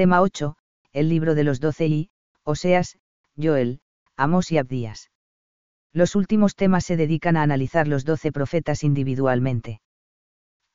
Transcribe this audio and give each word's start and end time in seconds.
Tema 0.00 0.22
8, 0.22 0.56
el 0.94 1.10
libro 1.10 1.34
de 1.34 1.44
los 1.44 1.60
doce 1.60 1.86
y, 1.86 2.10
Oseas, 2.42 2.98
Joel, 3.36 3.82
Amos 4.16 4.50
y 4.50 4.56
Abdías. 4.56 5.10
Los 5.92 6.16
últimos 6.16 6.56
temas 6.56 6.86
se 6.86 6.96
dedican 6.96 7.36
a 7.36 7.42
analizar 7.42 7.86
los 7.86 8.06
doce 8.06 8.32
profetas 8.32 8.82
individualmente. 8.82 9.82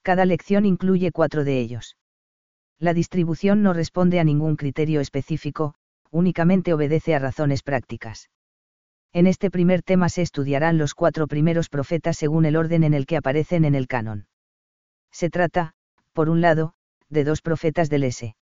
Cada 0.03 0.25
lección 0.25 0.63
incluye 0.63 1.11
cuatro 1.11 1.43
de 1.43 1.59
ellos. 1.59 1.97
La 2.77 2.93
distribución 2.93 3.63
no 3.63 3.73
responde 3.73 4.19
a 4.19 4.23
ningún 4.23 4.57
criterio 4.57 5.01
específico, 5.01 5.73
únicamente 6.11 6.71
obedece 6.71 7.15
a 7.15 7.17
razones 7.17 7.63
prácticas. 7.63 8.29
En 9.11 9.25
este 9.25 9.49
primer 9.49 9.81
tema 9.81 10.07
se 10.09 10.21
estudiarán 10.21 10.77
los 10.77 10.93
cuatro 10.93 11.25
primeros 11.25 11.69
profetas 11.69 12.15
según 12.15 12.45
el 12.45 12.55
orden 12.55 12.83
en 12.83 12.93
el 12.93 13.07
que 13.07 13.17
aparecen 13.17 13.65
en 13.65 13.73
el 13.73 13.87
canon. 13.87 14.27
Se 15.11 15.31
trata, 15.31 15.73
por 16.13 16.29
un 16.29 16.41
lado, 16.41 16.75
de 17.09 17.23
dos 17.23 17.41
profetas 17.41 17.89
del 17.89 18.03
S. 18.03 18.35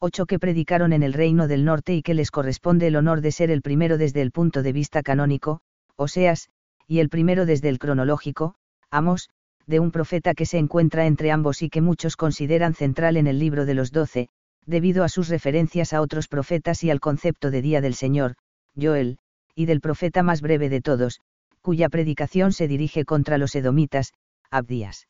8 0.00 0.26
que 0.26 0.38
predicaron 0.38 0.92
en 0.92 1.02
el 1.02 1.12
reino 1.12 1.48
del 1.48 1.64
norte 1.64 1.94
y 1.94 2.02
que 2.02 2.14
les 2.14 2.30
corresponde 2.30 2.86
el 2.86 2.96
honor 2.96 3.20
de 3.20 3.32
ser 3.32 3.50
el 3.50 3.62
primero 3.62 3.98
desde 3.98 4.22
el 4.22 4.30
punto 4.30 4.62
de 4.62 4.72
vista 4.72 5.02
canónico, 5.02 5.60
Oseas, 5.96 6.50
y 6.86 7.00
el 7.00 7.08
primero 7.08 7.46
desde 7.46 7.68
el 7.68 7.80
cronológico, 7.80 8.54
Amos, 8.90 9.28
de 9.66 9.80
un 9.80 9.90
profeta 9.90 10.34
que 10.34 10.46
se 10.46 10.58
encuentra 10.58 11.06
entre 11.06 11.32
ambos 11.32 11.62
y 11.62 11.68
que 11.68 11.82
muchos 11.82 12.16
consideran 12.16 12.74
central 12.74 13.16
en 13.16 13.26
el 13.26 13.38
libro 13.38 13.66
de 13.66 13.74
los 13.74 13.90
doce, 13.90 14.28
debido 14.64 15.02
a 15.02 15.08
sus 15.08 15.28
referencias 15.28 15.92
a 15.92 16.00
otros 16.00 16.28
profetas 16.28 16.84
y 16.84 16.90
al 16.90 17.00
concepto 17.00 17.50
de 17.50 17.60
Día 17.60 17.80
del 17.80 17.94
Señor, 17.94 18.36
Joel, 18.80 19.18
y 19.54 19.66
del 19.66 19.80
profeta 19.80 20.22
más 20.22 20.40
breve 20.40 20.68
de 20.68 20.80
todos, 20.80 21.20
cuya 21.60 21.88
predicación 21.88 22.52
se 22.52 22.68
dirige 22.68 23.04
contra 23.04 23.36
los 23.36 23.54
edomitas, 23.54 24.12
Abdías. 24.50 25.08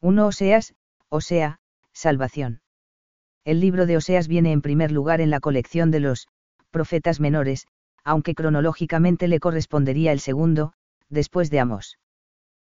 1 0.00 0.26
Oseas, 0.26 0.74
Osea, 1.08 1.60
Salvación. 1.92 2.60
El 3.48 3.60
libro 3.60 3.86
de 3.86 3.96
Oseas 3.96 4.28
viene 4.28 4.52
en 4.52 4.60
primer 4.60 4.92
lugar 4.92 5.22
en 5.22 5.30
la 5.30 5.40
colección 5.40 5.90
de 5.90 6.00
los 6.00 6.28
profetas 6.70 7.18
menores, 7.18 7.66
aunque 8.04 8.34
cronológicamente 8.34 9.26
le 9.26 9.40
correspondería 9.40 10.12
el 10.12 10.20
segundo, 10.20 10.74
después 11.08 11.48
de 11.48 11.58
Amos. 11.58 11.98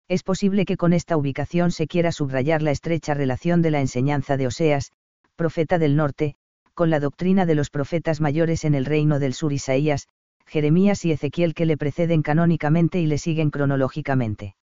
Es 0.09 0.21
posible 0.21 0.65
que 0.65 0.75
con 0.75 0.91
esta 0.91 1.15
ubicación 1.15 1.71
se 1.71 1.87
quiera 1.87 2.11
subrayar 2.11 2.61
la 2.61 2.71
estrecha 2.71 3.13
relación 3.13 3.61
de 3.61 3.71
la 3.71 3.79
enseñanza 3.79 4.35
de 4.35 4.47
Oseas, 4.47 4.91
profeta 5.37 5.79
del 5.79 5.95
norte, 5.95 6.35
con 6.73 6.89
la 6.89 6.99
doctrina 6.99 7.45
de 7.45 7.55
los 7.55 7.69
profetas 7.69 8.19
mayores 8.19 8.65
en 8.65 8.75
el 8.75 8.83
reino 8.83 9.19
del 9.19 9.33
sur 9.33 9.53
Isaías, 9.53 10.09
Jeremías 10.45 11.05
y 11.05 11.13
Ezequiel 11.13 11.53
que 11.53 11.65
le 11.65 11.77
preceden 11.77 12.21
canónicamente 12.21 12.99
y 12.99 13.05
le 13.05 13.17
siguen 13.17 13.49
cronológicamente. 13.49 14.57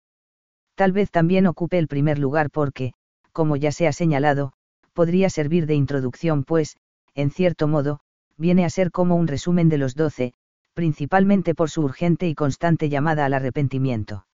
Tal 0.75 0.91
vez 0.91 1.13
también 1.13 1.47
ocupe 1.47 1.79
el 1.79 1.87
primer 1.87 2.19
lugar 2.19 2.51
porque, 2.51 2.95
como 3.31 3.55
ya 3.55 3.71
se 3.71 3.87
ha 3.87 3.93
señalado, 3.93 4.55
podría 5.01 5.31
servir 5.31 5.65
de 5.65 5.75
introducción 5.75 6.45
pues, 6.45 6.77
en 7.15 7.31
cierto 7.31 7.67
modo, 7.67 8.01
viene 8.37 8.67
a 8.67 8.69
ser 8.69 8.91
como 8.91 9.17
un 9.17 9.29
resumen 9.29 9.71
de 9.71 9.79
los 9.79 9.95
doce, 9.95 10.35
principalmente 10.75 11.55
por 11.55 11.71
su 11.71 11.81
urgente 11.81 12.29
y 12.29 12.35
constante 12.35 12.91
llamada 12.91 13.25
al 13.25 13.33
arrepentimiento. 13.33 14.27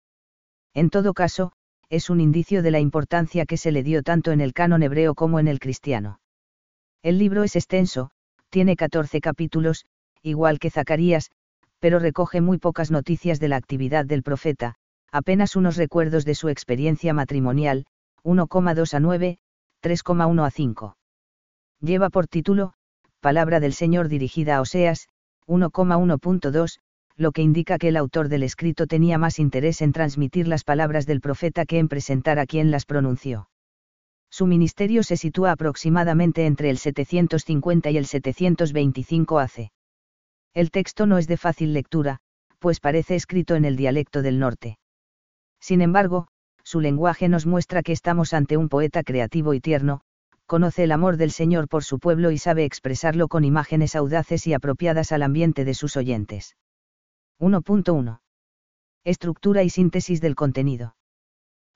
En 0.73 0.89
todo 0.89 1.13
caso, 1.13 1.51
es 1.91 2.09
un 2.09 2.19
indicio 2.19 2.63
de 2.63 2.71
la 2.71 2.79
importancia 2.79 3.45
que 3.45 3.57
se 3.57 3.71
le 3.71 3.83
dio 3.83 4.01
tanto 4.01 4.31
en 4.31 4.41
el 4.41 4.53
canon 4.53 4.81
hebreo 4.81 5.13
como 5.13 5.39
en 5.39 5.47
el 5.47 5.59
cristiano. 5.59 6.19
El 7.03 7.19
libro 7.19 7.43
es 7.43 7.55
extenso, 7.55 8.09
tiene 8.49 8.75
14 8.75 9.21
capítulos, 9.21 9.85
igual 10.23 10.57
que 10.57 10.71
Zacarías, 10.71 11.29
pero 11.77 11.99
recoge 11.99 12.41
muy 12.41 12.57
pocas 12.57 12.89
noticias 12.89 13.39
de 13.39 13.49
la 13.49 13.57
actividad 13.57 14.03
del 14.05 14.23
profeta, 14.23 14.77
apenas 15.11 15.55
unos 15.55 15.75
recuerdos 15.77 16.25
de 16.25 16.33
su 16.33 16.49
experiencia 16.49 17.13
matrimonial, 17.13 17.85
1,2 18.23 18.95
a 18.95 18.99
9, 18.99 19.37
3,1 19.85 20.43
a 20.43 20.49
5. 20.49 20.97
Lleva 21.79 22.09
por 22.09 22.25
título, 22.25 22.73
Palabra 23.19 23.59
del 23.59 23.73
Señor 23.73 24.09
dirigida 24.09 24.55
a 24.55 24.61
Oseas, 24.61 25.09
1,1.2, 25.45 26.79
lo 27.17 27.31
que 27.31 27.43
indica 27.43 27.77
que 27.77 27.89
el 27.89 27.97
autor 27.97 28.27
del 28.27 28.41
escrito 28.41 28.87
tenía 28.87 29.19
más 29.19 29.37
interés 29.37 29.83
en 29.83 29.93
transmitir 29.93 30.47
las 30.47 30.63
palabras 30.63 31.05
del 31.05 31.21
profeta 31.21 31.67
que 31.67 31.77
en 31.77 31.87
presentar 31.87 32.39
a 32.39 32.47
quien 32.47 32.71
las 32.71 32.87
pronunció. 32.87 33.47
Su 34.31 34.47
ministerio 34.47 35.03
se 35.03 35.17
sitúa 35.17 35.51
aproximadamente 35.51 36.47
entre 36.47 36.71
el 36.71 36.79
750 36.79 37.91
y 37.91 37.97
el 37.97 38.07
725 38.07 39.37
AC. 39.37 39.69
El 40.55 40.71
texto 40.71 41.05
no 41.05 41.19
es 41.19 41.27
de 41.27 41.37
fácil 41.37 41.73
lectura, 41.73 42.21
pues 42.57 42.79
parece 42.79 43.13
escrito 43.13 43.53
en 43.53 43.65
el 43.65 43.75
dialecto 43.75 44.23
del 44.23 44.39
norte. 44.39 44.79
Sin 45.59 45.81
embargo, 45.81 46.27
su 46.65 46.81
lenguaje 46.81 47.29
nos 47.29 47.45
muestra 47.45 47.83
que 47.83 47.91
estamos 47.91 48.33
ante 48.33 48.57
un 48.57 48.69
poeta 48.69 49.03
creativo 49.03 49.53
y 49.53 49.61
tierno, 49.61 50.01
conoce 50.47 50.83
el 50.83 50.91
amor 50.91 51.15
del 51.15 51.31
Señor 51.31 51.67
por 51.67 51.83
su 51.83 51.99
pueblo 51.99 52.31
y 52.31 52.39
sabe 52.39 52.65
expresarlo 52.65 53.27
con 53.27 53.45
imágenes 53.45 53.95
audaces 53.95 54.47
y 54.47 54.53
apropiadas 54.53 55.11
al 55.11 55.21
ambiente 55.21 55.63
de 55.63 55.75
sus 55.75 55.95
oyentes. 55.95 56.57
1.1. 57.39 58.19
Estructura 59.03 59.61
y 59.61 59.69
síntesis 59.69 60.21
del 60.21 60.35
contenido. 60.35 60.95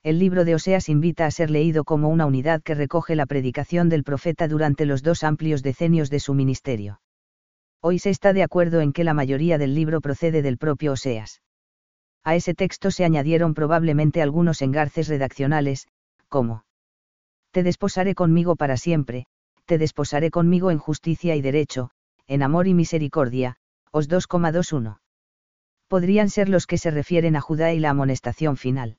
El 0.02 0.18
libro 0.18 0.44
de 0.44 0.56
Oseas 0.56 0.88
invita 0.88 1.26
a 1.26 1.30
ser 1.30 1.50
leído 1.50 1.84
como 1.84 2.08
una 2.08 2.26
unidad 2.26 2.60
que 2.62 2.74
recoge 2.74 3.14
la 3.14 3.26
predicación 3.26 3.88
del 3.88 4.02
profeta 4.02 4.48
durante 4.48 4.86
los 4.86 5.02
dos 5.02 5.22
amplios 5.22 5.62
decenios 5.62 6.10
de 6.10 6.18
su 6.18 6.34
ministerio. 6.34 7.00
Hoy 7.80 8.00
se 8.00 8.10
está 8.10 8.32
de 8.32 8.42
acuerdo 8.42 8.80
en 8.80 8.92
que 8.92 9.04
la 9.04 9.14
mayoría 9.14 9.56
del 9.56 9.74
libro 9.74 10.00
procede 10.00 10.42
del 10.42 10.58
propio 10.58 10.92
Oseas. 10.92 11.42
A 12.24 12.34
ese 12.34 12.54
texto 12.54 12.90
se 12.90 13.04
añadieron 13.04 13.54
probablemente 13.54 14.22
algunos 14.22 14.62
engarces 14.62 15.08
redaccionales, 15.08 15.88
como 16.28 16.64
Te 17.50 17.62
desposaré 17.62 18.14
conmigo 18.14 18.56
para 18.56 18.76
siempre, 18.76 19.26
te 19.64 19.78
desposaré 19.78 20.30
conmigo 20.30 20.70
en 20.70 20.78
justicia 20.78 21.36
y 21.36 21.42
derecho, 21.42 21.90
en 22.26 22.42
amor 22.42 22.66
y 22.66 22.74
misericordia, 22.74 23.56
os 23.90 24.08
2,21 24.08 24.98
podrían 25.90 26.30
ser 26.30 26.48
los 26.48 26.68
que 26.68 26.78
se 26.78 26.92
refieren 26.92 27.34
a 27.34 27.40
Judá 27.40 27.72
y 27.72 27.80
la 27.80 27.90
amonestación 27.90 28.56
final. 28.56 28.98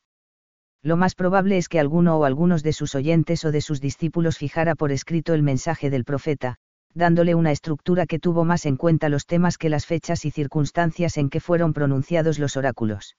Lo 0.84 0.98
más 0.98 1.16
probable 1.16 1.58
es 1.58 1.70
que 1.70 1.80
alguno 1.80 2.18
o 2.18 2.26
algunos 2.26 2.64
de 2.64 2.74
sus 2.74 2.96
oyentes 2.96 3.46
o 3.46 3.54
de 3.54 3.62
sus 3.62 3.80
discípulos 3.80 4.38
fijara 4.38 4.76
por 4.76 4.92
escrito 4.92 5.34
el 5.34 5.42
mensaje 5.42 5.90
del 5.90 6.04
profeta, 6.04 6.58
dándole 6.94 7.36
una 7.36 7.52
estructura 7.52 8.06
que 8.06 8.20
tuvo 8.20 8.44
más 8.46 8.66
en 8.66 8.78
cuenta 8.78 9.10
los 9.10 9.26
temas 9.26 9.58
que 9.58 9.70
las 9.70 9.86
fechas 9.86 10.26
y 10.26 10.32
circunstancias 10.32 11.18
en 11.18 11.30
que 11.30 11.40
fueron 11.40 11.74
pronunciados 11.74 12.40
los 12.40 12.58
oráculos. 12.58 13.16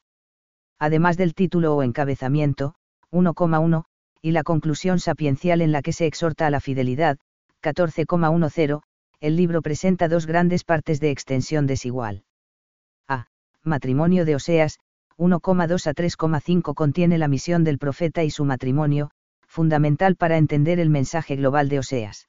Además 0.78 1.16
del 1.16 1.34
título 1.34 1.76
o 1.76 1.82
encabezamiento, 1.82 2.74
1,1, 3.10 3.84
y 4.20 4.30
la 4.32 4.42
conclusión 4.42 4.98
sapiencial 4.98 5.60
en 5.60 5.72
la 5.72 5.82
que 5.82 5.92
se 5.92 6.06
exhorta 6.06 6.46
a 6.46 6.50
la 6.50 6.60
fidelidad, 6.60 7.18
14,10, 7.62 8.82
el 9.20 9.36
libro 9.36 9.62
presenta 9.62 10.08
dos 10.08 10.26
grandes 10.26 10.64
partes 10.64 11.00
de 11.00 11.10
extensión 11.10 11.66
desigual. 11.66 12.24
Matrimonio 13.64 14.24
de 14.24 14.34
Oseas, 14.34 14.80
1,2 15.18 15.86
a 15.86 15.94
3,5 15.94 16.74
contiene 16.74 17.16
la 17.16 17.28
misión 17.28 17.62
del 17.62 17.78
profeta 17.78 18.24
y 18.24 18.30
su 18.30 18.44
matrimonio, 18.44 19.12
fundamental 19.46 20.16
para 20.16 20.36
entender 20.36 20.80
el 20.80 20.90
mensaje 20.90 21.36
global 21.36 21.68
de 21.68 21.78
Oseas. 21.78 22.28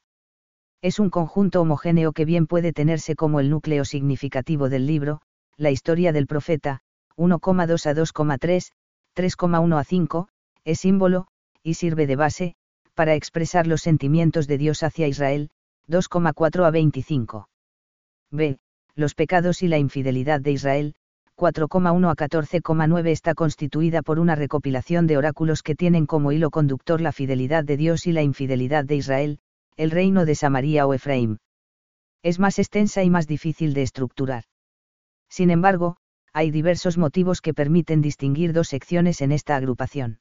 Es 0.84 1.00
un 1.00 1.10
conjunto 1.10 1.62
homogéneo 1.62 2.12
que 2.12 2.26
bien 2.26 2.46
puede 2.46 2.74
tenerse 2.74 3.16
como 3.16 3.40
el 3.40 3.50
núcleo 3.50 3.86
significativo 3.86 4.68
del 4.68 4.86
libro, 4.86 5.22
la 5.56 5.72
historia 5.72 6.12
del 6.12 6.28
profeta, 6.28 6.82
1,2 7.16 7.86
a 7.86 7.96
2,3, 7.96 8.72
3,1 9.16 9.80
a 9.80 9.84
5, 9.86 10.28
es 10.66 10.80
símbolo, 10.82 11.28
y 11.64 11.76
sirve 11.76 12.06
de 12.06 12.18
base, 12.18 12.56
para 12.96 13.16
expresar 13.16 13.66
los 13.66 13.82
sentimientos 13.82 14.46
de 14.46 14.58
Dios 14.58 14.84
hacia 14.84 15.08
Israel, 15.08 15.52
2,4 15.88 16.66
a 16.66 16.72
25. 16.72 17.48
B. 18.30 18.60
Los 18.94 19.16
pecados 19.16 19.64
y 19.64 19.70
la 19.70 19.78
infidelidad 19.78 20.42
de 20.42 20.52
Israel, 20.52 20.96
4,1 21.38 22.12
a 22.12 22.16
14,9 22.16 23.08
está 23.08 23.36
constituida 23.36 24.02
por 24.02 24.20
una 24.20 24.36
recopilación 24.36 25.08
de 25.08 25.16
oráculos 25.16 25.64
que 25.64 25.76
tienen 25.76 26.08
como 26.08 26.34
hilo 26.34 26.50
conductor 26.50 27.00
la 27.00 27.14
fidelidad 27.14 27.64
de 27.64 27.78
Dios 27.78 28.06
y 28.06 28.12
la 28.12 28.22
infidelidad 28.22 28.84
de 28.84 28.98
Israel, 28.98 29.40
el 29.78 29.92
reino 29.92 30.26
de 30.26 30.36
Samaria 30.36 30.86
o 30.86 30.94
Efraín. 30.94 31.40
Es 32.22 32.40
más 32.40 32.60
extensa 32.60 33.04
y 33.04 33.10
más 33.10 33.28
difícil 33.28 33.74
de 33.74 33.82
estructurar. 33.82 34.46
Sin 35.30 35.50
embargo, 35.50 35.98
hay 36.32 36.52
diversos 36.52 36.98
motivos 36.98 37.42
que 37.42 37.54
permiten 37.54 38.02
distinguir 38.02 38.54
dos 38.54 38.68
secciones 38.68 39.22
en 39.22 39.32
esta 39.32 39.56
agrupación. 39.56 40.20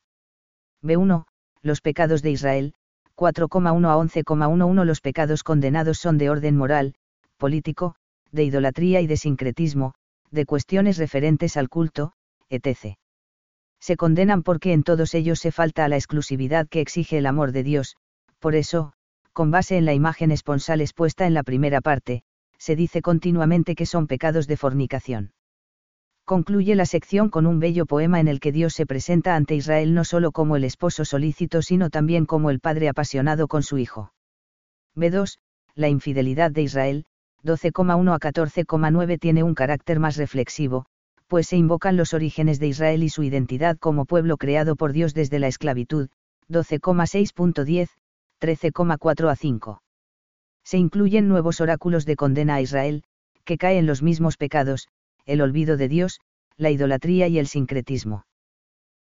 B1, 0.82 1.24
los 1.62 1.80
pecados 1.80 2.22
de 2.22 2.30
Israel, 2.30 2.74
4,1 3.16 3.88
a 3.88 3.96
11,11 3.96 4.84
Los 4.84 5.00
pecados 5.00 5.44
condenados 5.44 5.98
son 5.98 6.18
de 6.18 6.30
orden 6.30 6.56
moral, 6.56 6.94
político, 7.36 7.94
de 8.30 8.44
idolatría 8.44 9.00
y 9.00 9.06
de 9.06 9.16
sincretismo, 9.16 9.94
de 10.30 10.46
cuestiones 10.46 10.96
referentes 10.98 11.56
al 11.56 11.68
culto, 11.68 12.12
etc. 12.48 12.96
Se 13.80 13.96
condenan 13.96 14.42
porque 14.42 14.72
en 14.72 14.82
todos 14.82 15.14
ellos 15.14 15.38
se 15.38 15.52
falta 15.52 15.84
a 15.84 15.88
la 15.88 15.96
exclusividad 15.96 16.68
que 16.68 16.80
exige 16.80 17.18
el 17.18 17.26
amor 17.26 17.52
de 17.52 17.62
Dios, 17.62 17.96
por 18.38 18.54
eso, 18.54 18.92
con 19.32 19.50
base 19.50 19.76
en 19.76 19.84
la 19.84 19.94
imagen 19.94 20.30
esponsal 20.30 20.80
expuesta 20.80 21.26
en 21.26 21.34
la 21.34 21.42
primera 21.42 21.80
parte, 21.80 22.22
se 22.58 22.76
dice 22.76 23.02
continuamente 23.02 23.74
que 23.74 23.86
son 23.86 24.06
pecados 24.06 24.46
de 24.46 24.56
fornicación. 24.56 25.32
Concluye 26.24 26.76
la 26.76 26.86
sección 26.86 27.30
con 27.30 27.46
un 27.46 27.58
bello 27.58 27.84
poema 27.84 28.20
en 28.20 28.28
el 28.28 28.38
que 28.38 28.52
Dios 28.52 28.74
se 28.74 28.86
presenta 28.86 29.34
ante 29.34 29.56
Israel 29.56 29.94
no 29.94 30.04
solo 30.04 30.30
como 30.30 30.56
el 30.56 30.64
esposo 30.64 31.04
solícito 31.04 31.62
sino 31.62 31.90
también 31.90 32.26
como 32.26 32.50
el 32.50 32.60
padre 32.60 32.88
apasionado 32.88 33.48
con 33.48 33.62
su 33.62 33.78
hijo. 33.78 34.12
B2, 34.94 35.38
la 35.74 35.88
infidelidad 35.88 36.50
de 36.52 36.62
Israel, 36.62 37.04
12,1 37.42 38.14
a 38.14 38.18
14,9 38.18 39.18
tiene 39.18 39.42
un 39.42 39.54
carácter 39.54 39.98
más 39.98 40.16
reflexivo, 40.16 40.86
pues 41.26 41.48
se 41.48 41.56
invocan 41.56 41.96
los 41.96 42.14
orígenes 42.14 42.60
de 42.60 42.68
Israel 42.68 43.02
y 43.02 43.08
su 43.08 43.22
identidad 43.24 43.78
como 43.78 44.04
pueblo 44.04 44.36
creado 44.36 44.76
por 44.76 44.92
Dios 44.92 45.14
desde 45.14 45.40
la 45.40 45.48
esclavitud, 45.48 46.08
12,6.10, 46.48 47.88
13,4 48.42 49.30
a 49.30 49.36
5. 49.36 49.82
Se 50.64 50.76
incluyen 50.76 51.28
nuevos 51.28 51.60
oráculos 51.60 52.04
de 52.04 52.16
condena 52.16 52.56
a 52.56 52.60
Israel, 52.60 53.04
que 53.44 53.56
cae 53.56 53.78
en 53.78 53.86
los 53.86 54.02
mismos 54.02 54.36
pecados, 54.36 54.88
el 55.26 55.40
olvido 55.40 55.76
de 55.76 55.86
Dios, 55.86 56.20
la 56.56 56.70
idolatría 56.70 57.28
y 57.28 57.38
el 57.38 57.46
sincretismo. 57.46 58.26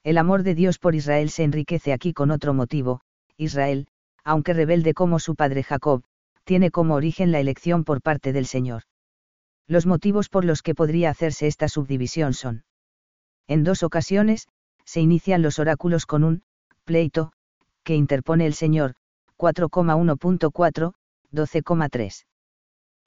El 0.04 0.18
amor 0.18 0.42
de 0.42 0.56
Dios 0.56 0.80
por 0.80 0.96
Israel 0.96 1.30
se 1.30 1.44
enriquece 1.44 1.94
aquí 1.94 2.14
con 2.14 2.32
otro 2.32 2.56
motivo, 2.56 3.02
Israel, 3.38 3.88
aunque 4.24 4.54
rebelde 4.54 4.96
como 4.96 5.20
su 5.20 5.36
padre 5.36 5.62
Jacob, 5.62 6.04
tiene 6.44 6.72
como 6.72 6.96
origen 6.96 7.32
la 7.32 7.40
elección 7.40 7.84
por 7.84 8.02
parte 8.02 8.34
del 8.34 8.48
Señor. 8.48 8.84
Los 9.68 9.86
motivos 9.86 10.30
por 10.30 10.46
los 10.46 10.64
que 10.64 10.74
podría 10.74 11.12
hacerse 11.12 11.46
esta 11.46 11.70
subdivisión 11.70 12.34
son. 12.34 12.64
En 13.48 13.64
dos 13.64 13.84
ocasiones, 13.84 14.48
se 14.84 15.00
inician 15.00 15.44
los 15.44 15.60
oráculos 15.60 16.08
con 16.08 16.24
un, 16.24 16.42
pleito, 16.86 17.34
que 17.84 17.94
interpone 17.94 18.48
el 18.48 18.56
Señor, 18.56 18.96
4,1.4, 19.38 20.94
12,3. 21.34 22.26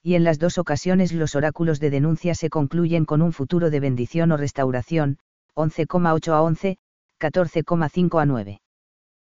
Y 0.03 0.15
en 0.15 0.25
las 0.25 0.39
dos 0.39 0.59
ocasiones 0.59 1.13
los 1.13 1.35
oráculos 1.35 1.81
de 1.81 1.91
denuncia 1.91 2.35
se 2.35 2.49
concluyen 2.49 3.05
con 3.05 3.21
un 3.21 3.33
futuro 3.33 3.71
de 3.71 3.81
bendición 3.81 4.33
o 4.33 4.37
restauración, 4.37 5.19
11,8 5.55 6.33
a 6.33 6.43
11, 6.43 6.79
14,5 7.19 8.23
a 8.23 8.27
9. 8.27 8.61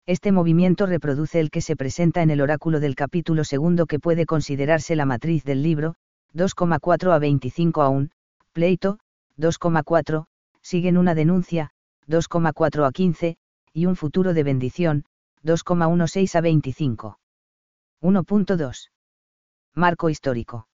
Este 0.05 0.31
movimiento 0.31 0.85
reproduce 0.85 1.39
el 1.39 1.49
que 1.49 1.61
se 1.61 1.75
presenta 1.75 2.21
en 2.21 2.29
el 2.29 2.41
oráculo 2.41 2.79
del 2.79 2.95
capítulo 2.95 3.43
segundo 3.43 3.85
que 3.85 3.99
puede 3.99 4.25
considerarse 4.25 4.95
la 4.95 5.05
matriz 5.05 5.43
del 5.43 5.63
libro, 5.63 5.95
2,4 6.33 7.13
a 7.13 7.19
25 7.19 7.81
a 7.81 7.89
1, 7.89 8.09
pleito, 8.51 8.99
2,4, 9.37 10.25
siguen 10.61 10.97
una 10.97 11.15
denuncia, 11.15 11.71
2,4 12.07 12.87
a 12.87 12.91
15, 12.91 13.37
y 13.73 13.85
un 13.85 13.95
futuro 13.95 14.33
de 14.33 14.43
bendición, 14.43 15.05
2,16 15.43 16.35
a 16.35 16.41
25. 16.41 17.19
1.2. 18.01 18.89
Marco 19.75 20.09
histórico. 20.09 20.67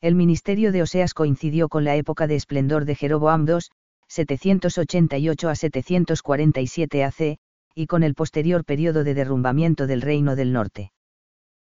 El 0.00 0.16
ministerio 0.16 0.72
de 0.72 0.82
Oseas 0.82 1.14
coincidió 1.14 1.68
con 1.68 1.84
la 1.84 1.94
época 1.94 2.26
de 2.26 2.34
esplendor 2.34 2.84
de 2.86 2.96
Jeroboam 2.96 3.46
II, 3.48 3.58
788 4.08 5.48
a 5.48 5.54
747 5.54 7.04
AC, 7.04 7.38
y 7.74 7.86
con 7.86 8.02
el 8.02 8.14
posterior 8.14 8.64
periodo 8.64 9.04
de 9.04 9.14
derrumbamiento 9.14 9.86
del 9.86 10.02
Reino 10.02 10.36
del 10.36 10.52
Norte. 10.52 10.92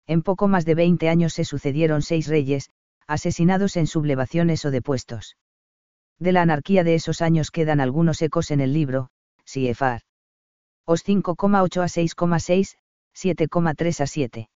En 0.05 0.21
poco 0.21 0.47
más 0.47 0.65
de 0.65 0.75
20 0.75 1.09
años 1.09 1.33
se 1.33 1.45
sucedieron 1.45 2.01
seis 2.01 2.27
reyes, 2.27 2.69
asesinados 3.07 3.77
en 3.77 3.87
sublevaciones 3.87 4.65
o 4.65 4.71
depuestos. 4.71 5.37
De 6.19 6.31
la 6.31 6.41
anarquía 6.41 6.83
de 6.83 6.95
esos 6.95 7.21
años 7.21 7.51
quedan 7.51 7.79
algunos 7.79 8.21
ecos 8.21 8.51
en 8.51 8.61
el 8.61 8.73
libro, 8.73 9.09
Siefar. 9.45 10.01
Os 10.89 11.03
5,8 11.05 11.81
a 11.81 11.89
6,6, 11.89 12.77
7,3 13.13 13.99
a 13.99 14.07
7. 14.07 14.49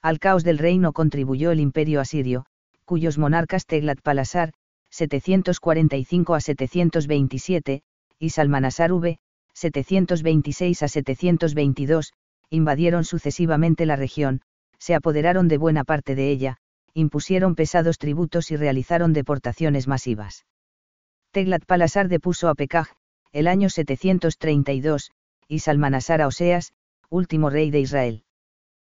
Al 0.00 0.20
caos 0.20 0.44
del 0.44 0.56
reino 0.56 0.92
contribuyó 0.92 1.50
el 1.50 1.58
imperio 1.58 2.00
asirio, 2.00 2.46
cuyos 2.84 3.18
monarcas 3.18 3.66
Teglat-Palasar, 3.66 4.52
745 4.90 6.34
a 6.36 6.40
727, 6.40 7.82
y 8.20 8.30
Salmanasar 8.30 8.92
V, 8.92 9.18
726 9.52 10.82
a 10.84 10.88
722, 10.88 12.12
invadieron 12.50 13.02
sucesivamente 13.02 13.84
la 13.84 13.96
región, 13.96 14.42
se 14.78 14.94
apoderaron 14.94 15.48
de 15.48 15.58
buena 15.58 15.82
parte 15.82 16.14
de 16.14 16.30
ella, 16.30 16.58
impusieron 16.94 17.56
pesados 17.56 17.98
tributos 17.98 18.52
y 18.52 18.56
realizaron 18.56 19.12
deportaciones 19.12 19.88
masivas. 19.88 20.46
Teglat-Palasar 21.32 22.06
depuso 22.06 22.48
a 22.48 22.54
Pekaj, 22.54 22.90
el 23.32 23.48
año 23.48 23.68
732, 23.68 25.10
y 25.48 25.60
Salmanasar 25.60 26.20
a 26.20 26.26
Oseas, 26.26 26.72
último 27.08 27.50
rey 27.50 27.70
de 27.70 27.80
Israel. 27.80 28.24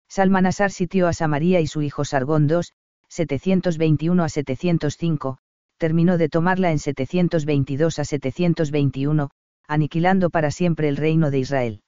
Salmanasar 0.10 0.72
sitió 0.72 1.08
a 1.08 1.14
Samaria 1.14 1.62
y 1.62 1.68
su 1.68 1.84
hijo 1.84 2.04
Sargón 2.04 2.50
II, 2.50 2.62
721 3.08 4.24
a 4.24 4.30
705, 4.30 5.38
terminó 5.78 6.18
de 6.18 6.30
tomarla 6.30 6.72
en 6.72 6.80
722 6.80 8.00
a 8.00 8.06
721, 8.06 9.30
aniquilando 9.68 10.32
para 10.32 10.50
siempre 10.50 10.90
el 10.90 10.98
reino 10.98 11.30
de 11.30 11.40
Israel. 11.40 11.82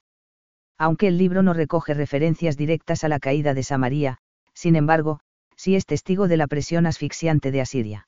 Aunque 0.77 1.07
el 1.07 1.17
libro 1.17 1.41
no 1.43 1.53
recoge 1.53 1.93
referencias 1.93 2.57
directas 2.57 3.03
a 3.03 3.09
la 3.09 3.19
caída 3.19 3.53
de 3.53 3.63
Samaria, 3.63 4.19
sin 4.53 4.75
embargo, 4.75 5.19
sí 5.55 5.75
es 5.75 5.85
testigo 5.85 6.27
de 6.27 6.37
la 6.37 6.47
presión 6.47 6.85
asfixiante 6.85 7.51
de 7.51 7.61
Asiria. 7.61 8.07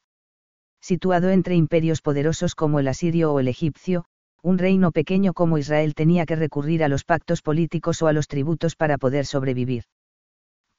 Situado 0.79 1.29
entre 1.29 1.55
imperios 1.55 2.01
poderosos 2.01 2.55
como 2.55 2.79
el 2.79 2.87
asirio 2.87 3.31
o 3.31 3.39
el 3.39 3.47
egipcio, 3.47 4.05
un 4.43 4.57
reino 4.57 4.91
pequeño 4.91 5.33
como 5.33 5.57
Israel 5.57 5.95
tenía 5.95 6.25
que 6.25 6.35
recurrir 6.35 6.83
a 6.83 6.89
los 6.89 7.05
pactos 7.05 7.41
políticos 7.41 8.01
o 8.01 8.07
a 8.07 8.13
los 8.13 8.27
tributos 8.27 8.75
para 8.75 8.97
poder 8.97 9.25
sobrevivir. 9.25 9.85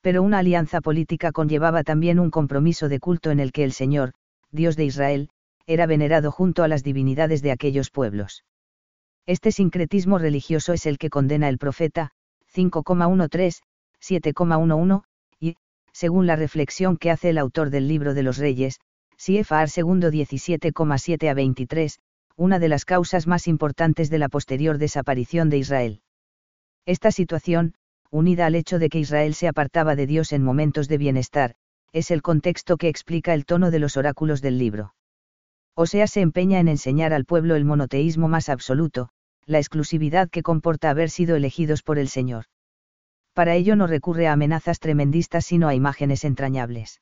Pero 0.02 0.22
una 0.22 0.40
alianza 0.40 0.82
política 0.82 1.32
conllevaba 1.32 1.82
también 1.82 2.20
un 2.20 2.30
compromiso 2.30 2.90
de 2.90 3.00
culto 3.00 3.30
en 3.30 3.40
el 3.40 3.52
que 3.52 3.64
el 3.64 3.72
Señor, 3.72 4.12
Dios 4.50 4.76
de 4.76 4.84
Israel, 4.84 5.30
era 5.66 5.86
venerado 5.86 6.30
junto 6.30 6.62
a 6.62 6.68
las 6.68 6.84
divinidades 6.84 7.40
de 7.40 7.52
aquellos 7.52 7.90
pueblos. 7.90 8.44
Este 9.26 9.50
sincretismo 9.50 10.18
religioso 10.18 10.74
es 10.74 10.84
el 10.84 10.98
que 10.98 11.08
condena 11.08 11.48
el 11.48 11.56
profeta, 11.56 12.10
5,13, 12.54 13.62
7,11, 13.98 15.04
y, 15.40 15.56
según 15.90 16.26
la 16.26 16.36
reflexión 16.36 16.98
que 16.98 17.10
hace 17.10 17.30
el 17.30 17.38
autor 17.38 17.70
del 17.70 17.88
libro 17.88 18.12
de 18.12 18.22
los 18.22 18.36
reyes, 18.36 18.78
Siefar 19.16 19.70
segundo 19.70 20.10
17,7 20.10 21.30
a 21.30 21.34
23, 21.34 21.98
una 22.36 22.58
de 22.58 22.68
las 22.68 22.84
causas 22.84 23.26
más 23.26 23.46
importantes 23.46 24.10
de 24.10 24.18
la 24.18 24.28
posterior 24.28 24.78
desaparición 24.78 25.50
de 25.50 25.58
Israel. 25.58 26.02
Esta 26.86 27.10
situación, 27.10 27.74
unida 28.10 28.46
al 28.46 28.54
hecho 28.54 28.78
de 28.78 28.88
que 28.88 28.98
Israel 28.98 29.34
se 29.34 29.48
apartaba 29.48 29.96
de 29.96 30.06
Dios 30.06 30.32
en 30.32 30.42
momentos 30.42 30.88
de 30.88 30.98
bienestar, 30.98 31.54
es 31.92 32.10
el 32.10 32.22
contexto 32.22 32.76
que 32.76 32.88
explica 32.88 33.34
el 33.34 33.46
tono 33.46 33.70
de 33.70 33.78
los 33.78 33.96
oráculos 33.96 34.42
del 34.42 34.58
libro. 34.58 34.94
O 35.74 35.86
sea, 35.86 36.06
se 36.06 36.20
empeña 36.20 36.58
en 36.58 36.68
enseñar 36.68 37.12
al 37.12 37.24
pueblo 37.24 37.54
el 37.54 37.64
monoteísmo 37.64 38.28
más 38.28 38.48
absoluto, 38.48 39.10
la 39.46 39.58
exclusividad 39.58 40.28
que 40.28 40.42
comporta 40.42 40.90
haber 40.90 41.10
sido 41.10 41.36
elegidos 41.36 41.82
por 41.82 41.98
el 41.98 42.08
Señor. 42.08 42.46
Para 43.32 43.54
ello 43.54 43.76
no 43.76 43.86
recurre 43.86 44.26
a 44.28 44.32
amenazas 44.32 44.78
tremendistas 44.78 45.44
sino 45.44 45.68
a 45.68 45.74
imágenes 45.74 46.24
entrañables. 46.24 47.00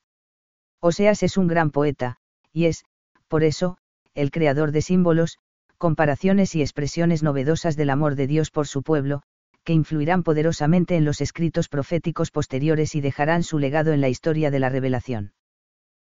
Oseas 0.80 1.22
es 1.22 1.36
un 1.36 1.46
gran 1.46 1.70
poeta, 1.70 2.16
y 2.52 2.66
es, 2.66 2.84
por 3.28 3.44
eso, 3.44 3.78
el 4.14 4.30
creador 4.30 4.72
de 4.72 4.82
símbolos, 4.82 5.38
comparaciones 5.78 6.54
y 6.54 6.60
expresiones 6.60 7.22
novedosas 7.22 7.76
del 7.76 7.90
amor 7.90 8.14
de 8.14 8.26
Dios 8.26 8.50
por 8.50 8.66
su 8.66 8.82
pueblo, 8.82 9.22
que 9.64 9.72
influirán 9.72 10.22
poderosamente 10.22 10.96
en 10.96 11.04
los 11.04 11.20
escritos 11.20 11.68
proféticos 11.68 12.30
posteriores 12.30 12.94
y 12.94 13.00
dejarán 13.00 13.42
su 13.42 13.58
legado 13.58 13.92
en 13.92 14.00
la 14.00 14.08
historia 14.08 14.50
de 14.50 14.58
la 14.58 14.68
revelación. 14.68 15.32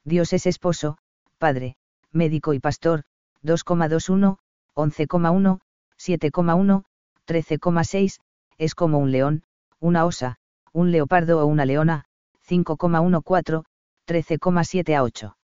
Dios 0.04 0.32
es 0.32 0.46
esposo, 0.46 0.98
padre, 1.38 1.76
médico 2.12 2.54
y 2.54 2.60
pastor, 2.60 3.02
2,21, 3.42 4.38
11,1, 4.74 5.60
7,1, 5.98 6.84
13,6, 7.26 8.20
es 8.58 8.74
como 8.74 8.98
un 8.98 9.10
león, 9.10 9.44
una 9.78 10.04
osa, 10.04 10.36
un 10.72 10.90
leopardo 10.90 11.40
o 11.40 11.46
una 11.46 11.64
leona, 11.64 12.04
5,14, 12.48 13.64
13,7 14.06 14.96
a 14.96 15.02
8. 15.02 15.36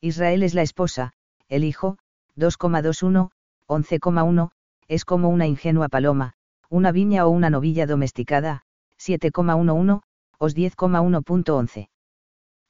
Israel 0.00 0.42
es 0.42 0.54
la 0.54 0.62
esposa, 0.62 1.12
el 1.52 1.64
hijo, 1.64 1.98
2,21, 2.38 3.28
11,1, 3.68 4.50
es 4.88 5.04
como 5.04 5.28
una 5.28 5.46
ingenua 5.46 5.88
paloma, 5.88 6.32
una 6.70 6.92
viña 6.92 7.26
o 7.26 7.28
una 7.28 7.50
novilla 7.50 7.86
domesticada, 7.86 8.62
7,11, 8.98 10.00
os 10.38 10.56
10,1.11. 10.56 11.88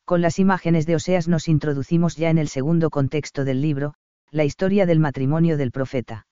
Con 0.05 0.21
las 0.21 0.41
imágenes 0.41 0.85
de 0.87 0.97
Oseas 0.97 1.29
nos 1.29 1.47
introducimos 1.47 2.17
ya 2.17 2.29
en 2.31 2.39
el 2.39 2.49
segundo 2.49 2.91
contexto 2.91 3.45
del 3.45 3.63
libro, 3.63 3.95
la 4.33 4.45
historia 4.45 4.85
del 4.85 4.99
matrimonio 4.99 5.57
del 5.57 5.71
profeta. 5.71 6.27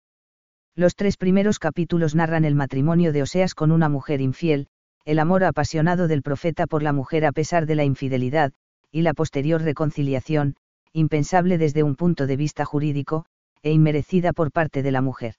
Los 0.74 0.96
tres 0.96 1.16
primeros 1.16 1.60
capítulos 1.60 2.16
narran 2.16 2.44
el 2.44 2.56
matrimonio 2.56 3.12
de 3.12 3.22
Oseas 3.22 3.54
con 3.54 3.70
una 3.70 3.88
mujer 3.88 4.20
infiel, 4.20 4.66
el 5.04 5.20
amor 5.20 5.44
apasionado 5.44 6.08
del 6.08 6.22
profeta 6.22 6.66
por 6.66 6.82
la 6.82 6.92
mujer 6.92 7.24
a 7.24 7.32
pesar 7.32 7.66
de 7.66 7.76
la 7.76 7.84
infidelidad, 7.84 8.52
y 8.90 9.02
la 9.02 9.14
posterior 9.14 9.62
reconciliación, 9.62 10.56
impensable 10.92 11.58
desde 11.58 11.82
un 11.82 11.96
punto 11.96 12.26
de 12.26 12.36
vista 12.36 12.64
jurídico, 12.64 13.26
e 13.62 13.72
inmerecida 13.72 14.32
por 14.32 14.52
parte 14.52 14.82
de 14.82 14.90
la 14.90 15.02
mujer. 15.02 15.34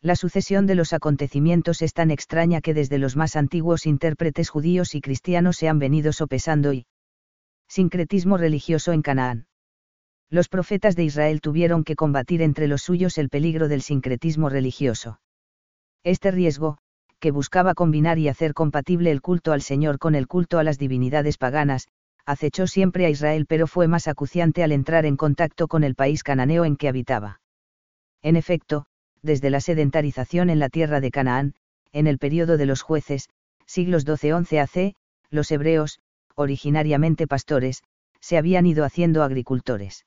La 0.00 0.16
sucesión 0.16 0.66
de 0.66 0.74
los 0.74 0.92
acontecimientos 0.92 1.80
es 1.80 1.92
tan 1.92 2.10
extraña 2.10 2.60
que 2.60 2.74
desde 2.74 2.98
los 2.98 3.16
más 3.16 3.36
antiguos 3.36 3.86
intérpretes 3.86 4.48
judíos 4.48 4.94
y 4.94 5.00
cristianos 5.00 5.56
se 5.56 5.68
han 5.68 5.78
venido 5.78 6.12
sopesando 6.12 6.72
y 6.72 6.86
sincretismo 7.68 8.36
religioso 8.36 8.92
en 8.92 9.02
Canaán. 9.02 9.46
Los 10.28 10.48
profetas 10.48 10.96
de 10.96 11.04
Israel 11.04 11.40
tuvieron 11.40 11.84
que 11.84 11.94
combatir 11.94 12.42
entre 12.42 12.66
los 12.66 12.82
suyos 12.82 13.18
el 13.18 13.28
peligro 13.28 13.68
del 13.68 13.82
sincretismo 13.82 14.48
religioso. 14.48 15.20
Este 16.04 16.30
riesgo, 16.30 16.78
que 17.20 17.30
buscaba 17.30 17.74
combinar 17.74 18.18
y 18.18 18.28
hacer 18.28 18.54
compatible 18.54 19.12
el 19.12 19.20
culto 19.20 19.52
al 19.52 19.62
Señor 19.62 19.98
con 19.98 20.16
el 20.16 20.26
culto 20.26 20.58
a 20.58 20.64
las 20.64 20.78
divinidades 20.78 21.38
paganas, 21.38 21.86
acechó 22.26 22.66
siempre 22.66 23.06
a 23.06 23.10
Israel 23.10 23.46
pero 23.48 23.66
fue 23.66 23.88
más 23.88 24.08
acuciante 24.08 24.62
al 24.62 24.72
entrar 24.72 25.06
en 25.06 25.16
contacto 25.16 25.68
con 25.68 25.84
el 25.84 25.94
país 25.94 26.22
cananeo 26.22 26.64
en 26.64 26.76
que 26.76 26.88
habitaba. 26.88 27.40
En 28.22 28.36
efecto, 28.36 28.86
desde 29.22 29.50
la 29.50 29.60
sedentarización 29.60 30.50
en 30.50 30.58
la 30.58 30.68
tierra 30.68 31.00
de 31.00 31.10
Canaán, 31.10 31.54
en 31.92 32.06
el 32.06 32.18
periodo 32.18 32.56
de 32.56 32.66
los 32.66 32.82
jueces, 32.82 33.28
siglos 33.66 34.06
12-11 34.06 34.60
AC, 34.60 34.94
los 35.30 35.50
hebreos, 35.50 36.00
originariamente 36.34 37.26
pastores, 37.26 37.82
se 38.20 38.38
habían 38.38 38.66
ido 38.66 38.84
haciendo 38.84 39.22
agricultores. 39.22 40.06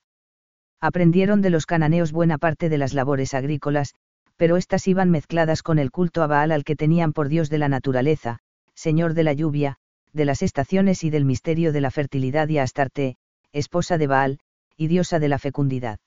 Aprendieron 0.82 1.42
de 1.42 1.50
los 1.50 1.66
cananeos 1.66 2.12
buena 2.12 2.38
parte 2.38 2.70
de 2.70 2.78
las 2.78 2.94
labores 2.94 3.34
agrícolas, 3.34 3.96
pero 4.38 4.58
éstas 4.58 4.88
iban 4.88 5.10
mezcladas 5.10 5.64
con 5.64 5.80
el 5.80 5.92
culto 5.92 6.22
a 6.22 6.28
Baal 6.28 6.52
al 6.52 6.64
que 6.64 6.76
tenían 6.76 7.14
por 7.14 7.30
Dios 7.30 7.50
de 7.50 7.58
la 7.58 7.70
naturaleza, 7.70 8.40
Señor 8.74 9.14
de 9.14 9.24
la 9.24 9.34
lluvia, 9.34 9.78
de 10.16 10.26
las 10.26 10.42
estaciones 10.42 11.04
y 11.04 11.10
del 11.10 11.26
misterio 11.26 11.74
de 11.74 11.82
la 11.82 11.92
fertilidad 11.92 12.48
y 12.48 12.58
a 12.58 12.64
Astarte, 12.64 13.18
esposa 13.52 13.98
de 13.98 14.08
Baal, 14.08 14.40
y 14.78 14.88
diosa 14.88 15.20
de 15.20 15.28
la 15.28 15.40
fecundidad. 15.40 16.00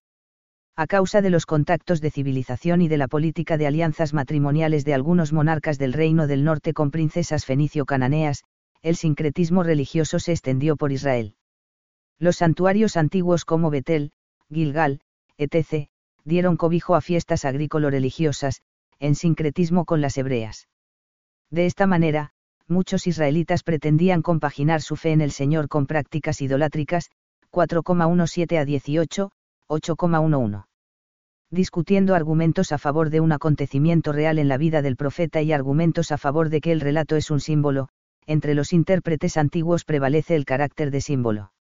A 0.77 0.87
causa 0.87 1.21
de 1.21 1.29
los 1.29 1.45
contactos 1.45 2.01
de 2.01 2.11
civilización 2.11 2.81
y 2.81 2.89
de 2.89 2.97
la 2.97 3.09
política 3.09 3.59
de 3.59 3.67
alianzas 3.67 4.15
matrimoniales 4.15 4.85
de 4.87 4.95
algunos 4.95 5.33
monarcas 5.33 5.77
del 5.77 5.93
reino 5.93 6.27
del 6.27 6.43
norte 6.43 6.73
con 6.73 6.91
princesas 6.91 7.45
fenicio-cananeas, 7.45 8.45
el 8.81 8.97
sincretismo 8.97 9.63
religioso 9.63 10.19
se 10.21 10.33
extendió 10.33 10.77
por 10.77 10.91
Israel. 10.91 11.35
Los 12.19 12.37
santuarios 12.37 12.97
antiguos 12.97 13.45
como 13.45 13.71
Betel, 13.71 14.13
Gilgal, 14.51 15.01
etc., 15.37 15.89
dieron 16.25 16.57
cobijo 16.57 16.95
a 16.95 17.01
fiestas 17.01 17.45
agrícola-religiosas, 17.45 18.63
en 19.01 19.15
sincretismo 19.15 19.85
con 19.85 20.01
las 20.01 20.17
hebreas. 20.17 20.69
De 21.51 21.67
esta 21.67 21.87
manera, 21.87 22.33
muchos 22.69 23.07
israelitas 23.07 23.63
pretendían 23.63 24.23
compaginar 24.23 24.83
su 24.83 24.97
fe 24.97 25.13
en 25.13 25.21
el 25.21 25.31
Señor 25.31 25.69
con 25.69 25.87
prácticas 25.87 26.41
idolátricas, 26.41 27.11
4,17 27.51 28.59
a 28.59 28.65
18, 28.65 29.31
8,11. 29.69 30.65
Discutiendo 31.51 32.15
argumentos 32.15 32.73
a 32.73 32.79
favor 32.79 33.09
de 33.09 33.21
un 33.21 33.33
acontecimiento 33.33 34.13
real 34.13 34.39
en 34.39 34.49
la 34.49 34.59
vida 34.59 34.83
del 34.83 34.97
profeta 34.97 35.41
y 35.41 35.53
argumentos 35.53 36.13
a 36.13 36.19
favor 36.19 36.51
de 36.51 36.61
que 36.61 36.73
el 36.73 36.81
relato 36.81 37.17
es 37.17 37.31
un 37.31 37.41
símbolo, 37.41 37.89
entre 38.27 38.55
los 38.55 38.75
intérpretes 38.75 39.39
antiguos 39.39 39.85
prevalece 39.85 40.37
el 40.37 40.45
carácter 40.45 40.91
de 40.91 41.01
símbolo. 41.01 41.53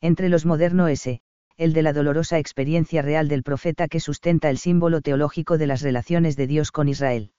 Entre 0.00 0.28
los 0.28 0.44
modernos 0.44 0.90
ese, 0.90 1.20
el 1.56 1.72
de 1.72 1.82
la 1.82 1.92
dolorosa 1.92 2.40
experiencia 2.40 3.02
real 3.02 3.28
del 3.28 3.44
profeta 3.44 3.86
que 3.86 4.00
sustenta 4.00 4.50
el 4.50 4.58
símbolo 4.58 5.00
teológico 5.00 5.56
de 5.56 5.68
las 5.68 5.82
relaciones 5.82 6.36
de 6.36 6.48
Dios 6.48 6.72
con 6.72 6.88
Israel. 6.88 7.30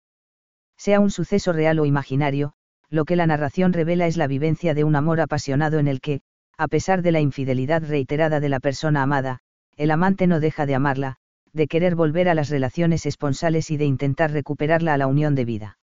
Sea 0.78 1.02
un 1.02 1.12
suceso 1.12 1.52
real 1.52 1.80
o 1.80 1.86
imaginario, 1.86 2.54
lo 2.90 3.06
que 3.06 3.16
la 3.16 3.28
narración 3.28 3.74
revela 3.74 4.08
es 4.08 4.18
la 4.18 4.28
vivencia 4.28 4.74
de 4.74 4.84
un 4.84 4.96
amor 4.96 5.20
apasionado 5.22 5.80
en 5.80 5.88
el 5.88 6.02
que, 6.02 6.22
a 6.58 6.68
pesar 6.68 7.02
de 7.02 7.12
la 7.12 7.20
infidelidad 7.20 7.84
reiterada 7.84 8.40
de 8.40 8.50
la 8.50 8.60
persona 8.60 9.04
amada, 9.04 9.40
el 9.76 9.92
amante 9.92 10.28
no 10.28 10.40
deja 10.40 10.66
de 10.66 10.76
amarla, 10.76 11.18
de 11.52 11.68
querer 11.68 11.96
volver 11.96 12.30
a 12.30 12.36
las 12.36 12.50
relaciones 12.50 13.06
esponsales 13.06 13.72
y 13.72 13.78
de 13.78 13.86
intentar 13.86 14.32
recuperarla 14.32 14.94
a 14.94 14.98
la 14.98 15.08
unión 15.08 15.36
de 15.36 15.46
vida. 15.46 15.78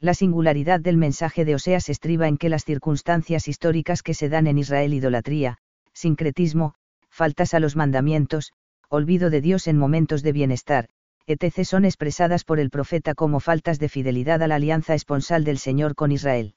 La 0.00 0.14
singularidad 0.14 0.80
del 0.80 0.98
mensaje 0.98 1.44
de 1.44 1.54
Oseas 1.54 1.88
estriba 1.88 2.28
en 2.28 2.36
que 2.36 2.50
las 2.50 2.64
circunstancias 2.64 3.48
históricas 3.48 4.02
que 4.02 4.14
se 4.14 4.28
dan 4.28 4.46
en 4.46 4.58
Israel 4.58 4.92
idolatría, 4.92 5.58
sincretismo, 5.94 6.74
faltas 7.08 7.54
a 7.54 7.60
los 7.60 7.76
mandamientos, 7.76 8.52
olvido 8.90 9.30
de 9.30 9.40
Dios 9.40 9.66
en 9.66 9.78
momentos 9.78 10.22
de 10.22 10.32
bienestar, 10.32 10.88
etc. 11.26 11.64
son 11.64 11.84
expresadas 11.84 12.44
por 12.44 12.60
el 12.60 12.70
profeta 12.70 13.14
como 13.14 13.40
faltas 13.40 13.78
de 13.78 13.88
fidelidad 13.88 14.42
a 14.42 14.48
la 14.48 14.56
alianza 14.56 14.94
esponsal 14.94 15.44
del 15.44 15.58
Señor 15.58 15.94
con 15.94 16.12
Israel. 16.12 16.54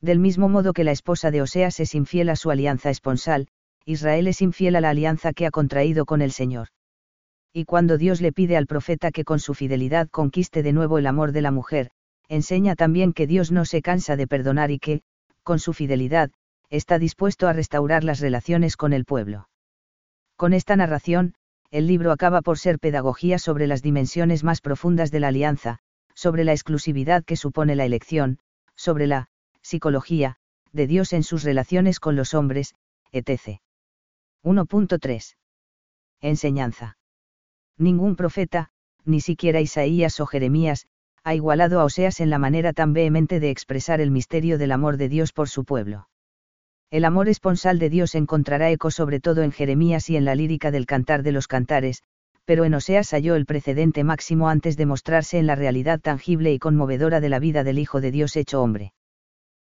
Del 0.00 0.18
mismo 0.18 0.48
modo 0.48 0.72
que 0.72 0.84
la 0.84 0.92
esposa 0.92 1.30
de 1.30 1.42
Oseas 1.42 1.80
es 1.80 1.94
infiel 1.94 2.28
a 2.28 2.36
su 2.36 2.50
alianza 2.50 2.90
esponsal, 2.90 3.48
Israel 3.84 4.28
es 4.28 4.42
infiel 4.42 4.76
a 4.76 4.80
la 4.80 4.90
alianza 4.90 5.32
que 5.32 5.46
ha 5.46 5.50
contraído 5.50 6.04
con 6.04 6.22
el 6.22 6.30
Señor. 6.30 6.68
Y 7.52 7.64
cuando 7.64 7.98
Dios 7.98 8.20
le 8.20 8.32
pide 8.32 8.56
al 8.56 8.66
profeta 8.66 9.10
que 9.10 9.24
con 9.24 9.40
su 9.40 9.54
fidelidad 9.54 10.08
conquiste 10.08 10.62
de 10.62 10.72
nuevo 10.72 10.98
el 10.98 11.06
amor 11.06 11.32
de 11.32 11.42
la 11.42 11.50
mujer, 11.50 11.90
enseña 12.28 12.76
también 12.76 13.12
que 13.12 13.26
Dios 13.26 13.50
no 13.50 13.64
se 13.64 13.80
cansa 13.80 14.16
de 14.16 14.26
perdonar 14.26 14.70
y 14.70 14.78
que, 14.78 15.02
con 15.42 15.58
su 15.58 15.72
fidelidad, 15.72 16.30
está 16.68 16.98
dispuesto 16.98 17.48
a 17.48 17.54
restaurar 17.54 18.04
las 18.04 18.20
relaciones 18.20 18.76
con 18.76 18.92
el 18.92 19.06
pueblo. 19.06 19.48
Con 20.36 20.52
esta 20.52 20.76
narración, 20.76 21.34
el 21.70 21.86
libro 21.86 22.12
acaba 22.12 22.40
por 22.42 22.58
ser 22.58 22.78
pedagogía 22.78 23.38
sobre 23.38 23.66
las 23.66 23.82
dimensiones 23.82 24.42
más 24.44 24.60
profundas 24.60 25.10
de 25.10 25.20
la 25.20 25.28
alianza, 25.28 25.80
sobre 26.14 26.44
la 26.44 26.52
exclusividad 26.52 27.24
que 27.24 27.36
supone 27.36 27.76
la 27.76 27.84
elección, 27.84 28.38
sobre 28.74 29.06
la 29.06 29.28
psicología 29.60 30.36
de 30.72 30.86
Dios 30.86 31.12
en 31.12 31.22
sus 31.22 31.42
relaciones 31.42 32.00
con 32.00 32.16
los 32.16 32.34
hombres, 32.34 32.74
etc. 33.12 33.60
1.3. 34.44 35.36
Enseñanza. 36.20 36.96
Ningún 37.76 38.16
profeta, 38.16 38.70
ni 39.04 39.20
siquiera 39.20 39.60
Isaías 39.60 40.20
o 40.20 40.26
Jeremías, 40.26 40.86
ha 41.24 41.34
igualado 41.34 41.80
a 41.80 41.84
Oseas 41.84 42.20
en 42.20 42.30
la 42.30 42.38
manera 42.38 42.72
tan 42.72 42.92
vehemente 42.92 43.40
de 43.40 43.50
expresar 43.50 44.00
el 44.00 44.10
misterio 44.10 44.58
del 44.58 44.72
amor 44.72 44.96
de 44.96 45.08
Dios 45.08 45.32
por 45.32 45.48
su 45.48 45.64
pueblo. 45.64 46.07
El 46.90 47.04
amor 47.04 47.28
esponsal 47.28 47.78
de 47.78 47.90
Dios 47.90 48.14
encontrará 48.14 48.70
eco 48.70 48.90
sobre 48.90 49.20
todo 49.20 49.42
en 49.42 49.52
Jeremías 49.52 50.08
y 50.08 50.16
en 50.16 50.24
la 50.24 50.34
lírica 50.34 50.70
del 50.70 50.86
Cantar 50.86 51.22
de 51.22 51.32
los 51.32 51.46
Cantares, 51.46 52.02
pero 52.46 52.64
en 52.64 52.72
Oseas 52.72 53.10
halló 53.10 53.34
el 53.34 53.44
precedente 53.44 54.04
máximo 54.04 54.48
antes 54.48 54.78
de 54.78 54.86
mostrarse 54.86 55.38
en 55.38 55.46
la 55.46 55.54
realidad 55.54 56.00
tangible 56.00 56.50
y 56.50 56.58
conmovedora 56.58 57.20
de 57.20 57.28
la 57.28 57.40
vida 57.40 57.62
del 57.62 57.78
Hijo 57.78 58.00
de 58.00 58.10
Dios 58.10 58.36
hecho 58.36 58.62
hombre. 58.62 58.94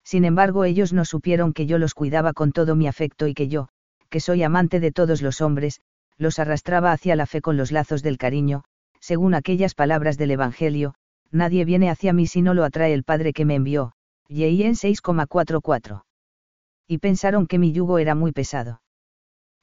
Sin 0.03 0.25
embargo, 0.25 0.63
ellos 0.63 0.93
no 0.93 1.05
supieron 1.05 1.53
que 1.53 1.65
yo 1.65 1.79
los 1.79 1.95
cuidaba 1.95 2.33
con 2.33 2.51
todo 2.51 2.75
mi 2.75 2.87
afecto 2.87 3.25
y 3.25 3.33
que 3.33 3.47
yo, 3.47 3.69
que 4.09 4.19
soy 4.19 4.43
amante 4.43 4.79
de 4.79 4.91
todos 4.91 5.23
los 5.23 5.41
hombres, 5.41 5.81
los 6.19 6.37
arrastraba 6.37 6.91
hacia 6.91 7.15
la 7.15 7.25
fe 7.25 7.41
con 7.41 7.57
los 7.57 7.71
lazos 7.71 8.03
del 8.03 8.19
cariño, 8.19 8.63
según 8.99 9.33
aquellas 9.33 9.73
palabras 9.73 10.19
del 10.19 10.29
Evangelio, 10.29 10.93
nadie 11.31 11.65
viene 11.65 11.89
hacia 11.89 12.13
mí 12.13 12.27
si 12.27 12.43
no 12.43 12.53
lo 12.53 12.63
atrae 12.63 12.93
el 12.93 13.03
Padre 13.03 13.33
que 13.33 13.43
me 13.43 13.55
envió. 13.55 13.93
En 14.29 14.73
6,44 14.75 16.03
y 16.87 16.99
pensaron 16.99 17.47
que 17.47 17.59
mi 17.59 17.73
yugo 17.73 17.99
era 17.99 18.15
muy 18.15 18.31
pesado. 18.31 18.81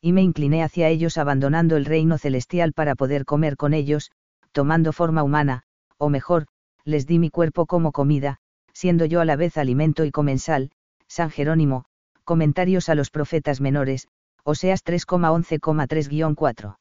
Y 0.00 0.12
me 0.12 0.22
incliné 0.22 0.62
hacia 0.62 0.88
ellos 0.88 1.16
abandonando 1.16 1.76
el 1.76 1.86
reino 1.86 2.18
celestial 2.18 2.72
para 2.74 2.94
poder 2.94 3.24
comer 3.24 3.56
con 3.56 3.72
ellos, 3.72 4.10
tomando 4.52 4.92
forma 4.92 5.22
humana, 5.22 5.62
o 5.96 6.10
mejor, 6.10 6.46
les 6.84 7.06
di 7.06 7.18
mi 7.18 7.30
cuerpo 7.30 7.66
como 7.66 7.92
comida, 7.92 8.36
siendo 8.72 9.06
yo 9.06 9.20
a 9.20 9.24
la 9.24 9.36
vez 9.36 9.56
alimento 9.56 10.04
y 10.04 10.10
comensal, 10.10 10.70
San 11.08 11.30
Jerónimo, 11.30 11.86
comentarios 12.24 12.88
a 12.88 12.94
los 12.94 13.10
profetas 13.10 13.60
menores, 13.60 14.08
Oseas 14.42 14.84
3,11,3-4. 14.84 16.76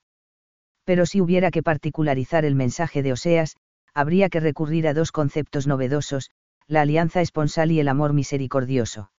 Pero 0.83 1.05
si 1.05 1.21
hubiera 1.21 1.50
que 1.50 1.63
particularizar 1.63 2.43
el 2.43 2.55
mensaje 2.55 3.03
de 3.03 3.13
Oseas, 3.13 3.55
habría 3.93 4.27
que 4.27 4.41
recurrir 4.41 4.88
a 4.88 4.93
dos 4.93 5.13
conceptos 5.13 5.65
novedosos, 5.67 6.29
la 6.67 6.81
alianza 6.81 7.21
esponsal 7.21 7.71
y 7.71 7.79
el 7.79 7.88
amor 7.88 8.12
misericordioso. 8.12 9.12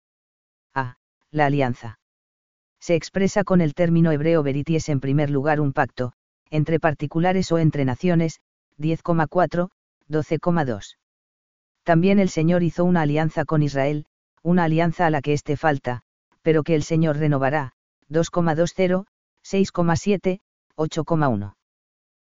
A 0.74 0.98
la 1.34 1.48
alianza. 1.48 2.00
Se 2.80 2.96
expresa 2.96 3.44
con 3.44 3.60
el 3.60 3.74
término 3.74 4.12
hebreo 4.12 4.44
verities 4.44 4.88
en 4.90 5.00
primer 5.00 5.30
lugar 5.30 5.60
un 5.60 5.74
pacto, 5.74 6.14
entre 6.50 6.80
particulares 6.80 7.52
o 7.52 7.58
entre 7.58 7.86
naciones, 7.86 8.40
10,4, 8.78 9.70
12,2. 10.10 10.98
También 11.84 12.20
el 12.20 12.30
Señor 12.30 12.62
hizo 12.64 12.86
una 12.86 13.02
alianza 13.02 13.46
con 13.46 13.64
Israel, 13.64 14.06
una 14.44 14.66
alianza 14.66 15.08
a 15.08 15.10
la 15.10 15.22
que 15.22 15.34
éste 15.34 15.58
falta, 15.58 16.04
pero 16.42 16.64
que 16.64 16.76
el 16.76 16.84
Señor 16.84 17.18
renovará, 17.18 17.74
2,20, 18.10 19.06
6,7, 19.44 20.40
8,1. 20.76 21.56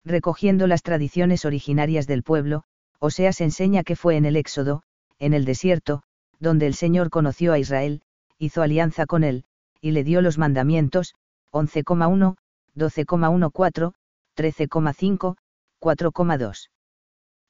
Recogiendo 0.03 0.67
las 0.67 0.83
tradiciones 0.83 1.45
originarias 1.45 2.05
del 2.07 2.23
pueblo, 2.23 2.63
Oseas 2.99 3.39
enseña 3.39 3.83
que 3.83 3.95
fue 3.95 4.17
en 4.17 4.25
el 4.25 4.35
Éxodo, 4.35 4.83
en 5.19 5.33
el 5.33 5.45
desierto, 5.45 6.03
donde 6.39 6.67
el 6.67 6.73
Señor 6.73 7.09
conoció 7.09 7.53
a 7.53 7.59
Israel, 7.59 8.01
hizo 8.39 8.61
alianza 8.61 9.05
con 9.05 9.23
él, 9.23 9.45
y 9.81 9.91
le 9.91 10.03
dio 10.03 10.21
los 10.21 10.37
mandamientos, 10.37 11.15
11,1, 11.51 12.35
12,14, 12.75 13.93
13,5, 14.35 15.35
4,2. 15.81 16.69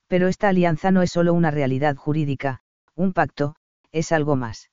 Pero 0.08 0.28
esta 0.28 0.50
alianza 0.50 0.92
no 0.92 1.02
es 1.04 1.12
solo 1.12 1.34
una 1.34 1.52
realidad 1.52 1.96
jurídica, 1.96 2.62
un 2.96 3.14
pacto, 3.14 3.56
es 3.92 4.12
algo 4.12 4.36
más. 4.36 4.70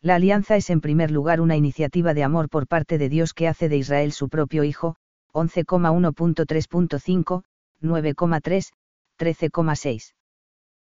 La 0.00 0.16
alianza 0.16 0.56
es 0.56 0.70
en 0.70 0.80
primer 0.80 1.10
lugar 1.10 1.40
una 1.40 1.56
iniciativa 1.56 2.14
de 2.14 2.22
amor 2.22 2.48
por 2.48 2.68
parte 2.68 2.98
de 2.98 3.08
Dios 3.08 3.34
que 3.34 3.48
hace 3.48 3.68
de 3.68 3.76
Israel 3.76 4.12
su 4.12 4.28
propio 4.28 4.62
hijo, 4.64 4.96
11,1.3.5, 5.32 7.42
9,3, 7.82 8.72
13,6. 9.18 10.14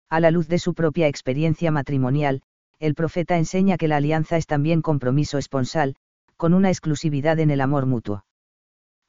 A 0.09 0.21
la 0.21 0.30
luz 0.30 0.49
de 0.49 0.59
su 0.59 0.75
propia 0.75 1.09
experiencia 1.09 1.71
matrimonial, 1.71 2.42
el 2.81 2.95
profeta 2.95 3.37
enseña 3.37 3.77
que 3.77 3.89
la 3.89 3.99
alianza 3.99 4.37
es 4.37 4.47
también 4.47 4.83
compromiso 4.83 5.39
esponsal, 5.39 5.97
con 6.37 6.55
una 6.55 6.71
exclusividad 6.71 7.39
en 7.39 7.51
el 7.51 7.61
amor 7.61 7.85
mutuo. 7.87 8.25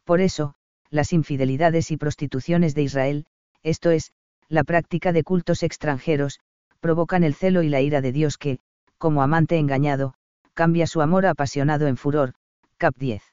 Por 0.03 0.19
eso, 0.19 0.55
las 0.89 1.13
infidelidades 1.13 1.89
y 1.89 1.97
prostituciones 1.97 2.75
de 2.75 2.83
Israel, 2.83 3.25
esto 3.63 3.89
es, 3.89 4.11
la 4.49 4.65
práctica 4.65 5.13
de 5.13 5.23
cultos 5.23 5.63
extranjeros, 5.63 6.41
provocan 6.81 7.23
el 7.23 7.33
celo 7.33 7.63
y 7.63 7.69
la 7.69 7.79
ira 7.79 8.01
de 8.01 8.11
Dios 8.11 8.37
que, 8.37 8.59
como 8.97 9.23
amante 9.23 9.57
engañado, 9.57 10.15
cambia 10.53 10.85
su 10.85 11.01
amor 11.01 11.25
apasionado 11.25 11.87
en 11.87 11.95
furor. 11.95 12.33
Cap 12.77 12.93
10. 12.97 13.23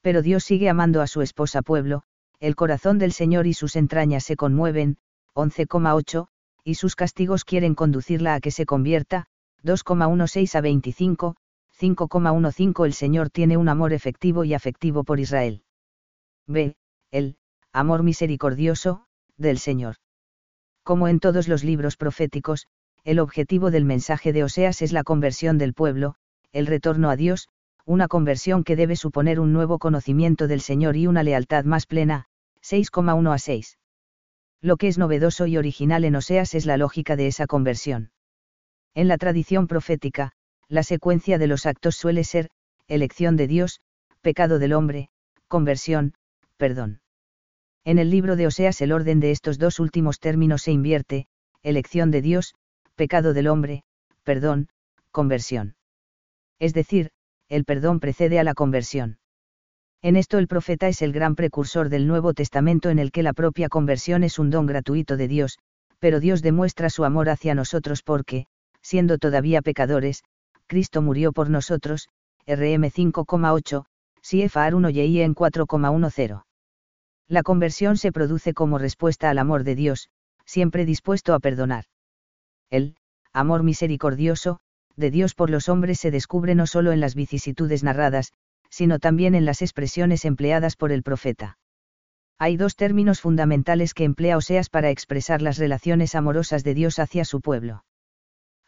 Pero 0.00 0.22
Dios 0.22 0.44
sigue 0.44 0.68
amando 0.68 1.02
a 1.02 1.08
su 1.08 1.22
esposa 1.22 1.62
pueblo, 1.62 2.04
el 2.38 2.54
corazón 2.54 2.98
del 2.98 3.12
Señor 3.12 3.48
y 3.48 3.54
sus 3.54 3.74
entrañas 3.74 4.24
se 4.24 4.36
conmueven, 4.36 4.96
11,8, 5.34 6.28
y 6.62 6.74
sus 6.74 6.94
castigos 6.94 7.44
quieren 7.44 7.74
conducirla 7.74 8.34
a 8.34 8.40
que 8.40 8.50
se 8.50 8.64
convierta, 8.64 9.26
2,16 9.64 10.54
a 10.54 10.60
25, 10.60 11.36
5,15 11.78 12.84
El 12.84 12.92
Señor 12.92 13.30
tiene 13.30 13.56
un 13.56 13.68
amor 13.68 13.92
efectivo 13.92 14.44
y 14.44 14.54
afectivo 14.54 15.04
por 15.04 15.20
Israel. 15.20 15.62
B. 16.46 16.76
El, 17.10 17.36
amor 17.72 18.02
misericordioso, 18.02 19.04
del 19.36 19.58
Señor. 19.58 19.96
Como 20.82 21.08
en 21.08 21.20
todos 21.20 21.48
los 21.48 21.64
libros 21.64 21.96
proféticos, 21.96 22.66
el 23.04 23.18
objetivo 23.18 23.70
del 23.70 23.84
mensaje 23.84 24.32
de 24.32 24.44
Oseas 24.44 24.82
es 24.82 24.92
la 24.92 25.04
conversión 25.04 25.58
del 25.58 25.74
pueblo, 25.74 26.16
el 26.52 26.66
retorno 26.66 27.10
a 27.10 27.16
Dios, 27.16 27.48
una 27.86 28.08
conversión 28.08 28.64
que 28.64 28.76
debe 28.76 28.96
suponer 28.96 29.40
un 29.40 29.52
nuevo 29.52 29.78
conocimiento 29.78 30.48
del 30.48 30.60
Señor 30.60 30.96
y 30.96 31.06
una 31.06 31.22
lealtad 31.22 31.64
más 31.64 31.86
plena, 31.86 32.26
6,1 32.62 33.32
a 33.32 33.38
6. 33.38 33.78
Lo 34.60 34.76
que 34.76 34.88
es 34.88 34.98
novedoso 34.98 35.46
y 35.46 35.56
original 35.56 36.04
en 36.04 36.16
Oseas 36.16 36.54
es 36.54 36.66
la 36.66 36.76
lógica 36.76 37.16
de 37.16 37.26
esa 37.26 37.46
conversión. 37.46 38.10
En 38.94 39.08
la 39.08 39.18
tradición 39.18 39.66
profética, 39.66 40.32
la 40.68 40.82
secuencia 40.82 41.38
de 41.38 41.46
los 41.46 41.66
actos 41.66 41.96
suele 41.96 42.24
ser, 42.24 42.48
elección 42.88 43.36
de 43.36 43.46
Dios, 43.46 43.80
pecado 44.20 44.58
del 44.58 44.72
hombre, 44.72 45.08
conversión, 45.48 46.14
perdón. 46.56 47.00
En 47.84 47.98
el 47.98 48.10
libro 48.10 48.36
de 48.36 48.46
Oseas 48.46 48.80
el 48.80 48.92
orden 48.92 49.20
de 49.20 49.30
estos 49.30 49.58
dos 49.58 49.80
últimos 49.80 50.20
términos 50.20 50.62
se 50.62 50.72
invierte, 50.72 51.26
elección 51.62 52.10
de 52.10 52.20
Dios, 52.20 52.54
pecado 52.94 53.32
del 53.32 53.48
hombre, 53.48 53.84
perdón, 54.22 54.68
conversión. 55.10 55.76
Es 56.58 56.74
decir, 56.74 57.10
el 57.48 57.64
perdón 57.64 58.00
precede 58.00 58.38
a 58.38 58.44
la 58.44 58.54
conversión. 58.54 59.18
En 60.02 60.16
esto 60.16 60.38
el 60.38 60.48
profeta 60.48 60.88
es 60.88 61.02
el 61.02 61.12
gran 61.12 61.34
precursor 61.34 61.88
del 61.88 62.06
Nuevo 62.06 62.32
Testamento 62.32 62.90
en 62.90 62.98
el 62.98 63.12
que 63.12 63.22
la 63.22 63.32
propia 63.32 63.68
conversión 63.68 64.24
es 64.24 64.38
un 64.38 64.50
don 64.50 64.66
gratuito 64.66 65.16
de 65.16 65.28
Dios, 65.28 65.58
pero 65.98 66.20
Dios 66.20 66.42
demuestra 66.42 66.90
su 66.90 67.04
amor 67.04 67.28
hacia 67.28 67.54
nosotros 67.54 68.02
porque, 68.02 68.46
siendo 68.82 69.18
todavía 69.18 69.62
pecadores, 69.62 70.22
Cristo 70.66 71.02
murió 71.02 71.32
por 71.32 71.50
nosotros, 71.50 72.08
RM 72.46 72.90
5,8, 72.90 73.84
CFR 74.22 74.74
1 74.74 74.90
y 74.90 75.20
en 75.20 75.34
4,10. 75.34 76.42
La 77.28 77.42
conversión 77.42 77.96
se 77.96 78.12
produce 78.12 78.54
como 78.54 78.78
respuesta 78.78 79.30
al 79.30 79.38
amor 79.38 79.64
de 79.64 79.74
Dios, 79.74 80.08
siempre 80.44 80.84
dispuesto 80.84 81.34
a 81.34 81.40
perdonar. 81.40 81.84
El, 82.70 82.96
amor 83.32 83.62
misericordioso, 83.62 84.58
de 84.96 85.10
Dios 85.10 85.34
por 85.34 85.50
los 85.50 85.68
hombres 85.68 86.00
se 86.00 86.10
descubre 86.10 86.54
no 86.54 86.66
solo 86.66 86.92
en 86.92 87.00
las 87.00 87.14
vicisitudes 87.14 87.84
narradas, 87.84 88.32
sino 88.68 88.98
también 88.98 89.34
en 89.34 89.44
las 89.44 89.62
expresiones 89.62 90.24
empleadas 90.24 90.76
por 90.76 90.92
el 90.92 91.02
profeta. 91.02 91.58
Hay 92.38 92.56
dos 92.56 92.74
términos 92.74 93.20
fundamentales 93.20 93.92
que 93.92 94.04
emplea 94.04 94.36
Oseas 94.36 94.70
para 94.70 94.90
expresar 94.90 95.42
las 95.42 95.58
relaciones 95.58 96.14
amorosas 96.14 96.64
de 96.64 96.74
Dios 96.74 96.98
hacia 96.98 97.24
su 97.24 97.40
pueblo. 97.40 97.84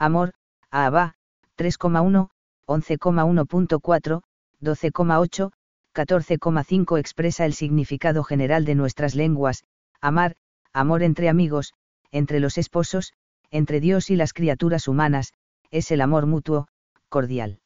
Amor, 0.03 0.33
Abba, 0.73 1.15
3,1, 1.57 2.29
11,1.4, 2.67 4.23
12,8, 4.61 5.53
14,5 5.95 6.99
expresa 6.99 7.47
el 7.47 7.53
significado 7.53 8.25
general 8.25 8.65
de 8.65 8.75
nuestras 8.75 9.15
lenguas, 9.15 9.63
amar, 10.01 10.35
amor 10.73 11.05
entre 11.05 11.29
amigos, 11.29 11.75
entre 12.11 12.41
los 12.41 12.59
esposos, 12.59 13.13
entre 13.53 13.79
Dios 13.79 14.11
y 14.11 14.17
las 14.17 14.33
criaturas 14.33 14.89
humanas, 14.89 15.35
es 15.71 15.93
el 15.93 16.01
amor 16.01 16.27
mutuo, 16.27 16.67
cordial. 17.09 17.61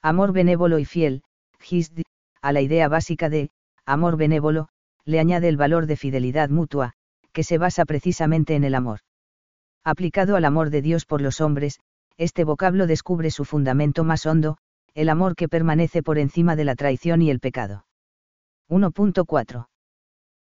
Amor 0.00 0.32
benévolo 0.32 0.78
y 0.78 0.86
fiel, 0.86 1.24
Gisd, 1.58 2.00
a 2.40 2.52
la 2.52 2.62
idea 2.62 2.88
básica 2.88 3.28
de, 3.28 3.50
amor 3.84 4.16
benévolo, 4.16 4.70
le 5.04 5.20
añade 5.20 5.50
el 5.50 5.58
valor 5.58 5.84
de 5.84 5.98
fidelidad 5.98 6.48
mutua, 6.48 6.94
que 7.34 7.44
se 7.44 7.58
basa 7.58 7.84
precisamente 7.84 8.54
en 8.54 8.64
el 8.64 8.74
amor. 8.74 9.00
Aplicado 9.84 10.36
al 10.36 10.44
amor 10.44 10.68
de 10.68 10.82
Dios 10.82 11.06
por 11.06 11.22
los 11.22 11.40
hombres, 11.40 11.80
este 12.18 12.44
vocablo 12.44 12.86
descubre 12.86 13.30
su 13.30 13.46
fundamento 13.46 14.04
más 14.04 14.26
hondo, 14.26 14.58
el 14.94 15.08
amor 15.08 15.36
que 15.36 15.48
permanece 15.48 16.02
por 16.02 16.18
encima 16.18 16.54
de 16.54 16.64
la 16.64 16.74
traición 16.74 17.22
y 17.22 17.30
el 17.30 17.40
pecado. 17.40 17.86
1.4. 18.68 19.68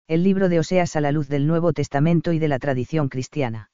El 0.08 0.22
libro 0.22 0.48
de 0.48 0.60
Oseas 0.60 0.96
a 0.96 1.02
la 1.02 1.12
luz 1.12 1.28
del 1.28 1.46
Nuevo 1.46 1.74
Testamento 1.74 2.32
y 2.32 2.38
de 2.38 2.48
la 2.48 2.58
tradición 2.58 3.08
cristiana. 3.10 3.70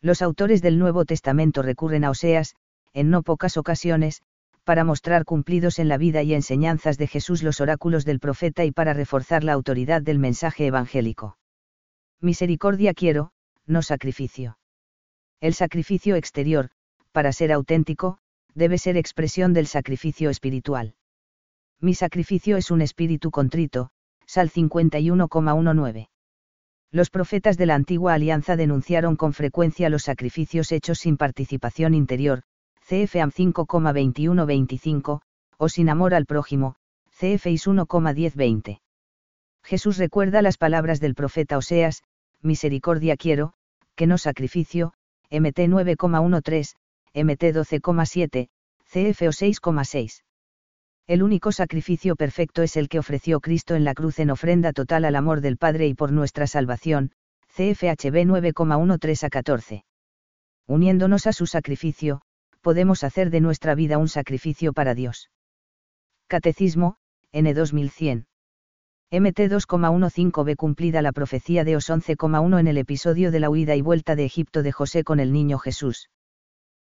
Los 0.00 0.22
autores 0.22 0.62
del 0.62 0.78
Nuevo 0.78 1.04
Testamento 1.04 1.62
recurren 1.62 2.04
a 2.04 2.10
Oseas, 2.10 2.54
en 2.92 3.10
no 3.10 3.22
pocas 3.22 3.56
ocasiones, 3.56 4.22
para 4.62 4.84
mostrar 4.84 5.24
cumplidos 5.24 5.80
en 5.80 5.88
la 5.88 5.98
vida 5.98 6.22
y 6.22 6.32
enseñanzas 6.32 6.96
de 6.96 7.08
Jesús 7.08 7.42
los 7.42 7.60
oráculos 7.60 8.04
del 8.04 8.20
profeta 8.20 8.64
y 8.64 8.70
para 8.70 8.92
reforzar 8.94 9.42
la 9.42 9.52
autoridad 9.52 10.00
del 10.02 10.20
mensaje 10.20 10.66
evangélico. 10.66 11.38
Misericordia 12.20 12.94
quiero, 12.94 13.32
no 13.66 13.82
sacrificio. 13.82 14.58
El 15.40 15.54
sacrificio 15.54 16.16
exterior, 16.16 16.70
para 17.12 17.32
ser 17.32 17.52
auténtico, 17.52 18.18
debe 18.54 18.78
ser 18.78 18.96
expresión 18.96 19.52
del 19.52 19.66
sacrificio 19.66 20.30
espiritual. 20.30 20.94
Mi 21.80 21.94
sacrificio 21.94 22.56
es 22.56 22.70
un 22.70 22.80
espíritu 22.80 23.30
contrito, 23.30 23.90
Sal 24.26 24.50
51,19. 24.50 26.08
Los 26.90 27.10
profetas 27.10 27.58
de 27.58 27.66
la 27.66 27.74
antigua 27.74 28.14
alianza 28.14 28.56
denunciaron 28.56 29.16
con 29.16 29.34
frecuencia 29.34 29.90
los 29.90 30.04
sacrificios 30.04 30.72
hechos 30.72 30.98
sin 30.98 31.18
participación 31.18 31.92
interior, 31.94 32.42
CFAM 32.86 33.30
5,21-25, 33.30 35.20
o 35.58 35.68
sin 35.68 35.88
amor 35.90 36.14
al 36.14 36.24
prójimo, 36.24 36.76
CFIS 37.10 37.66
1,10-20. 37.66 38.80
Jesús 39.62 39.98
recuerda 39.98 40.42
las 40.42 40.58
palabras 40.58 41.00
del 41.00 41.14
profeta 41.14 41.58
Oseas, 41.58 42.02
misericordia 42.40 43.16
quiero, 43.16 43.52
que 43.96 44.06
no 44.06 44.16
sacrificio, 44.16 44.92
MT 45.30 45.68
9,13, 45.68 46.74
MT 47.14 47.42
12,7, 47.52 48.48
CFO 48.84 49.30
6,6. 49.32 50.22
El 51.06 51.22
único 51.22 51.52
sacrificio 51.52 52.16
perfecto 52.16 52.62
es 52.62 52.76
el 52.76 52.88
que 52.88 52.98
ofreció 52.98 53.40
Cristo 53.40 53.74
en 53.74 53.84
la 53.84 53.94
cruz 53.94 54.18
en 54.18 54.30
ofrenda 54.30 54.72
total 54.72 55.04
al 55.04 55.16
amor 55.16 55.40
del 55.40 55.56
Padre 55.56 55.86
y 55.86 55.94
por 55.94 56.12
nuestra 56.12 56.46
salvación, 56.46 57.12
CFHB 57.48 58.26
9,13 58.26 59.24
a 59.24 59.30
14. 59.30 59.84
Uniéndonos 60.66 61.26
a 61.26 61.32
su 61.32 61.46
sacrificio, 61.46 62.22
podemos 62.60 63.04
hacer 63.04 63.30
de 63.30 63.40
nuestra 63.40 63.74
vida 63.74 63.98
un 63.98 64.08
sacrificio 64.08 64.72
para 64.72 64.94
Dios. 64.94 65.30
Catecismo, 66.26 66.96
N 67.30 67.54
2100. 67.54 68.26
MT 69.12 69.38
2,15b 69.48 70.56
cumplida 70.56 71.00
la 71.00 71.12
profecía 71.12 71.62
de 71.62 71.76
Os 71.76 71.88
11,1 71.90 72.58
en 72.58 72.66
el 72.66 72.76
episodio 72.76 73.30
de 73.30 73.38
la 73.38 73.48
huida 73.48 73.76
y 73.76 73.80
vuelta 73.80 74.16
de 74.16 74.24
Egipto 74.24 74.64
de 74.64 74.72
José 74.72 75.04
con 75.04 75.20
el 75.20 75.32
niño 75.32 75.58
Jesús. 75.60 76.10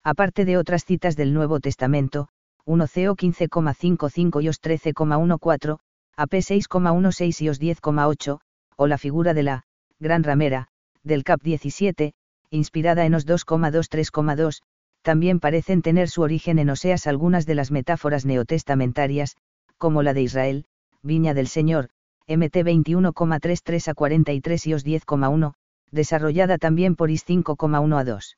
Aparte 0.02 0.44
de 0.44 0.56
otras 0.56 0.84
citas 0.84 1.14
del 1.14 1.32
Nuevo 1.32 1.60
Testamento, 1.60 2.26
1 2.64 2.86
CO 2.86 3.14
15,55 3.14 4.42
y 4.42 4.48
Os 4.48 4.60
13,14, 4.60 5.78
AP 6.16 6.32
6,16 6.32 7.40
y 7.40 7.48
Os 7.50 7.60
10,8, 7.60 8.40
o 8.74 8.86
la 8.88 8.98
figura 8.98 9.32
de 9.32 9.42
la, 9.44 9.62
gran 10.00 10.24
ramera, 10.24 10.66
del 11.04 11.22
Cap 11.22 11.40
17, 11.40 12.14
inspirada 12.50 13.06
en 13.06 13.14
Os 13.14 13.28
2,23,2, 13.28 14.62
también 15.02 15.38
parecen 15.38 15.82
tener 15.82 16.08
su 16.08 16.22
origen 16.22 16.58
en 16.58 16.70
Oseas 16.70 17.06
algunas 17.06 17.46
de 17.46 17.54
las 17.54 17.70
metáforas 17.70 18.26
neotestamentarias, 18.26 19.36
como 19.76 20.02
la 20.02 20.14
de 20.14 20.22
Israel, 20.22 20.64
Viña 21.00 21.32
del 21.32 21.46
Señor, 21.46 21.90
MT 22.28 22.56
21,33 22.56 23.88
a 23.88 23.94
43 23.94 24.66
y 24.66 24.74
Os 24.74 24.86
10,1, 24.86 25.54
desarrollada 25.90 26.58
también 26.58 26.94
por 26.94 27.10
Is 27.10 27.26
5,1 27.26 27.98
a 27.98 28.04
2 28.04 28.36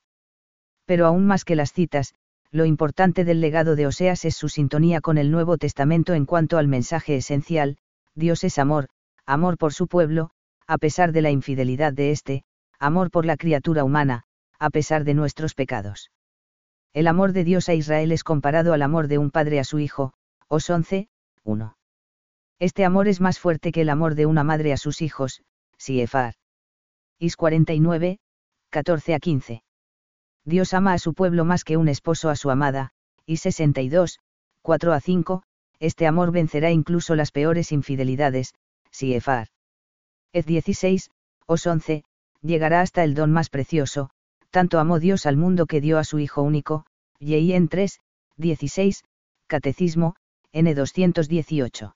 pero 0.91 1.07
aún 1.07 1.25
más 1.25 1.45
que 1.45 1.55
las 1.55 1.73
citas, 1.73 2.17
lo 2.51 2.65
importante 2.65 3.25
del 3.25 3.41
legado 3.41 3.77
de 3.77 3.87
Oseas 3.87 4.25
es 4.25 4.35
su 4.35 4.49
sintonía 4.49 5.01
con 5.01 5.19
el 5.19 5.31
Nuevo 5.31 5.57
Testamento 5.57 6.15
en 6.15 6.27
cuanto 6.27 6.59
al 6.59 6.67
mensaje 6.67 7.15
esencial, 7.15 7.77
Dios 8.17 8.43
es 8.43 8.59
amor, 8.59 8.89
amor 9.25 9.57
por 9.57 9.73
su 9.73 9.87
pueblo, 9.87 10.31
a 10.67 10.79
pesar 10.79 11.13
de 11.13 11.23
la 11.23 11.31
infidelidad 11.31 11.93
de 11.93 12.11
éste, 12.11 12.43
amor 12.81 13.13
por 13.13 13.25
la 13.25 13.37
criatura 13.37 13.85
humana, 13.85 14.25
a 14.59 14.71
pesar 14.71 15.05
de 15.05 15.15
nuestros 15.15 15.55
pecados. 15.55 16.11
El 16.93 17.07
amor 17.07 17.33
de 17.33 17.45
Dios 17.45 17.69
a 17.69 17.75
Israel 17.75 18.11
es 18.11 18.25
comparado 18.25 18.73
al 18.73 18.83
amor 18.83 19.07
de 19.07 19.19
un 19.19 19.31
padre 19.31 19.61
a 19.61 19.65
su 19.65 19.79
hijo, 19.79 20.13
Os 20.49 20.69
11, 20.69 21.07
1. 21.45 21.77
Este 22.61 22.85
amor 22.85 23.09
es 23.09 23.23
más 23.23 23.39
fuerte 23.39 23.73
que 23.73 23.81
el 23.81 23.89
amor 23.89 24.15
de 24.15 24.27
una 24.27 24.45
madre 24.45 24.75
a 24.75 24.77
sus 24.77 25.01
hijos, 25.01 25.43
Siefar. 25.79 26.35
Is 27.19 27.37
49, 27.37 28.19
14 28.69 29.15
a 29.15 29.19
15. 29.19 29.63
Dios 30.45 30.75
ama 30.75 30.93
a 30.93 30.99
su 30.99 31.15
pueblo 31.15 31.47
más 31.47 31.65
que 31.65 31.79
un 31.79 31.89
esposo 31.89 32.29
a 32.29 32.37
su 32.37 32.51
amada, 32.51 32.91
y 33.25 33.39
62, 33.39 34.21
4 34.61 34.93
a 34.93 35.01
5, 35.01 35.43
este 35.79 36.07
amor 36.07 36.33
vencerá 36.33 36.71
incluso 36.71 37.15
las 37.15 37.33
peores 37.33 37.73
infidelidades, 37.73 38.53
Siefar. 38.91 39.49
Ez 40.35 40.45
16, 40.45 41.11
Os 41.47 41.67
11, 41.67 42.05
llegará 42.43 42.83
hasta 42.83 43.05
el 43.05 43.15
don 43.15 43.33
más 43.33 43.49
precioso, 43.49 44.11
tanto 44.51 44.79
amó 44.79 44.99
Dios 44.99 45.25
al 45.25 45.39
mundo 45.39 45.65
que 45.65 45.81
dio 45.81 45.97
a 45.97 46.05
su 46.05 46.19
Hijo 46.19 46.43
único, 46.43 46.85
en 47.21 47.69
3, 47.69 48.01
16, 48.37 49.05
Catecismo, 49.47 50.17
N 50.53 50.75
218. 50.75 51.95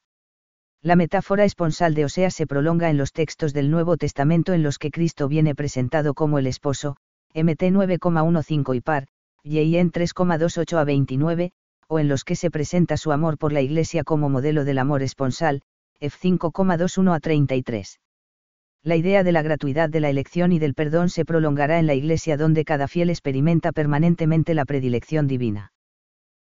La 0.85 0.97
metáfora 0.97 1.47
esponsal 1.47 1.95
de 1.95 2.05
Oseas 2.05 2.35
se 2.35 2.47
prolonga 2.47 2.91
en 2.91 2.99
los 2.99 3.15
textos 3.15 3.55
del 3.55 3.71
Nuevo 3.71 3.97
Testamento 3.97 4.53
en 4.53 4.63
los 4.63 4.79
que 4.79 4.91
Cristo 4.91 5.29
viene 5.29 5.55
presentado 5.55 6.13
como 6.13 6.39
el 6.39 6.47
esposo, 6.47 6.97
MT 7.33 7.73
9,15 7.73 8.77
y 8.77 8.81
par, 8.83 9.07
y 9.43 9.77
en 9.79 9.91
3,28 9.91 10.77
a 10.77 10.85
29, 10.85 11.53
o 11.89 11.99
en 11.99 12.09
los 12.09 12.23
que 12.23 12.37
se 12.37 12.51
presenta 12.51 12.99
su 12.99 13.13
amor 13.13 13.39
por 13.39 13.55
la 13.55 13.63
Iglesia 13.63 14.05
como 14.05 14.29
modelo 14.29 14.67
del 14.67 14.77
amor 14.77 15.03
esponsal, 15.03 15.63
F5,21 16.03 17.15
a 17.15 17.19
33. 17.19 18.01
La 18.83 18.97
idea 18.97 19.25
de 19.25 19.33
la 19.33 19.41
gratuidad 19.41 19.89
de 19.89 20.01
la 20.01 20.11
elección 20.11 20.53
y 20.53 20.59
del 20.59 20.75
perdón 20.75 21.09
se 21.09 21.25
prolongará 21.25 21.79
en 21.79 21.87
la 21.87 21.95
Iglesia 21.95 22.37
donde 22.37 22.67
cada 22.67 22.89
fiel 22.89 23.09
experimenta 23.09 23.73
permanentemente 23.73 24.53
la 24.53 24.67
predilección 24.67 25.29
divina. 25.29 25.73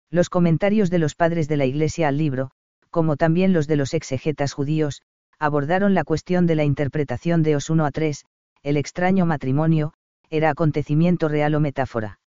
Los 0.09 0.29
comentarios 0.29 0.89
de 0.89 0.97
los 0.97 1.13
padres 1.13 1.47
de 1.47 1.57
la 1.57 1.65
Iglesia 1.65 2.07
al 2.07 2.17
libro, 2.17 2.49
como 2.91 3.17
también 3.17 3.53
los 3.53 3.67
de 3.67 3.77
los 3.77 3.93
exegetas 3.93 4.53
judíos, 4.53 5.01
abordaron 5.39 5.95
la 5.95 6.03
cuestión 6.03 6.45
de 6.45 6.55
la 6.55 6.63
interpretación 6.63 7.41
de 7.41 7.55
Os 7.55 7.69
1 7.69 7.85
a 7.85 7.91
3, 7.91 8.25
el 8.61 8.77
extraño 8.77 9.25
matrimonio, 9.25 9.93
era 10.29 10.51
acontecimiento 10.51 11.27
real 11.27 11.55
o 11.55 11.59
metáfora. 11.59 12.19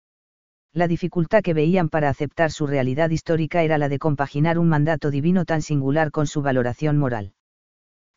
La 0.74 0.88
dificultad 0.88 1.44
que 1.44 1.54
veían 1.54 1.90
para 1.90 2.10
aceptar 2.10 2.52
su 2.52 2.66
realidad 2.66 3.12
histórica 3.12 3.62
era 3.62 3.78
la 3.78 3.90
de 3.90 4.00
compaginar 4.00 4.58
un 4.58 4.68
mandato 4.68 5.12
divino 5.12 5.46
tan 5.46 5.62
singular 5.62 6.10
con 6.10 6.26
su 6.26 6.42
valoración 6.42 6.98
moral. 6.98 7.34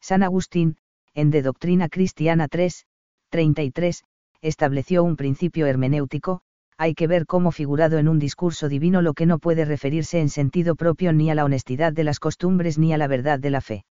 San 0.00 0.22
Agustín, 0.22 0.78
en 1.12 1.30
De 1.30 1.42
Doctrina 1.42 1.90
Cristiana 1.90 2.48
3, 2.48 2.86
33, 3.28 4.04
estableció 4.40 5.04
un 5.04 5.16
principio 5.16 5.66
hermenéutico, 5.66 6.40
hay 6.78 6.94
que 6.94 7.06
ver 7.06 7.26
cómo 7.26 7.52
figurado 7.52 7.98
en 7.98 8.08
un 8.08 8.18
discurso 8.18 8.68
divino 8.68 9.02
lo 9.02 9.14
que 9.14 9.26
no 9.26 9.38
puede 9.38 9.64
referirse 9.64 10.20
en 10.20 10.28
sentido 10.28 10.74
propio 10.74 11.12
ni 11.12 11.30
a 11.30 11.34
la 11.34 11.44
honestidad 11.44 11.92
de 11.92 12.04
las 12.04 12.20
costumbres 12.20 12.78
ni 12.78 12.92
a 12.92 12.98
la 12.98 13.06
verdad 13.06 13.38
de 13.38 13.50
la 13.50 13.60
fe. 13.60 13.84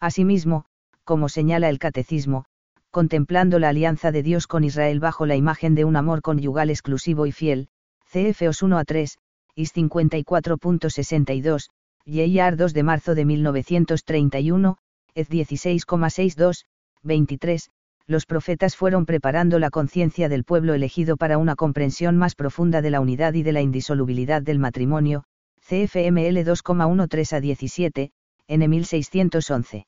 Asimismo, 0.00 0.64
como 1.04 1.28
señala 1.28 1.68
el 1.68 1.78
catecismo, 1.78 2.46
contemplando 2.90 3.58
la 3.58 3.68
alianza 3.68 4.10
de 4.10 4.22
Dios 4.22 4.46
con 4.46 4.64
Israel 4.64 4.98
bajo 4.98 5.26
la 5.26 5.36
imagen 5.36 5.74
de 5.74 5.84
un 5.84 5.96
amor 5.96 6.22
conyugal 6.22 6.70
exclusivo 6.70 7.26
y 7.26 7.32
fiel, 7.32 7.68
CFOS 8.10 8.62
1 8.62 8.78
a 8.78 8.84
3, 8.84 9.18
IS 9.54 9.74
54.62, 9.74 11.70
YIAR 12.04 12.56
2 12.56 12.74
de 12.74 12.82
marzo 12.82 13.14
de 13.14 13.24
1931, 13.24 14.76
EZ 15.14 15.28
16,62, 15.28 16.64
23, 17.02 17.70
los 18.06 18.26
profetas 18.26 18.76
fueron 18.76 19.06
preparando 19.06 19.58
la 19.58 19.70
conciencia 19.70 20.28
del 20.28 20.44
pueblo 20.44 20.74
elegido 20.74 21.16
para 21.16 21.38
una 21.38 21.56
comprensión 21.56 22.16
más 22.16 22.34
profunda 22.34 22.82
de 22.82 22.90
la 22.90 23.00
unidad 23.00 23.34
y 23.34 23.42
de 23.42 23.52
la 23.52 23.60
indisolubilidad 23.60 24.42
del 24.42 24.58
matrimonio, 24.58 25.24
CFML 25.60 26.44
2,13 26.44 27.36
a 27.36 27.40
17, 27.40 28.10
N 28.48 28.68
1611. 28.68 29.86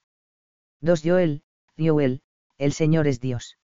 2 0.81 1.03
Joel, 1.05 1.43
Joel, 1.79 2.21
el 2.59 2.73
Señor 2.73 3.09
es 3.09 3.21
Dios. 3.21 3.57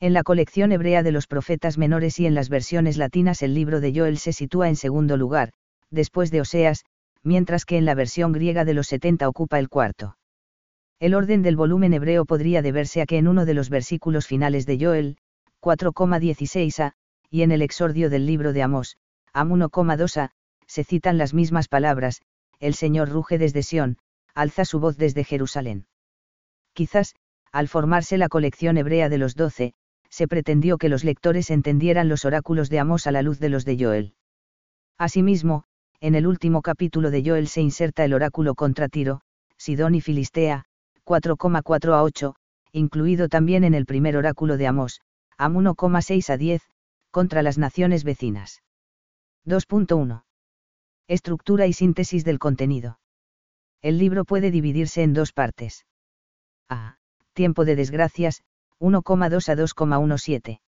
En 0.00 0.12
la 0.12 0.22
colección 0.22 0.72
hebrea 0.72 1.02
de 1.02 1.12
los 1.12 1.26
profetas 1.26 1.78
menores 1.78 2.18
y 2.20 2.26
en 2.26 2.34
las 2.34 2.48
versiones 2.48 2.96
latinas 2.96 3.42
el 3.42 3.54
libro 3.54 3.80
de 3.80 3.92
Joel 3.94 4.18
se 4.18 4.32
sitúa 4.32 4.68
en 4.68 4.76
segundo 4.76 5.16
lugar, 5.16 5.52
después 5.90 6.30
de 6.30 6.40
Oseas, 6.40 6.84
mientras 7.22 7.64
que 7.64 7.78
en 7.78 7.84
la 7.84 7.94
versión 7.94 8.32
griega 8.32 8.64
de 8.64 8.74
los 8.74 8.88
70 8.88 9.28
ocupa 9.28 9.58
el 9.58 9.68
cuarto. 9.68 10.16
El 11.02 11.14
orden 11.14 11.42
del 11.42 11.56
volumen 11.56 11.94
hebreo 11.94 12.24
podría 12.24 12.62
deberse 12.62 13.02
a 13.02 13.06
que 13.06 13.18
en 13.18 13.26
uno 13.26 13.44
de 13.44 13.54
los 13.54 13.70
versículos 13.70 14.28
finales 14.28 14.66
de 14.66 14.78
Joel, 14.78 15.16
4,16 15.60 16.78
a, 16.80 16.92
y 17.28 17.42
en 17.42 17.50
el 17.50 17.60
exordio 17.60 18.08
del 18.08 18.24
libro 18.24 18.52
de 18.52 18.62
Amós, 18.62 18.98
Am 19.32 19.50
1,2 19.50 20.16
a, 20.20 20.30
se 20.68 20.84
citan 20.84 21.18
las 21.18 21.34
mismas 21.34 21.66
palabras, 21.66 22.22
el 22.60 22.74
Señor 22.74 23.08
ruge 23.08 23.36
desde 23.36 23.64
Sión, 23.64 23.98
alza 24.32 24.64
su 24.64 24.78
voz 24.78 24.96
desde 24.96 25.24
Jerusalén. 25.24 25.86
Quizás, 26.72 27.16
al 27.50 27.66
formarse 27.66 28.16
la 28.16 28.28
colección 28.28 28.76
hebrea 28.76 29.08
de 29.08 29.18
los 29.18 29.34
doce, 29.34 29.74
se 30.08 30.28
pretendió 30.28 30.78
que 30.78 30.88
los 30.88 31.02
lectores 31.02 31.50
entendieran 31.50 32.08
los 32.08 32.24
oráculos 32.24 32.70
de 32.70 32.78
Amós 32.78 33.08
a 33.08 33.10
la 33.10 33.22
luz 33.22 33.40
de 33.40 33.48
los 33.48 33.64
de 33.64 33.76
Joel. 33.76 34.14
Asimismo, 34.98 35.64
en 35.98 36.14
el 36.14 36.28
último 36.28 36.62
capítulo 36.62 37.10
de 37.10 37.24
Joel 37.26 37.48
se 37.48 37.60
inserta 37.60 38.04
el 38.04 38.14
oráculo 38.14 38.54
contra 38.54 38.86
Tiro, 38.86 39.22
Sidón 39.56 39.96
y 39.96 40.00
Filistea, 40.00 40.64
4,4 41.04 41.92
a 41.94 42.02
8, 42.02 42.34
incluido 42.72 43.28
también 43.28 43.64
en 43.64 43.74
el 43.74 43.86
primer 43.86 44.16
oráculo 44.16 44.56
de 44.56 44.66
Amós, 44.66 45.00
Am 45.36 45.54
1,6 45.54 46.30
a 46.30 46.36
10, 46.36 46.62
contra 47.10 47.42
las 47.42 47.58
naciones 47.58 48.04
vecinas. 48.04 48.62
2.1. 49.46 50.24
Estructura 51.08 51.66
y 51.66 51.72
síntesis 51.72 52.24
del 52.24 52.38
contenido. 52.38 52.98
El 53.82 53.98
libro 53.98 54.24
puede 54.24 54.50
dividirse 54.50 55.02
en 55.02 55.12
dos 55.12 55.32
partes. 55.32 55.84
A. 56.68 56.96
Tiempo 57.32 57.64
de 57.64 57.76
desgracias, 57.76 58.42
1,2 58.78 59.48
a 59.48 59.56
2,17. 59.56 60.60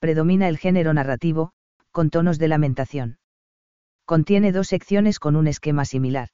Predomina 0.00 0.48
el 0.48 0.58
género 0.58 0.92
narrativo, 0.92 1.52
con 1.92 2.10
tonos 2.10 2.38
de 2.38 2.48
lamentación. 2.48 3.18
Contiene 4.04 4.52
dos 4.52 4.68
secciones 4.68 5.18
con 5.18 5.36
un 5.36 5.46
esquema 5.46 5.84
similar. 5.84 6.28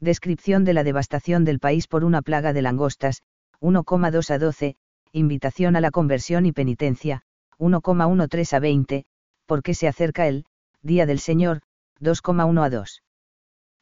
Descripción 0.00 0.64
de 0.64 0.72
la 0.72 0.82
devastación 0.82 1.44
del 1.44 1.60
país 1.60 1.86
por 1.86 2.04
una 2.04 2.22
plaga 2.22 2.54
de 2.54 2.62
langostas, 2.62 3.22
1,2 3.60 4.30
a 4.30 4.38
12, 4.38 4.76
invitación 5.12 5.76
a 5.76 5.80
la 5.82 5.90
conversión 5.90 6.46
y 6.46 6.52
penitencia, 6.52 7.22
1,13 7.58 8.54
a 8.54 8.58
20, 8.60 9.04
porque 9.44 9.74
se 9.74 9.88
acerca 9.88 10.26
el 10.26 10.46
Día 10.82 11.04
del 11.04 11.18
Señor, 11.18 11.60
2,1 12.00 12.64
a 12.64 12.70
2. 12.70 13.02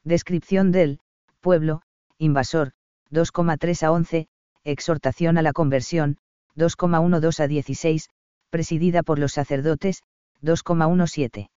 Descripción 0.03 0.71
del 0.73 0.99
pueblo, 1.39 1.83
invasor, 2.17 2.73
2,3 3.11 3.83
a 3.83 3.91
11, 3.91 4.27
exhortación 4.65 5.37
a 5.37 5.41
la 5.41 5.53
conversión, 5.53 6.17
2,12 6.57 7.43
a 7.43 7.47
16, 7.47 8.09
presidida 8.49 9.03
por 9.03 9.19
los 9.19 9.31
sacerdotes, 9.31 10.03
2,17. 10.43 11.49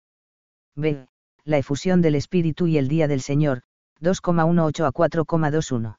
B. 0.76 1.08
La 1.44 1.58
efusión 1.58 2.00
del 2.00 2.14
Espíritu 2.14 2.68
y 2.68 2.78
el 2.78 2.86
Día 2.86 3.08
del 3.08 3.22
Señor, 3.22 3.62
2,18 4.02 4.84
a 4.84 4.92
4,21. 4.92 5.96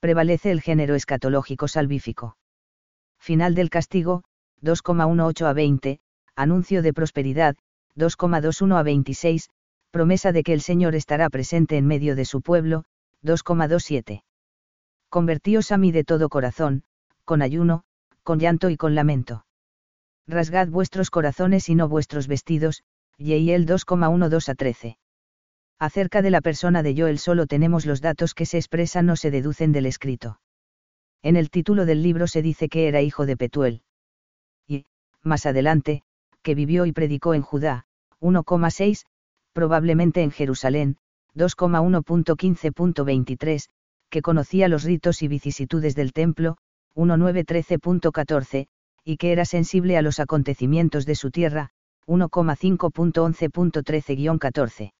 Prevalece 0.00 0.50
el 0.50 0.60
género 0.60 0.94
escatológico 0.94 1.66
salvífico. 1.66 2.36
Final 3.18 3.54
del 3.54 3.70
castigo, 3.70 4.22
2,18 4.62 5.46
a 5.46 5.52
20, 5.54 6.00
anuncio 6.36 6.82
de 6.82 6.92
prosperidad, 6.92 7.56
2,21 7.96 8.78
a 8.78 8.82
26, 8.82 9.48
promesa 9.90 10.32
de 10.32 10.42
que 10.42 10.52
el 10.52 10.60
Señor 10.60 10.94
estará 10.94 11.30
presente 11.30 11.78
en 11.78 11.86
medio 11.86 12.16
de 12.16 12.26
su 12.26 12.42
pueblo, 12.42 12.84
2,27. 13.24 14.22
Convertíos 15.08 15.72
a 15.72 15.78
mí 15.78 15.92
de 15.92 16.04
todo 16.04 16.28
corazón, 16.28 16.82
con 17.24 17.40
ayuno, 17.40 17.84
con 18.22 18.38
llanto 18.38 18.68
y 18.68 18.76
con 18.76 18.94
lamento. 18.94 19.46
Rasgad 20.26 20.68
vuestros 20.68 21.10
corazones 21.10 21.70
y 21.70 21.74
no 21.74 21.88
vuestros 21.88 22.26
vestidos, 22.26 22.82
Yeiel 23.16 23.66
2,12 23.66 24.48
a 24.50 24.54
13. 24.54 24.98
Acerca 25.78 26.22
de 26.22 26.30
la 26.30 26.40
persona 26.40 26.82
de 26.82 26.94
Joel 26.96 27.18
solo 27.18 27.46
tenemos 27.46 27.84
los 27.84 28.00
datos 28.00 28.32
que 28.32 28.46
se 28.46 28.56
expresan 28.56 29.10
o 29.10 29.16
se 29.16 29.30
deducen 29.30 29.72
del 29.72 29.84
escrito. 29.84 30.40
En 31.22 31.36
el 31.36 31.50
título 31.50 31.84
del 31.84 32.02
libro 32.02 32.26
se 32.26 32.40
dice 32.40 32.70
que 32.70 32.88
era 32.88 33.02
hijo 33.02 33.26
de 33.26 33.36
Petuel. 33.36 33.82
Y, 34.66 34.86
más 35.22 35.44
adelante, 35.44 36.02
que 36.42 36.54
vivió 36.54 36.86
y 36.86 36.92
predicó 36.92 37.34
en 37.34 37.42
Judá, 37.42 37.84
1,6, 38.20 39.04
probablemente 39.52 40.22
en 40.22 40.30
Jerusalén, 40.30 40.96
2,1.15.23, 41.34 43.68
que 44.08 44.22
conocía 44.22 44.68
los 44.68 44.84
ritos 44.84 45.20
y 45.22 45.28
vicisitudes 45.28 45.94
del 45.94 46.14
templo, 46.14 46.56
1.9.13.14, 46.94 48.68
y 49.04 49.18
que 49.18 49.32
era 49.32 49.44
sensible 49.44 49.98
a 49.98 50.02
los 50.02 50.20
acontecimientos 50.20 51.04
de 51.04 51.16
su 51.16 51.30
tierra, 51.30 51.68
1,5.11.13-14. 52.06 54.92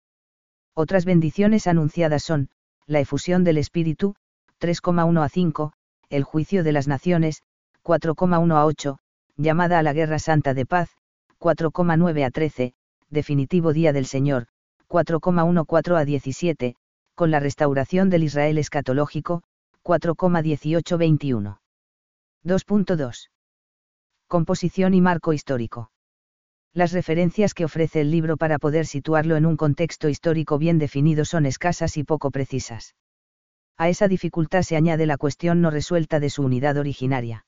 Otras 0.78 1.06
bendiciones 1.06 1.66
anunciadas 1.66 2.22
son, 2.22 2.50
la 2.86 3.00
efusión 3.00 3.44
del 3.44 3.56
Espíritu, 3.56 4.14
3,1 4.60 5.24
a 5.24 5.28
5, 5.30 5.72
el 6.10 6.22
juicio 6.22 6.62
de 6.64 6.72
las 6.72 6.86
naciones, 6.86 7.42
4,1 7.82 8.54
a 8.54 8.66
8, 8.66 8.98
llamada 9.38 9.78
a 9.78 9.82
la 9.82 9.94
guerra 9.94 10.18
santa 10.18 10.52
de 10.52 10.66
paz, 10.66 10.90
4,9 11.40 12.26
a 12.26 12.30
13, 12.30 12.74
definitivo 13.08 13.72
día 13.72 13.94
del 13.94 14.04
Señor, 14.04 14.48
4,14 14.90 15.98
a 15.98 16.04
17, 16.04 16.76
con 17.14 17.30
la 17.30 17.40
restauración 17.40 18.10
del 18.10 18.24
Israel 18.24 18.58
escatológico, 18.58 19.44
4,18-21. 19.82 21.58
2.2. 22.44 23.30
Composición 24.28 24.92
y 24.92 25.00
marco 25.00 25.32
histórico 25.32 25.90
las 26.76 26.92
referencias 26.92 27.54
que 27.54 27.64
ofrece 27.64 28.02
el 28.02 28.10
libro 28.10 28.36
para 28.36 28.58
poder 28.58 28.84
situarlo 28.84 29.36
en 29.36 29.46
un 29.46 29.56
contexto 29.56 30.10
histórico 30.10 30.58
bien 30.58 30.78
definido 30.78 31.24
son 31.24 31.46
escasas 31.46 31.96
y 31.96 32.04
poco 32.04 32.30
precisas. 32.30 32.94
A 33.78 33.88
esa 33.88 34.08
dificultad 34.08 34.60
se 34.60 34.76
añade 34.76 35.06
la 35.06 35.16
cuestión 35.16 35.62
no 35.62 35.70
resuelta 35.70 36.20
de 36.20 36.28
su 36.28 36.42
unidad 36.42 36.76
originaria. 36.76 37.46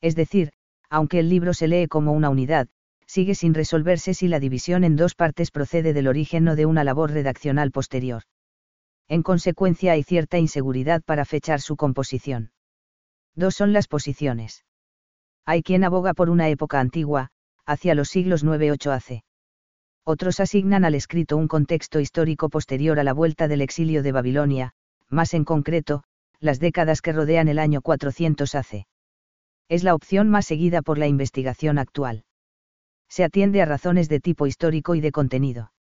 Es 0.00 0.16
decir, 0.16 0.50
aunque 0.88 1.20
el 1.20 1.28
libro 1.28 1.54
se 1.54 1.68
lee 1.68 1.86
como 1.86 2.12
una 2.12 2.28
unidad, 2.28 2.66
sigue 3.06 3.36
sin 3.36 3.54
resolverse 3.54 4.14
si 4.14 4.26
la 4.26 4.40
división 4.40 4.82
en 4.82 4.96
dos 4.96 5.14
partes 5.14 5.52
procede 5.52 5.92
del 5.92 6.08
origen 6.08 6.48
o 6.48 6.56
de 6.56 6.66
una 6.66 6.82
labor 6.82 7.12
redaccional 7.12 7.70
posterior. 7.70 8.24
En 9.06 9.22
consecuencia 9.22 9.92
hay 9.92 10.02
cierta 10.02 10.38
inseguridad 10.38 11.02
para 11.02 11.24
fechar 11.24 11.60
su 11.60 11.76
composición. 11.76 12.50
Dos 13.36 13.54
son 13.54 13.72
las 13.72 13.86
posiciones. 13.86 14.64
Hay 15.46 15.62
quien 15.62 15.84
aboga 15.84 16.14
por 16.14 16.30
una 16.30 16.48
época 16.48 16.80
antigua, 16.80 17.30
hacia 17.66 17.94
los 17.94 18.08
siglos 18.08 18.44
9-8 18.44 18.90
AC. 18.92 19.22
Otros 20.04 20.40
asignan 20.40 20.84
al 20.84 20.94
escrito 20.94 21.36
un 21.36 21.48
contexto 21.48 22.00
histórico 22.00 22.48
posterior 22.48 22.98
a 22.98 23.04
la 23.04 23.12
vuelta 23.12 23.48
del 23.48 23.60
exilio 23.60 24.02
de 24.02 24.12
Babilonia, 24.12 24.72
más 25.08 25.34
en 25.34 25.44
concreto, 25.44 26.02
las 26.40 26.58
décadas 26.58 27.02
que 27.02 27.12
rodean 27.12 27.48
el 27.48 27.58
año 27.58 27.82
400 27.82 28.54
AC. 28.54 28.86
Es 29.68 29.84
la 29.84 29.94
opción 29.94 30.28
más 30.28 30.46
seguida 30.46 30.82
por 30.82 30.98
la 30.98 31.06
investigación 31.06 31.78
actual. 31.78 32.24
Se 33.08 33.24
atiende 33.24 33.60
a 33.60 33.66
razones 33.66 34.08
de 34.08 34.20
tipo 34.20 34.46
histórico 34.46 34.94
y 34.94 35.00
de 35.00 35.12
contenido. 35.12 35.72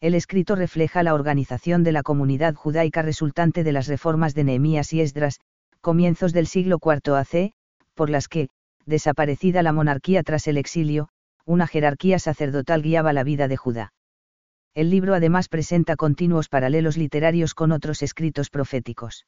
El 0.00 0.14
escrito 0.14 0.56
refleja 0.56 1.02
la 1.02 1.14
organización 1.14 1.82
de 1.82 1.92
la 1.92 2.02
comunidad 2.02 2.54
judaica 2.54 3.02
resultante 3.02 3.64
de 3.64 3.72
las 3.72 3.86
reformas 3.86 4.34
de 4.34 4.44
Nehemías 4.44 4.92
y 4.92 5.00
Esdras, 5.00 5.40
comienzos 5.80 6.32
del 6.32 6.46
siglo 6.46 6.78
IV 6.82 7.14
AC, 7.14 7.52
por 7.94 8.10
las 8.10 8.28
que, 8.28 8.48
desaparecida 8.86 9.62
la 9.62 9.72
monarquía 9.72 10.22
tras 10.22 10.46
el 10.46 10.56
exilio, 10.56 11.08
una 11.44 11.66
jerarquía 11.66 12.18
sacerdotal 12.18 12.82
guiaba 12.82 13.12
la 13.12 13.24
vida 13.24 13.48
de 13.48 13.56
Judá. 13.56 13.92
El 14.74 14.90
libro 14.90 15.14
además 15.14 15.48
presenta 15.48 15.96
continuos 15.96 16.48
paralelos 16.48 16.96
literarios 16.96 17.54
con 17.54 17.72
otros 17.72 18.02
escritos 18.02 18.50
proféticos. 18.50 19.26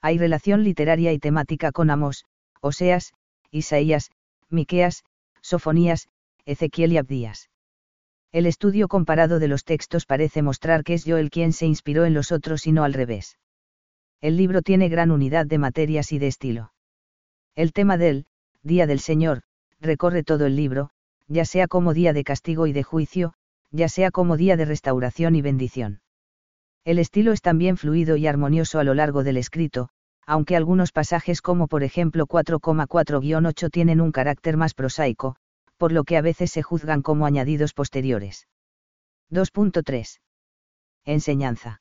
Hay 0.00 0.16
relación 0.16 0.64
literaria 0.64 1.12
y 1.12 1.18
temática 1.18 1.72
con 1.72 1.90
Amos, 1.90 2.24
Oseas, 2.60 3.12
Isaías, 3.50 4.10
Miqueas, 4.48 5.04
Sofonías, 5.42 6.08
Ezequiel 6.44 6.92
y 6.92 6.98
Abdías. 6.98 7.50
El 8.32 8.46
estudio 8.46 8.86
comparado 8.86 9.40
de 9.40 9.48
los 9.48 9.64
textos 9.64 10.06
parece 10.06 10.42
mostrar 10.42 10.84
que 10.84 10.94
es 10.94 11.04
Joel 11.04 11.30
quien 11.30 11.52
se 11.52 11.66
inspiró 11.66 12.04
en 12.04 12.14
los 12.14 12.30
otros 12.30 12.66
y 12.66 12.72
no 12.72 12.84
al 12.84 12.94
revés. 12.94 13.38
El 14.20 14.36
libro 14.36 14.62
tiene 14.62 14.88
gran 14.88 15.10
unidad 15.10 15.46
de 15.46 15.58
materias 15.58 16.12
y 16.12 16.18
de 16.18 16.28
estilo. 16.28 16.72
El 17.56 17.72
tema 17.72 17.96
del 17.96 18.26
Día 18.62 18.86
del 18.86 19.00
Señor 19.00 19.42
recorre 19.80 20.22
todo 20.22 20.46
el 20.46 20.56
libro, 20.56 20.90
ya 21.26 21.44
sea 21.44 21.66
como 21.66 21.94
día 21.94 22.12
de 22.12 22.24
castigo 22.24 22.66
y 22.66 22.72
de 22.72 22.82
juicio, 22.82 23.32
ya 23.70 23.88
sea 23.88 24.10
como 24.10 24.36
día 24.36 24.56
de 24.56 24.64
restauración 24.64 25.34
y 25.34 25.42
bendición. 25.42 26.00
El 26.84 26.98
estilo 26.98 27.32
es 27.32 27.40
también 27.40 27.76
fluido 27.76 28.16
y 28.16 28.26
armonioso 28.26 28.78
a 28.78 28.84
lo 28.84 28.94
largo 28.94 29.22
del 29.22 29.36
escrito, 29.36 29.88
aunque 30.26 30.56
algunos 30.56 30.92
pasajes 30.92 31.40
como 31.42 31.66
por 31.68 31.82
ejemplo 31.82 32.26
4,4-8 32.26 33.70
tienen 33.70 34.00
un 34.00 34.12
carácter 34.12 34.56
más 34.56 34.74
prosaico, 34.74 35.36
por 35.76 35.92
lo 35.92 36.04
que 36.04 36.16
a 36.16 36.22
veces 36.22 36.50
se 36.50 36.62
juzgan 36.62 37.02
como 37.02 37.26
añadidos 37.26 37.72
posteriores. 37.72 38.46
2.3. 39.30 40.20
Enseñanza. 41.04 41.80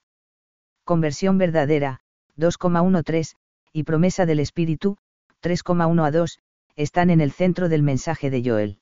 Conversión 0.86 1.38
verdadera, 1.38 2.00
2,13, 2.38 3.36
y 3.74 3.84
promesa 3.84 4.26
del 4.26 4.40
Espíritu, 4.40 4.98
3,1 5.42 6.06
a 6.06 6.12
2, 6.12 6.40
están 6.80 7.10
en 7.10 7.20
el 7.20 7.34
centro 7.34 7.68
del 7.68 7.84
mensaje 7.84 8.30
de 8.30 8.42
Joel. 8.42 8.80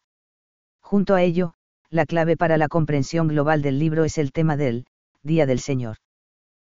Junto 0.81 1.15
a 1.15 1.23
ello, 1.23 1.55
la 1.89 2.05
clave 2.05 2.37
para 2.37 2.57
la 2.57 2.67
comprensión 2.67 3.27
global 3.27 3.63
del 3.63 3.79
libro 3.79 4.03
es 4.05 4.19
el 4.19 4.31
tema 4.31 4.55
del 4.55 4.85
Día 5.23 5.47
del 5.47 5.59
Señor. 5.59 5.97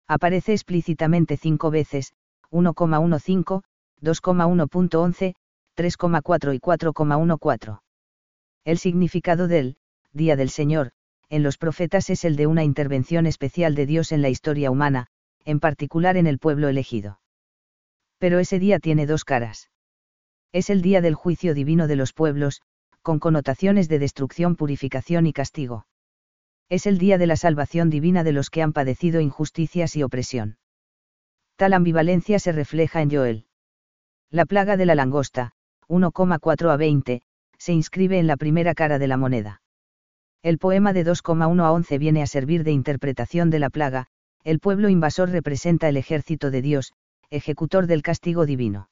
Aparece 0.05 0.51
explícitamente 0.51 1.37
cinco 1.37 1.71
veces, 1.71 2.11
1,15, 2.51 3.63
2,1.11, 4.01 5.33
3,4 5.77 6.55
y 6.55 6.59
4,14. 6.59 7.79
El 8.65 8.77
significado 8.77 9.47
del 9.47 9.77
Día 10.11 10.35
del 10.35 10.49
Señor, 10.49 10.91
en 11.29 11.41
los 11.41 11.57
profetas 11.57 12.09
es 12.09 12.25
el 12.25 12.35
de 12.35 12.47
una 12.47 12.65
intervención 12.65 13.27
especial 13.27 13.75
de 13.75 13.85
Dios 13.85 14.11
en 14.11 14.21
la 14.21 14.27
historia 14.27 14.69
humana, 14.69 15.07
en 15.45 15.61
particular 15.61 16.17
en 16.17 16.27
el 16.27 16.37
pueblo 16.37 16.67
elegido. 16.67 17.21
Pero 18.17 18.39
ese 18.39 18.59
día 18.59 18.79
tiene 18.79 19.05
dos 19.05 19.23
caras. 19.23 19.69
Es 20.53 20.69
el 20.69 20.83
día 20.83 21.01
del 21.01 21.15
juicio 21.15 21.55
divino 21.55 21.87
de 21.87 21.95
los 21.95 22.13
pueblos, 22.13 22.61
con 23.01 23.17
connotaciones 23.17 23.89
de 23.89 23.97
destrucción, 23.97 24.55
purificación 24.55 25.25
y 25.25 25.33
castigo. 25.33 25.87
Es 26.69 26.85
el 26.85 26.99
día 26.99 27.17
de 27.17 27.25
la 27.25 27.37
salvación 27.37 27.89
divina 27.89 28.23
de 28.23 28.33
los 28.33 28.51
que 28.51 28.61
han 28.61 28.71
padecido 28.71 29.19
injusticias 29.19 29.95
y 29.95 30.03
opresión. 30.03 30.57
Tal 31.55 31.73
ambivalencia 31.73 32.37
se 32.37 32.51
refleja 32.51 33.01
en 33.01 33.09
Joel. 33.09 33.45
La 34.29 34.45
plaga 34.45 34.77
de 34.77 34.85
la 34.85 34.93
langosta, 34.93 35.53
1,4 35.87 36.69
a 36.69 36.77
20, 36.77 37.23
se 37.57 37.73
inscribe 37.73 38.19
en 38.19 38.27
la 38.27 38.37
primera 38.37 38.75
cara 38.75 38.99
de 38.99 39.07
la 39.07 39.17
moneda. 39.17 39.63
El 40.43 40.59
poema 40.59 40.93
de 40.93 41.03
2,1 41.03 41.63
a 41.63 41.71
11 41.71 41.97
viene 41.97 42.21
a 42.21 42.27
servir 42.27 42.63
de 42.63 42.71
interpretación 42.71 43.49
de 43.49 43.57
la 43.57 43.71
plaga, 43.71 44.05
el 44.43 44.59
pueblo 44.59 44.89
invasor 44.89 45.31
representa 45.31 45.89
el 45.89 45.97
ejército 45.97 46.51
de 46.51 46.61
Dios, 46.61 46.93
ejecutor 47.31 47.87
del 47.87 48.03
castigo 48.03 48.45
divino. 48.45 48.89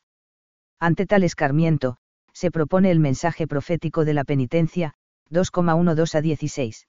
Ante 0.82 1.06
tal 1.06 1.24
escarmiento, 1.24 1.98
se 2.34 2.50
propone 2.50 2.90
el 2.90 3.00
mensaje 3.00 3.46
profético 3.46 4.04
de 4.04 4.16
la 4.16 4.24
penitencia, 4.24 4.96
2,12 5.30 6.16
a 6.16 6.22
16. 6.22 6.88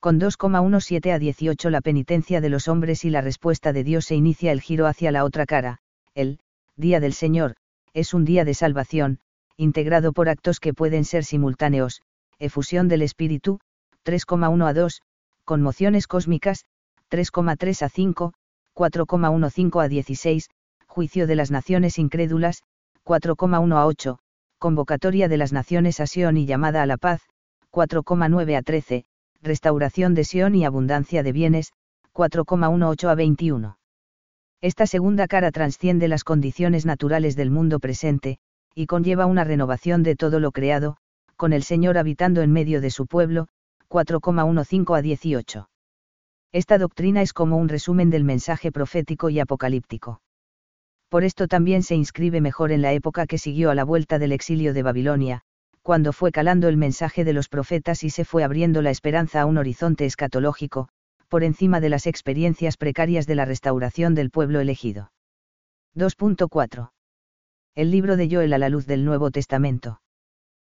Con 0.00 0.18
2,17 0.18 1.12
a 1.12 1.18
18 1.20 1.70
la 1.70 1.80
penitencia 1.82 2.40
de 2.40 2.48
los 2.48 2.66
hombres 2.66 3.04
y 3.04 3.10
la 3.10 3.20
respuesta 3.20 3.72
de 3.72 3.84
Dios 3.84 4.06
se 4.06 4.16
inicia 4.16 4.50
el 4.50 4.60
giro 4.60 4.88
hacia 4.88 5.12
la 5.12 5.24
otra 5.24 5.46
cara, 5.46 5.78
el 6.14 6.40
Día 6.74 6.98
del 6.98 7.12
Señor, 7.12 7.54
es 7.94 8.12
un 8.12 8.24
día 8.24 8.44
de 8.44 8.54
salvación, 8.54 9.20
integrado 9.56 10.12
por 10.12 10.28
actos 10.28 10.58
que 10.58 10.74
pueden 10.74 11.04
ser 11.04 11.24
simultáneos, 11.24 12.02
efusión 12.40 12.88
del 12.88 13.02
Espíritu, 13.02 13.60
3,1 14.04 14.66
a 14.66 14.74
2, 14.74 15.02
conmociones 15.44 16.08
cósmicas, 16.08 16.64
3,3 17.12 17.82
a 17.82 17.88
5, 17.88 18.32
4,15 18.74 19.84
a 19.84 19.88
16, 19.88 20.50
juicio 20.88 21.28
de 21.28 21.36
las 21.36 21.52
naciones 21.52 21.98
incrédulas, 21.98 22.64
4,1 23.06 23.76
a 23.76 23.86
8, 23.86 24.18
convocatoria 24.58 25.28
de 25.28 25.36
las 25.36 25.52
naciones 25.52 26.00
a 26.00 26.08
Sion 26.08 26.36
y 26.36 26.44
llamada 26.44 26.82
a 26.82 26.86
la 26.86 26.96
paz, 26.96 27.20
4,9 27.70 28.56
a 28.56 28.62
13, 28.62 29.04
restauración 29.42 30.14
de 30.14 30.24
Sion 30.24 30.56
y 30.56 30.64
abundancia 30.64 31.22
de 31.22 31.30
bienes, 31.30 31.72
4,18 32.12 33.08
a 33.08 33.14
21. 33.14 33.78
Esta 34.60 34.88
segunda 34.88 35.28
cara 35.28 35.52
trasciende 35.52 36.08
las 36.08 36.24
condiciones 36.24 36.84
naturales 36.84 37.36
del 37.36 37.52
mundo 37.52 37.78
presente, 37.78 38.38
y 38.74 38.86
conlleva 38.86 39.26
una 39.26 39.44
renovación 39.44 40.02
de 40.02 40.16
todo 40.16 40.40
lo 40.40 40.50
creado, 40.50 40.96
con 41.36 41.52
el 41.52 41.62
Señor 41.62 41.98
habitando 41.98 42.42
en 42.42 42.50
medio 42.50 42.80
de 42.80 42.90
su 42.90 43.06
pueblo, 43.06 43.46
4,15 43.88 44.98
a 44.98 45.02
18. 45.02 45.68
Esta 46.50 46.76
doctrina 46.76 47.22
es 47.22 47.32
como 47.32 47.56
un 47.56 47.68
resumen 47.68 48.10
del 48.10 48.24
mensaje 48.24 48.72
profético 48.72 49.30
y 49.30 49.38
apocalíptico 49.38 50.22
por 51.08 51.24
esto 51.24 51.48
también 51.48 51.82
se 51.82 51.94
inscribe 51.94 52.40
mejor 52.40 52.72
en 52.72 52.82
la 52.82 52.92
época 52.92 53.26
que 53.26 53.38
siguió 53.38 53.70
a 53.70 53.74
la 53.74 53.84
vuelta 53.84 54.18
del 54.18 54.32
exilio 54.32 54.74
de 54.74 54.82
Babilonia, 54.82 55.42
cuando 55.82 56.12
fue 56.12 56.32
calando 56.32 56.68
el 56.68 56.76
mensaje 56.76 57.24
de 57.24 57.32
los 57.32 57.48
profetas 57.48 58.02
y 58.02 58.10
se 58.10 58.24
fue 58.24 58.42
abriendo 58.42 58.82
la 58.82 58.90
esperanza 58.90 59.40
a 59.40 59.46
un 59.46 59.56
horizonte 59.56 60.04
escatológico, 60.04 60.88
por 61.28 61.44
encima 61.44 61.80
de 61.80 61.88
las 61.88 62.06
experiencias 62.06 62.76
precarias 62.76 63.26
de 63.26 63.36
la 63.36 63.44
restauración 63.44 64.14
del 64.14 64.30
pueblo 64.30 64.60
elegido. 64.60 65.12
2.4. 65.94 66.90
El 67.74 67.90
libro 67.90 68.16
de 68.16 68.28
Joel 68.28 68.52
a 68.52 68.58
la 68.58 68.68
luz 68.68 68.86
del 68.86 69.04
Nuevo 69.04 69.30
Testamento. 69.30 70.00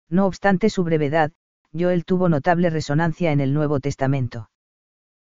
No 0.08 0.26
obstante 0.26 0.70
su 0.70 0.84
brevedad, 0.84 1.32
Joel 1.78 2.04
tuvo 2.04 2.28
notable 2.28 2.70
resonancia 2.70 3.32
en 3.32 3.40
el 3.40 3.54
Nuevo 3.54 3.80
Testamento. 3.80 4.50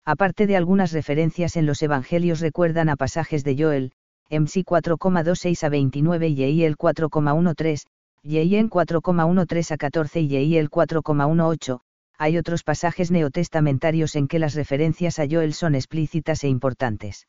Aparte 0.04 0.48
de 0.48 0.56
algunas 0.56 0.92
referencias 0.92 1.56
en 1.56 1.66
los 1.66 1.82
Evangelios 1.82 2.40
recuerdan 2.40 2.90
a 2.90 2.96
pasajes 2.96 3.44
de 3.44 3.56
Joel, 3.58 3.92
MC 4.30 4.66
4,26 4.66 5.64
a 5.64 5.70
29 5.70 6.28
y 6.28 6.36
YIL 6.36 6.78
4,13, 6.78 7.84
YIN 8.24 8.70
4,13 8.70 9.72
a 9.72 9.78
14 9.78 10.22
y 10.22 10.28
YIL 10.28 10.70
4,18, 10.70 11.82
hay 12.18 12.38
otros 12.38 12.64
pasajes 12.64 13.12
neotestamentarios 13.12 14.16
en 14.16 14.28
que 14.28 14.40
las 14.40 14.56
referencias 14.56 15.20
a 15.20 15.28
Joel 15.30 15.54
son 15.54 15.76
explícitas 15.76 16.44
e 16.44 16.48
importantes. 16.48 17.28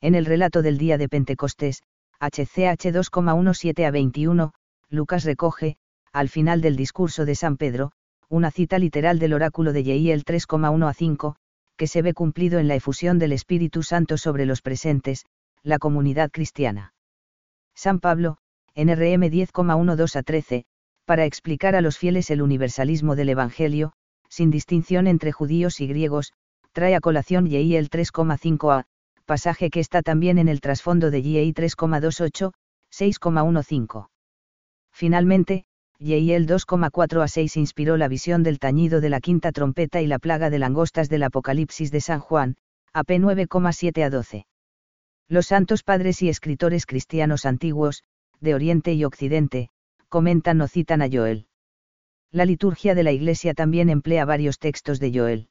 En 0.00 0.14
el 0.14 0.24
relato 0.24 0.62
del 0.62 0.78
día 0.78 0.96
de 0.96 1.08
Pentecostés, 1.08 1.82
HCH 2.20 2.92
2,17 2.92 3.86
a 3.86 3.90
21, 3.90 4.52
Lucas 4.88 5.24
recoge, 5.24 5.76
al 6.12 6.28
final 6.28 6.60
del 6.62 6.76
discurso 6.76 7.24
de 7.24 7.34
San 7.34 7.56
Pedro, 7.56 7.92
una 8.28 8.50
cita 8.50 8.78
literal 8.78 9.18
del 9.18 9.34
oráculo 9.34 9.72
de 9.72 9.82
Yehiel 9.82 10.24
3,1 10.24 10.88
a 10.88 10.94
5, 10.94 11.36
que 11.76 11.86
se 11.86 12.02
ve 12.02 12.14
cumplido 12.14 12.58
en 12.58 12.68
la 12.68 12.74
efusión 12.74 13.18
del 13.18 13.32
Espíritu 13.32 13.82
Santo 13.82 14.16
sobre 14.16 14.46
los 14.46 14.62
presentes, 14.62 15.26
la 15.66 15.80
comunidad 15.80 16.30
cristiana. 16.30 16.94
San 17.74 17.98
Pablo, 17.98 18.38
NRM 18.76 19.24
10,12 19.24 20.16
a 20.16 20.22
13, 20.22 20.64
para 21.04 21.24
explicar 21.24 21.74
a 21.74 21.80
los 21.80 21.98
fieles 21.98 22.30
el 22.30 22.40
universalismo 22.40 23.16
del 23.16 23.30
Evangelio, 23.30 23.92
sin 24.28 24.52
distinción 24.52 25.08
entre 25.08 25.32
judíos 25.32 25.80
y 25.80 25.88
griegos, 25.88 26.32
trae 26.72 26.94
a 26.94 27.00
colación 27.00 27.46
Yei 27.46 27.74
el 27.74 27.90
3,5 27.90 28.78
a, 28.78 28.84
pasaje 29.24 29.70
que 29.70 29.80
está 29.80 30.02
también 30.02 30.38
en 30.38 30.48
el 30.48 30.60
trasfondo 30.60 31.10
de 31.10 31.22
Yei 31.22 31.52
3,28, 31.52 32.52
6,15. 32.92 34.06
Finalmente, 34.92 35.64
el 35.98 36.46
2,4 36.46 37.22
a 37.22 37.28
6 37.28 37.56
inspiró 37.56 37.96
la 37.96 38.06
visión 38.06 38.44
del 38.44 38.60
tañido 38.60 39.00
de 39.00 39.10
la 39.10 39.20
quinta 39.20 39.50
trompeta 39.50 40.00
y 40.00 40.06
la 40.06 40.20
plaga 40.20 40.48
de 40.48 40.60
langostas 40.60 41.08
del 41.08 41.24
Apocalipsis 41.24 41.90
de 41.90 42.00
San 42.00 42.20
Juan, 42.20 42.56
AP 42.92 43.10
9,7 43.10 44.04
a 44.04 44.10
12. 44.10 44.46
Los 45.28 45.46
santos 45.46 45.82
padres 45.82 46.22
y 46.22 46.28
escritores 46.28 46.86
cristianos 46.86 47.46
antiguos, 47.46 48.02
de 48.40 48.54
Oriente 48.54 48.92
y 48.92 49.04
Occidente, 49.04 49.70
comentan 50.08 50.60
o 50.60 50.68
citan 50.68 51.02
a 51.02 51.08
Joel. 51.10 51.46
La 52.30 52.44
liturgia 52.44 52.94
de 52.94 53.02
la 53.02 53.12
Iglesia 53.12 53.54
también 53.54 53.88
emplea 53.88 54.24
varios 54.24 54.58
textos 54.58 55.00
de 55.00 55.12
Joel. 55.12 55.48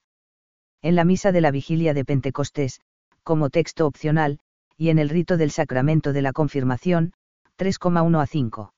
En 0.82 0.96
la 0.96 1.04
misa 1.04 1.32
de 1.32 1.42
la 1.42 1.52
vigilia 1.52 1.94
de 1.94 2.06
Pentecostés, 2.06 2.80
como 3.24 3.50
texto 3.50 3.88
opcional, 3.88 4.40
y 4.78 4.90
en 4.90 5.00
el 5.00 5.10
rito 5.10 5.38
del 5.38 5.52
sacramento 5.52 6.14
de 6.14 6.22
la 6.22 6.32
confirmación, 6.32 7.14
3,1 7.58 8.22
a 8.22 8.28
5 8.28 8.76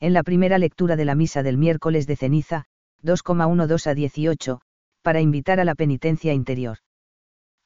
en 0.00 0.14
la 0.14 0.22
primera 0.22 0.56
lectura 0.56 0.96
de 0.96 1.04
la 1.04 1.14
misa 1.14 1.42
del 1.42 1.58
miércoles 1.58 2.06
de 2.06 2.16
ceniza, 2.16 2.64
2,12 3.02 3.86
a 3.86 3.94
18, 3.94 4.60
para 5.02 5.20
invitar 5.20 5.60
a 5.60 5.64
la 5.64 5.74
penitencia 5.74 6.32
interior. 6.32 6.78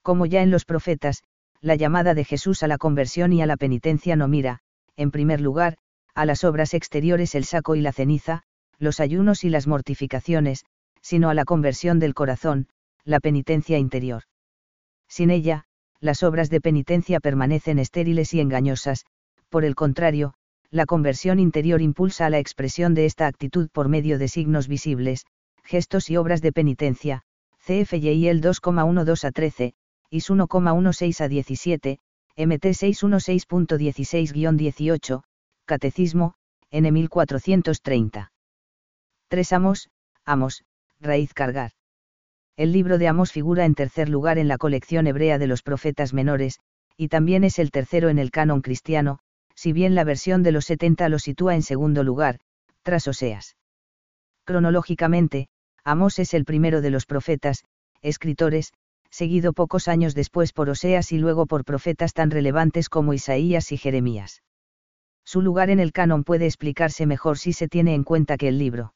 Como 0.02 0.26
ya 0.26 0.42
en 0.42 0.50
los 0.50 0.64
profetas, 0.64 1.22
la 1.64 1.76
llamada 1.76 2.12
de 2.12 2.24
Jesús 2.24 2.62
a 2.62 2.68
la 2.68 2.76
conversión 2.76 3.32
y 3.32 3.40
a 3.40 3.46
la 3.46 3.56
penitencia 3.56 4.16
no 4.16 4.28
mira, 4.28 4.58
en 4.96 5.10
primer 5.10 5.40
lugar, 5.40 5.78
a 6.14 6.26
las 6.26 6.44
obras 6.44 6.74
exteriores 6.74 7.34
el 7.34 7.44
saco 7.44 7.74
y 7.74 7.80
la 7.80 7.92
ceniza, 7.92 8.42
los 8.78 9.00
ayunos 9.00 9.44
y 9.44 9.48
las 9.48 9.66
mortificaciones, 9.66 10.66
sino 11.00 11.30
a 11.30 11.34
la 11.34 11.46
conversión 11.46 11.98
del 11.98 12.12
corazón, 12.12 12.68
la 13.02 13.18
penitencia 13.18 13.78
interior. 13.78 14.24
Sin 15.08 15.30
ella, 15.30 15.64
las 16.00 16.22
obras 16.22 16.50
de 16.50 16.60
penitencia 16.60 17.18
permanecen 17.18 17.78
estériles 17.78 18.34
y 18.34 18.40
engañosas, 18.40 19.06
por 19.48 19.64
el 19.64 19.74
contrario, 19.74 20.34
la 20.70 20.84
conversión 20.84 21.38
interior 21.38 21.80
impulsa 21.80 22.26
a 22.26 22.30
la 22.30 22.40
expresión 22.40 22.92
de 22.92 23.06
esta 23.06 23.26
actitud 23.26 23.70
por 23.72 23.88
medio 23.88 24.18
de 24.18 24.28
signos 24.28 24.68
visibles, 24.68 25.24
gestos 25.62 26.10
y 26.10 26.18
obras 26.18 26.42
de 26.42 26.52
penitencia, 26.52 27.22
CFYL 27.64 28.42
2,12 28.42 29.24
a 29.24 29.30
13, 29.30 29.74
IS 30.14 30.30
1,16 30.30 31.20
a 31.22 31.28
17, 31.28 31.98
MT 32.36 32.66
616.16-18, 32.66 35.24
Catecismo, 35.64 36.34
N 36.70 36.92
1430. 36.92 38.30
3 39.26 39.52
Amos, 39.52 39.90
Amos, 40.24 40.62
raíz 41.00 41.34
cargar. 41.34 41.72
El 42.56 42.70
libro 42.70 42.98
de 42.98 43.08
Amos 43.08 43.32
figura 43.32 43.64
en 43.64 43.74
tercer 43.74 44.08
lugar 44.08 44.38
en 44.38 44.46
la 44.46 44.56
colección 44.56 45.08
hebrea 45.08 45.38
de 45.38 45.48
los 45.48 45.64
profetas 45.64 46.14
menores, 46.14 46.60
y 46.96 47.08
también 47.08 47.42
es 47.42 47.58
el 47.58 47.72
tercero 47.72 48.08
en 48.08 48.20
el 48.20 48.30
canon 48.30 48.60
cristiano, 48.60 49.18
si 49.56 49.72
bien 49.72 49.96
la 49.96 50.04
versión 50.04 50.44
de 50.44 50.52
los 50.52 50.66
70 50.66 51.08
lo 51.08 51.18
sitúa 51.18 51.56
en 51.56 51.62
segundo 51.62 52.04
lugar, 52.04 52.38
tras 52.82 53.08
Oseas. 53.08 53.56
Cronológicamente, 54.44 55.48
Amós 55.82 56.20
es 56.20 56.34
el 56.34 56.44
primero 56.44 56.82
de 56.82 56.90
los 56.90 57.04
profetas, 57.04 57.64
escritores, 58.00 58.72
seguido 59.14 59.52
pocos 59.52 59.86
años 59.86 60.14
después 60.14 60.52
por 60.52 60.68
Oseas 60.70 61.12
y 61.12 61.18
luego 61.18 61.46
por 61.46 61.64
profetas 61.64 62.14
tan 62.14 62.30
relevantes 62.30 62.88
como 62.88 63.14
Isaías 63.14 63.70
y 63.70 63.76
Jeremías. 63.76 64.42
Su 65.24 65.40
lugar 65.40 65.70
en 65.70 65.78
el 65.78 65.92
canon 65.92 66.24
puede 66.24 66.46
explicarse 66.46 67.06
mejor 67.06 67.38
si 67.38 67.52
se 67.52 67.68
tiene 67.68 67.94
en 67.94 68.02
cuenta 68.02 68.36
que 68.36 68.48
el 68.48 68.58
libro 68.58 68.92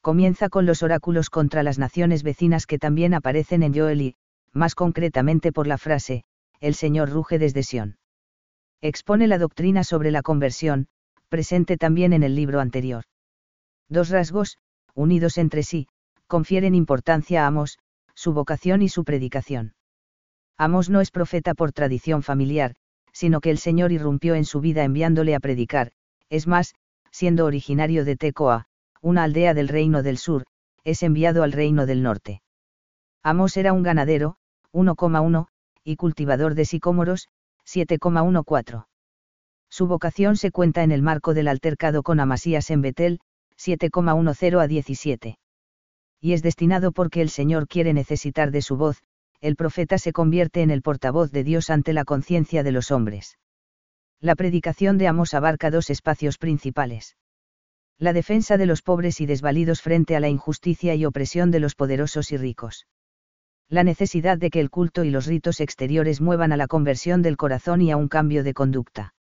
comienza 0.00 0.48
con 0.48 0.64
los 0.66 0.82
oráculos 0.82 1.30
contra 1.30 1.62
las 1.62 1.78
naciones 1.78 2.22
vecinas 2.22 2.66
que 2.66 2.78
también 2.78 3.12
aparecen 3.12 3.62
en 3.62 3.74
Joel 3.74 4.00
y, 4.00 4.14
más 4.52 4.74
concretamente 4.74 5.52
por 5.52 5.66
la 5.66 5.78
frase, 5.78 6.24
el 6.60 6.74
Señor 6.74 7.10
ruge 7.10 7.38
desde 7.38 7.62
Sión 7.62 7.98
expone 8.80 9.26
la 9.26 9.38
doctrina 9.38 9.84
sobre 9.84 10.10
la 10.10 10.22
conversión, 10.22 10.86
presente 11.28 11.76
también 11.76 12.12
en 12.12 12.22
el 12.22 12.34
libro 12.34 12.60
anterior. 12.60 13.04
Dos 13.88 14.10
rasgos, 14.10 14.58
unidos 14.94 15.38
entre 15.38 15.62
sí, 15.62 15.88
confieren 16.26 16.74
importancia 16.74 17.44
a 17.44 17.46
Amos, 17.46 17.78
su 18.16 18.32
vocación 18.32 18.82
y 18.82 18.88
su 18.88 19.04
predicación. 19.04 19.74
Amos 20.58 20.90
no 20.90 21.00
es 21.00 21.10
profeta 21.10 21.54
por 21.54 21.72
tradición 21.72 22.22
familiar, 22.22 22.74
sino 23.12 23.40
que 23.40 23.50
el 23.50 23.58
Señor 23.58 23.92
irrumpió 23.92 24.34
en 24.34 24.44
su 24.44 24.60
vida 24.60 24.82
enviándole 24.82 25.34
a 25.34 25.40
predicar, 25.40 25.92
es 26.28 26.46
más, 26.46 26.74
siendo 27.10 27.44
originario 27.44 28.04
de 28.04 28.16
Tecoa, 28.16 28.66
una 29.00 29.24
aldea 29.24 29.54
del 29.54 29.68
reino 29.68 30.02
del 30.02 30.18
sur, 30.18 30.44
es 30.82 31.02
enviado 31.02 31.42
al 31.42 31.52
reino 31.52 31.86
del 31.86 32.02
norte. 32.02 32.42
Amos 33.22 33.56
era 33.56 33.72
un 33.72 33.82
ganadero, 33.82 34.36
1,1, 34.72 35.46
y 35.84 35.96
cultivador 35.96 36.54
de 36.54 36.64
sicómoros, 36.64 37.28
7,14. 37.66 38.86
Su 39.68 39.86
vocación 39.86 40.36
se 40.36 40.50
cuenta 40.50 40.82
en 40.82 40.92
el 40.92 41.02
marco 41.02 41.34
del 41.34 41.48
altercado 41.48 42.02
con 42.02 42.20
Amasías 42.20 42.70
en 42.70 42.82
Betel, 42.82 43.20
7,10 43.58 44.62
a 44.62 44.66
17. 44.66 45.38
Y 46.26 46.32
es 46.32 46.42
destinado 46.42 46.90
porque 46.90 47.22
el 47.22 47.30
Señor 47.30 47.68
quiere 47.68 47.92
necesitar 47.92 48.50
de 48.50 48.60
su 48.60 48.76
voz, 48.76 49.00
el 49.40 49.54
profeta 49.54 49.96
se 49.96 50.12
convierte 50.12 50.62
en 50.62 50.72
el 50.72 50.82
portavoz 50.82 51.30
de 51.30 51.44
Dios 51.44 51.70
ante 51.70 51.92
la 51.92 52.04
conciencia 52.04 52.64
de 52.64 52.72
los 52.72 52.90
hombres. 52.90 53.38
La 54.20 54.34
predicación 54.34 54.98
de 54.98 55.06
Amos 55.06 55.34
abarca 55.34 55.70
dos 55.70 55.88
espacios 55.88 56.36
principales. 56.38 57.16
La 57.96 58.12
defensa 58.12 58.56
de 58.56 58.66
los 58.66 58.82
pobres 58.82 59.20
y 59.20 59.26
desvalidos 59.26 59.82
frente 59.82 60.16
a 60.16 60.20
la 60.20 60.28
injusticia 60.28 60.96
y 60.96 61.04
opresión 61.04 61.52
de 61.52 61.60
los 61.60 61.76
poderosos 61.76 62.32
y 62.32 62.36
ricos 62.36 62.88
la 63.68 63.84
necesidad 63.84 64.36
de 64.36 64.50
que 64.50 64.58
el 64.58 64.70
culto 64.70 65.04
y 65.04 65.10
los 65.10 65.26
ritos 65.26 65.60
exteriores 65.60 66.20
muevan 66.20 66.52
a 66.52 66.56
la 66.56 66.66
conversión 66.66 67.22
del 67.22 67.36
corazón 67.36 67.82
y 67.82 67.92
a 67.92 67.96
un 67.96 68.08
cambio 68.08 68.42
de 68.44 68.52
conducta. 68.52 69.14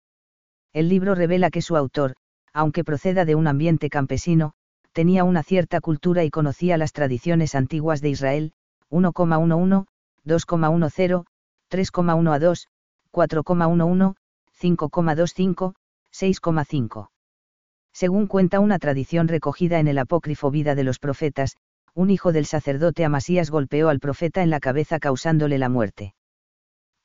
El 0.72 0.88
libro 0.88 1.14
revela 1.14 1.50
que 1.50 1.62
su 1.62 1.76
autor, 1.76 2.14
aunque 2.52 2.84
proceda 2.84 3.24
de 3.24 3.34
un 3.34 3.46
ambiente 3.46 3.88
campesino, 3.90 4.54
tenía 4.94 5.24
una 5.24 5.42
cierta 5.42 5.80
cultura 5.80 6.24
y 6.24 6.30
conocía 6.30 6.78
las 6.78 6.92
tradiciones 6.92 7.54
antiguas 7.54 8.00
de 8.00 8.10
Israel, 8.10 8.52
1,11, 8.90 9.86
2,10, 10.24 11.24
3,12, 11.70 12.68
4,11, 13.12 14.14
5,25, 14.60 15.74
6,5. 16.12 17.08
Según 17.92 18.26
cuenta 18.28 18.60
una 18.60 18.78
tradición 18.78 19.26
recogida 19.26 19.80
en 19.80 19.88
el 19.88 19.98
apócrifo 19.98 20.50
Vida 20.52 20.76
de 20.76 20.84
los 20.84 21.00
Profetas, 21.00 21.56
un 21.92 22.10
hijo 22.10 22.32
del 22.32 22.46
sacerdote 22.46 23.04
Amasías 23.04 23.50
golpeó 23.50 23.88
al 23.88 23.98
profeta 24.00 24.42
en 24.42 24.50
la 24.50 24.60
cabeza 24.60 25.00
causándole 25.00 25.58
la 25.58 25.68
muerte. 25.68 26.14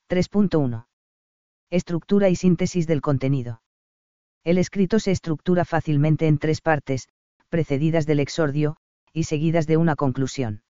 3.1. 0.08 0.86
Estructura 1.70 2.28
y 2.28 2.36
síntesis 2.36 2.86
del 2.86 3.00
contenido. 3.00 3.62
El 4.44 4.58
escrito 4.58 4.98
se 5.00 5.10
estructura 5.10 5.64
fácilmente 5.64 6.26
en 6.26 6.38
tres 6.38 6.60
partes, 6.60 7.08
precedidas 7.50 8.06
del 8.06 8.20
exordio, 8.20 8.76
y 9.12 9.24
seguidas 9.24 9.66
de 9.66 9.76
una 9.76 9.96
conclusión. 9.96 10.62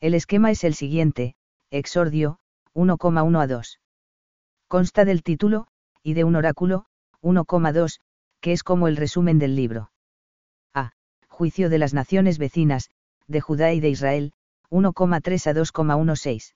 El 0.00 0.14
esquema 0.14 0.50
es 0.50 0.62
el 0.62 0.74
siguiente, 0.74 1.34
exordio, 1.70 2.38
1,1 2.74 3.40
a 3.40 3.46
2. 3.46 3.80
Consta 4.68 5.04
del 5.04 5.22
título, 5.22 5.66
y 6.02 6.14
de 6.14 6.24
un 6.24 6.36
oráculo, 6.36 6.86
1,2, 7.22 8.00
que 8.40 8.52
es 8.52 8.62
como 8.62 8.86
el 8.86 8.96
resumen 8.96 9.38
del 9.38 9.56
libro. 9.56 9.90
A. 10.74 10.92
Juicio 11.28 11.70
de 11.70 11.78
las 11.78 11.94
naciones 11.94 12.38
vecinas, 12.38 12.90
de 13.26 13.40
Judá 13.40 13.72
y 13.72 13.80
de 13.80 13.88
Israel, 13.88 14.32
1,3 14.70 15.46
a 15.46 15.54
2,16. 15.54 16.54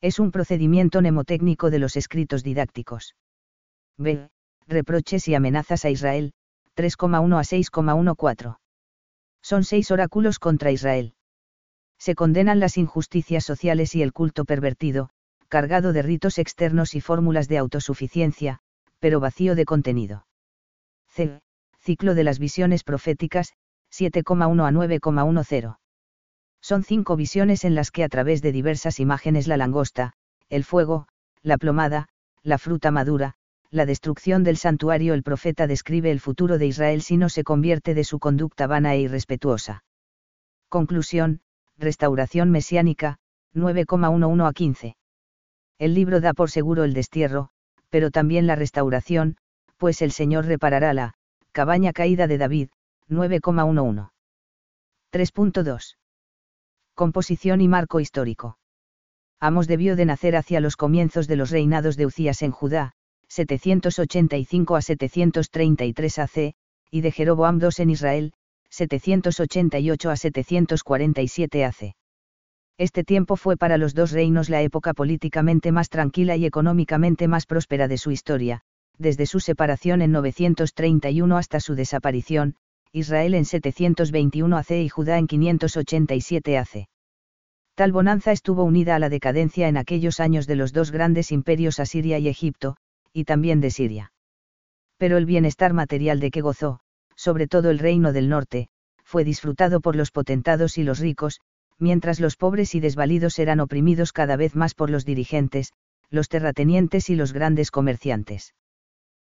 Es 0.00 0.18
un 0.18 0.32
procedimiento 0.32 1.00
mnemotécnico 1.00 1.70
de 1.70 1.78
los 1.78 1.96
escritos 1.96 2.42
didácticos. 2.42 3.14
B. 3.98 4.28
Reproches 4.66 5.28
y 5.28 5.34
amenazas 5.34 5.84
a 5.84 5.90
Israel, 5.90 6.32
3,1 6.76 7.38
a 7.38 7.42
6,14. 7.42 8.56
Son 9.42 9.64
seis 9.64 9.90
oráculos 9.90 10.38
contra 10.38 10.70
Israel 10.72 11.12
se 11.98 12.14
condenan 12.14 12.60
las 12.60 12.76
injusticias 12.76 13.44
sociales 13.44 13.94
y 13.94 14.02
el 14.02 14.12
culto 14.12 14.44
pervertido, 14.44 15.10
cargado 15.48 15.92
de 15.92 16.02
ritos 16.02 16.38
externos 16.38 16.94
y 16.94 17.00
fórmulas 17.00 17.48
de 17.48 17.58
autosuficiencia, 17.58 18.58
pero 18.98 19.20
vacío 19.20 19.54
de 19.54 19.64
contenido. 19.64 20.26
C. 21.08 21.40
Ciclo 21.86 22.16
de 22.16 22.24
las 22.24 22.40
visiones 22.40 22.82
proféticas, 22.82 23.52
7,1 23.92 24.66
a 24.66 24.72
9,10. 24.72 25.76
Son 26.60 26.82
cinco 26.82 27.14
visiones 27.14 27.62
en 27.62 27.76
las 27.76 27.92
que 27.92 28.02
a 28.02 28.08
través 28.08 28.42
de 28.42 28.50
diversas 28.50 28.98
imágenes 28.98 29.46
la 29.46 29.56
langosta, 29.56 30.12
el 30.48 30.64
fuego, 30.64 31.06
la 31.42 31.58
plomada, 31.58 32.08
la 32.42 32.58
fruta 32.58 32.90
madura, 32.90 33.34
la 33.70 33.86
destrucción 33.86 34.42
del 34.42 34.56
santuario 34.56 35.14
el 35.14 35.22
profeta 35.22 35.68
describe 35.68 36.10
el 36.10 36.18
futuro 36.18 36.58
de 36.58 36.66
Israel 36.66 37.02
si 37.02 37.16
no 37.16 37.28
se 37.28 37.44
convierte 37.44 37.94
de 37.94 38.02
su 38.02 38.18
conducta 38.18 38.66
vana 38.66 38.94
e 38.94 39.02
irrespetuosa. 39.02 39.84
Conclusión, 40.68 41.40
restauración 41.78 42.50
mesiánica, 42.50 43.18
9,11 43.54 44.48
a 44.48 44.52
15. 44.52 44.96
El 45.78 45.94
libro 45.94 46.20
da 46.20 46.34
por 46.34 46.50
seguro 46.50 46.82
el 46.82 46.94
destierro, 46.94 47.50
pero 47.90 48.10
también 48.10 48.48
la 48.48 48.56
restauración, 48.56 49.36
pues 49.76 50.02
el 50.02 50.10
Señor 50.10 50.46
reparará 50.46 50.92
la 50.92 51.14
cabaña 51.56 51.94
caída 51.94 52.26
de 52.26 52.36
David, 52.36 52.68
9,11. 53.08 54.10
3.2. 55.10 55.96
Composición 56.94 57.62
y 57.62 57.68
marco 57.68 57.98
histórico. 57.98 58.58
Amos 59.40 59.66
debió 59.66 59.96
de 59.96 60.04
nacer 60.04 60.36
hacia 60.36 60.60
los 60.60 60.76
comienzos 60.76 61.26
de 61.28 61.36
los 61.36 61.50
reinados 61.50 61.96
de 61.96 62.04
Ucías 62.04 62.42
en 62.42 62.50
Judá, 62.50 62.92
785 63.28 64.76
a 64.76 64.82
733 64.82 66.18
AC, 66.18 66.54
y 66.90 67.00
de 67.00 67.10
Jeroboam 67.10 67.58
II 67.58 67.70
en 67.78 67.88
Israel, 67.88 68.32
788 68.68 70.10
a 70.10 70.16
747 70.16 71.64
AC. 71.64 71.94
Este 72.76 73.02
tiempo 73.02 73.36
fue 73.36 73.56
para 73.56 73.78
los 73.78 73.94
dos 73.94 74.12
reinos 74.12 74.50
la 74.50 74.60
época 74.60 74.92
políticamente 74.92 75.72
más 75.72 75.88
tranquila 75.88 76.36
y 76.36 76.44
económicamente 76.44 77.28
más 77.28 77.46
próspera 77.46 77.88
de 77.88 77.96
su 77.96 78.10
historia, 78.10 78.62
desde 78.98 79.26
su 79.26 79.40
separación 79.40 80.02
en 80.02 80.12
931 80.12 81.36
hasta 81.36 81.60
su 81.60 81.74
desaparición, 81.74 82.56
Israel 82.92 83.34
en 83.34 83.44
721 83.44 84.56
AC 84.56 84.70
y 84.70 84.88
Judá 84.88 85.18
en 85.18 85.26
587 85.26 86.58
AC. 86.58 86.88
Tal 87.74 87.92
bonanza 87.92 88.32
estuvo 88.32 88.64
unida 88.64 88.96
a 88.96 88.98
la 88.98 89.10
decadencia 89.10 89.68
en 89.68 89.76
aquellos 89.76 90.18
años 90.18 90.46
de 90.46 90.56
los 90.56 90.72
dos 90.72 90.90
grandes 90.90 91.30
imperios 91.30 91.78
Asiria 91.78 92.18
y 92.18 92.28
Egipto, 92.28 92.76
y 93.12 93.24
también 93.24 93.60
de 93.60 93.70
Siria. 93.70 94.12
Pero 94.96 95.18
el 95.18 95.26
bienestar 95.26 95.74
material 95.74 96.20
de 96.20 96.30
que 96.30 96.40
gozó, 96.40 96.80
sobre 97.16 97.48
todo 97.48 97.68
el 97.68 97.78
reino 97.78 98.14
del 98.14 98.30
norte, 98.30 98.68
fue 99.04 99.24
disfrutado 99.24 99.80
por 99.80 99.94
los 99.94 100.10
potentados 100.10 100.78
y 100.78 100.84
los 100.84 101.00
ricos, 101.00 101.40
mientras 101.78 102.18
los 102.18 102.36
pobres 102.36 102.74
y 102.74 102.80
desvalidos 102.80 103.38
eran 103.38 103.60
oprimidos 103.60 104.12
cada 104.12 104.36
vez 104.36 104.54
más 104.54 104.74
por 104.74 104.88
los 104.88 105.04
dirigentes, 105.04 105.72
los 106.08 106.28
terratenientes 106.28 107.10
y 107.10 107.16
los 107.16 107.32
grandes 107.32 107.70
comerciantes. 107.70 108.54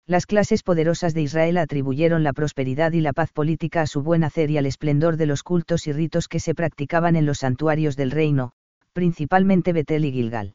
Las 0.09 0.27
clases 0.27 0.63
poderosas 0.63 1.15
de 1.15 1.23
Israel 1.23 1.59
atribuyeron 1.59 2.23
la 2.23 2.33
prosperidad 2.33 2.93
y 2.93 3.01
la 3.01 3.13
paz 3.13 3.33
política 3.33 3.83
a 3.83 3.87
su 3.89 4.03
buen 4.03 4.23
hacer 4.23 4.53
y 4.53 4.59
al 4.59 4.67
esplendor 4.67 5.17
de 5.17 5.27
los 5.27 5.43
cultos 5.43 5.89
y 5.89 5.93
ritos 5.93 6.29
que 6.29 6.39
se 6.39 6.55
practicaban 6.55 7.17
en 7.17 7.27
los 7.27 7.39
santuarios 7.39 7.97
del 7.97 8.13
reino, 8.13 8.53
principalmente 8.93 9.73
Betel 9.73 10.05
y 10.05 10.13
Gilgal. 10.13 10.55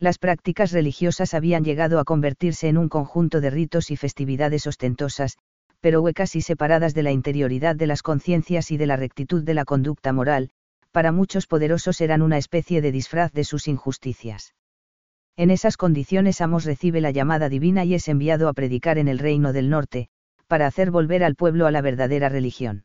Las 0.00 0.18
prácticas 0.18 0.72
religiosas 0.72 1.32
habían 1.32 1.62
llegado 1.62 2.00
a 2.00 2.04
convertirse 2.04 2.66
en 2.66 2.76
un 2.76 2.88
conjunto 2.88 3.40
de 3.40 3.50
ritos 3.50 3.92
y 3.92 3.96
festividades 3.96 4.66
ostentosas, 4.66 5.38
pero 5.80 6.02
huecas 6.02 6.34
y 6.34 6.40
separadas 6.40 6.92
de 6.92 7.04
la 7.04 7.12
interioridad 7.12 7.76
de 7.76 7.86
las 7.86 8.02
conciencias 8.02 8.72
y 8.72 8.78
de 8.78 8.86
la 8.86 8.96
rectitud 8.96 9.44
de 9.44 9.54
la 9.54 9.64
conducta 9.64 10.12
moral, 10.12 10.50
para 10.90 11.12
muchos 11.12 11.46
poderosos 11.46 12.00
eran 12.00 12.20
una 12.20 12.36
especie 12.36 12.82
de 12.82 12.90
disfraz 12.90 13.32
de 13.32 13.44
sus 13.44 13.68
injusticias. 13.68 14.54
En 15.38 15.50
esas 15.50 15.76
condiciones 15.76 16.40
Amos 16.40 16.64
recibe 16.64 17.02
la 17.02 17.10
llamada 17.10 17.50
divina 17.50 17.84
y 17.84 17.92
es 17.94 18.08
enviado 18.08 18.48
a 18.48 18.54
predicar 18.54 18.96
en 18.96 19.06
el 19.06 19.18
reino 19.18 19.52
del 19.52 19.68
norte, 19.68 20.08
para 20.46 20.66
hacer 20.66 20.90
volver 20.90 21.22
al 21.22 21.34
pueblo 21.34 21.66
a 21.66 21.70
la 21.70 21.82
verdadera 21.82 22.30
religión. 22.30 22.84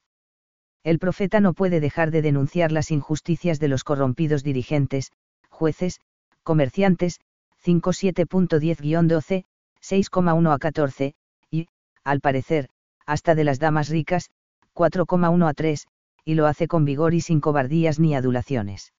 El 0.83 0.99
profeta 0.99 1.39
no 1.39 1.53
puede 1.53 1.79
dejar 1.79 2.11
de 2.11 2.21
denunciar 2.21 2.73
las 2.73 2.91
injusticias 2.91 3.59
de 3.59 3.69
los 3.69 3.85
corrompidos 3.85 4.43
dirigentes, 4.43 5.11
jueces, 5.49 6.01
comerciantes, 6.43 7.21
57.10-12, 7.63 9.45
6,1 9.81 10.53
a 10.53 10.57
14, 10.57 11.13
y, 11.51 11.67
al 12.03 12.19
parecer, 12.19 12.67
hasta 13.05 13.33
de 13.33 13.45
las 13.45 13.59
damas 13.59 13.87
ricas, 13.89 14.29
4,1 14.73 15.47
a 15.47 15.53
3, 15.53 15.87
y 16.25 16.33
lo 16.33 16.47
hace 16.47 16.67
con 16.67 16.83
vigor 16.83 17.13
y 17.13 17.21
sin 17.21 17.39
cobardías 17.39 17.99
ni 17.99 18.13
adulaciones. 18.13 18.91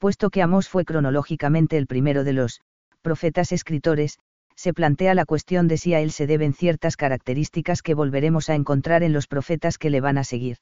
Puesto 0.00 0.30
que 0.30 0.40
Amós 0.40 0.66
fue 0.66 0.86
cronológicamente 0.86 1.76
el 1.76 1.86
primero 1.86 2.24
de 2.24 2.32
los 2.32 2.62
profetas 3.02 3.52
escritores, 3.52 4.18
se 4.56 4.72
plantea 4.72 5.14
la 5.14 5.26
cuestión 5.26 5.68
de 5.68 5.76
si 5.76 5.92
a 5.92 6.00
él 6.00 6.10
se 6.10 6.26
deben 6.26 6.54
ciertas 6.54 6.96
características 6.96 7.82
que 7.82 7.92
volveremos 7.92 8.48
a 8.48 8.54
encontrar 8.54 9.02
en 9.02 9.12
los 9.12 9.26
profetas 9.26 9.76
que 9.76 9.90
le 9.90 10.00
van 10.00 10.16
a 10.16 10.24
seguir. 10.24 10.56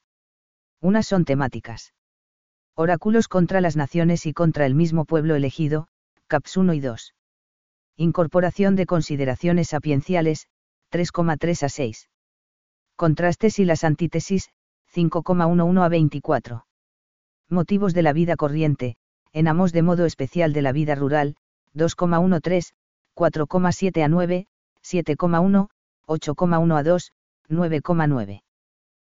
Unas 0.80 1.06
son 1.06 1.24
temáticas. 1.24 1.94
Oráculos 2.74 3.28
contra 3.28 3.60
las 3.60 3.76
naciones 3.76 4.26
y 4.26 4.32
contra 4.32 4.66
el 4.66 4.74
mismo 4.74 5.04
pueblo 5.04 5.36
elegido, 5.36 5.86
caps 6.26 6.56
1 6.56 6.74
y 6.74 6.80
2. 6.80 7.14
Incorporación 7.96 8.74
de 8.74 8.86
consideraciones 8.86 9.68
sapienciales, 9.68 10.48
3,3 10.90 11.62
a 11.62 11.68
6. 11.68 12.08
Contrastes 12.96 13.60
y 13.60 13.64
las 13.64 13.84
antítesis, 13.84 14.50
5,11 14.92 15.84
a 15.84 15.88
24. 15.88 16.66
Motivos 17.48 17.94
de 17.94 18.02
la 18.02 18.12
vida 18.12 18.34
corriente, 18.34 18.96
en 19.38 19.46
Amos 19.46 19.72
de 19.72 19.82
modo 19.82 20.04
especial 20.04 20.52
de 20.52 20.62
la 20.62 20.72
vida 20.72 20.96
rural, 20.96 21.36
2,13, 21.76 22.72
4,7 23.14 24.02
a 24.02 24.08
9, 24.08 24.48
7,1, 24.82 25.68
8,1 26.08 26.76
a 26.76 26.82
2, 26.82 27.12
9,9. 27.48 28.42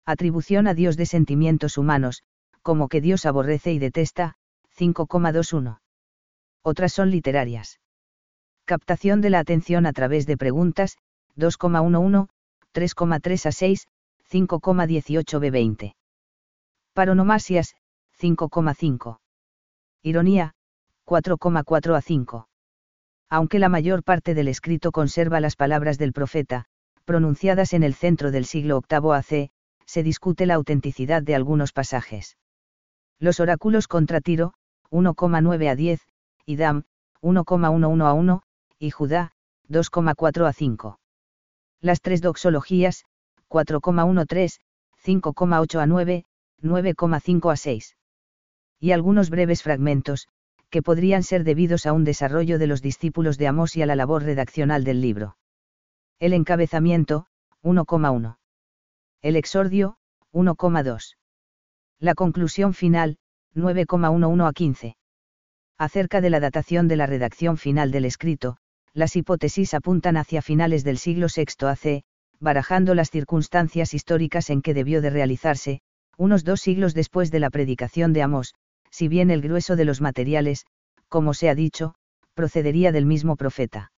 Atribución 0.06 0.68
a 0.68 0.74
Dios 0.74 0.98
de 0.98 1.06
sentimientos 1.06 1.78
humanos, 1.78 2.24
como 2.62 2.90
que 2.90 3.00
Dios 3.00 3.26
aborrece 3.26 3.72
y 3.72 3.80
detesta, 3.80 4.36
5,21. 4.78 5.80
Otras 6.64 6.92
son 6.92 7.12
literarias. 7.12 7.80
Captación 8.66 9.22
de 9.22 9.30
la 9.30 9.40
atención 9.40 9.86
a 9.86 9.94
través 9.94 10.26
de 10.26 10.36
preguntas, 10.36 10.98
2,11, 11.38 12.28
3,3 12.74 13.46
a 13.46 13.52
6, 13.54 13.88
5,18 14.30 15.40
B20. 15.40 15.96
Paronomasias, 16.92 17.76
5,5. 18.20 19.20
Ironía, 20.02 20.54
4,4 21.06 21.96
a 21.96 22.02
5. 22.02 22.48
Aunque 23.30 23.60
la 23.60 23.70
mayor 23.70 24.04
parte 24.04 24.34
del 24.34 24.48
escrito 24.48 24.92
conserva 24.92 25.40
las 25.40 25.56
palabras 25.56 25.98
del 25.98 26.14
profeta, 26.14 26.66
pronunciadas 27.04 27.74
en 27.74 27.84
el 27.84 27.94
centro 27.94 28.32
del 28.32 28.46
siglo 28.46 28.82
VIII 28.88 29.14
AC, 29.14 29.52
se 29.86 30.04
discute 30.04 30.46
la 30.46 30.56
autenticidad 30.56 31.22
de 31.22 31.36
algunos 31.36 31.74
pasajes. 31.74 32.38
Los 33.20 33.40
oráculos 33.40 33.88
contra 33.88 34.22
Tiro, 34.22 34.54
1,9 34.92 35.70
a 35.70 35.76
10, 35.76 36.02
y 36.46 36.56
Dam, 36.56 36.84
1,11 37.22 38.06
a 38.06 38.14
1, 38.14 38.42
y 38.80 38.92
Judá, 38.92 39.32
2,4 39.68 40.48
a 40.48 40.54
5. 40.54 41.00
Las 41.82 42.02
tres 42.02 42.22
doxologías, 42.22 43.04
4,13, 43.50 44.60
5,8 45.04 45.80
a 45.80 45.86
9, 45.86 46.26
9,5 46.62 47.52
a 47.52 47.56
6. 47.58 47.96
Y 48.80 48.92
algunos 48.92 49.30
breves 49.30 49.64
fragmentos, 49.64 50.28
que 50.70 50.82
podrían 50.82 51.24
ser 51.24 51.44
debidos 51.44 51.86
a 51.86 51.94
un 51.94 52.04
desarrollo 52.04 52.60
de 52.60 52.68
los 52.68 52.82
discípulos 52.82 53.38
de 53.38 53.48
Amós 53.48 53.76
y 53.76 53.82
a 53.82 53.86
la 53.86 53.96
labor 53.96 54.24
redaccional 54.24 54.84
del 54.84 55.02
libro. 55.02 55.36
El 56.20 56.34
encabezamiento, 56.34 57.26
1,1. 57.64 58.38
El 59.22 59.36
exordio, 59.36 59.98
1,2. 60.32 61.16
La 62.00 62.14
conclusión 62.14 62.74
final, 62.74 63.18
9,11 63.56 64.48
a 64.48 64.54
15. 64.54 64.98
Acerca 65.78 66.22
de 66.22 66.30
la 66.30 66.40
datación 66.40 66.88
de 66.88 66.96
la 66.96 67.06
redacción 67.06 67.58
final 67.58 67.92
del 67.92 68.06
escrito, 68.06 68.58
las 68.94 69.16
hipótesis 69.16 69.74
apuntan 69.74 70.18
hacia 70.18 70.42
finales 70.42 70.84
del 70.84 70.98
siglo 70.98 71.28
VI 71.34 71.66
AC, 71.66 72.04
barajando 72.40 72.96
las 72.96 73.10
circunstancias 73.12 73.94
históricas 73.94 74.50
en 74.50 74.62
que 74.62 74.74
debió 74.74 75.02
de 75.02 75.10
realizarse, 75.10 75.82
unos 76.18 76.44
dos 76.44 76.62
siglos 76.62 76.94
después 76.94 77.32
de 77.32 77.40
la 77.40 77.50
predicación 77.50 78.14
de 78.14 78.22
Amós, 78.22 78.56
si 78.92 79.08
bien 79.08 79.32
el 79.32 79.42
grueso 79.42 79.76
de 79.76 79.86
los 79.86 80.02
materiales, 80.02 80.66
como 81.08 81.34
se 81.34 81.50
ha 81.50 81.56
dicho, 81.56 81.96
procedería 82.34 82.92
del 82.92 83.06
mismo 83.06 83.36
profeta. 83.36 83.92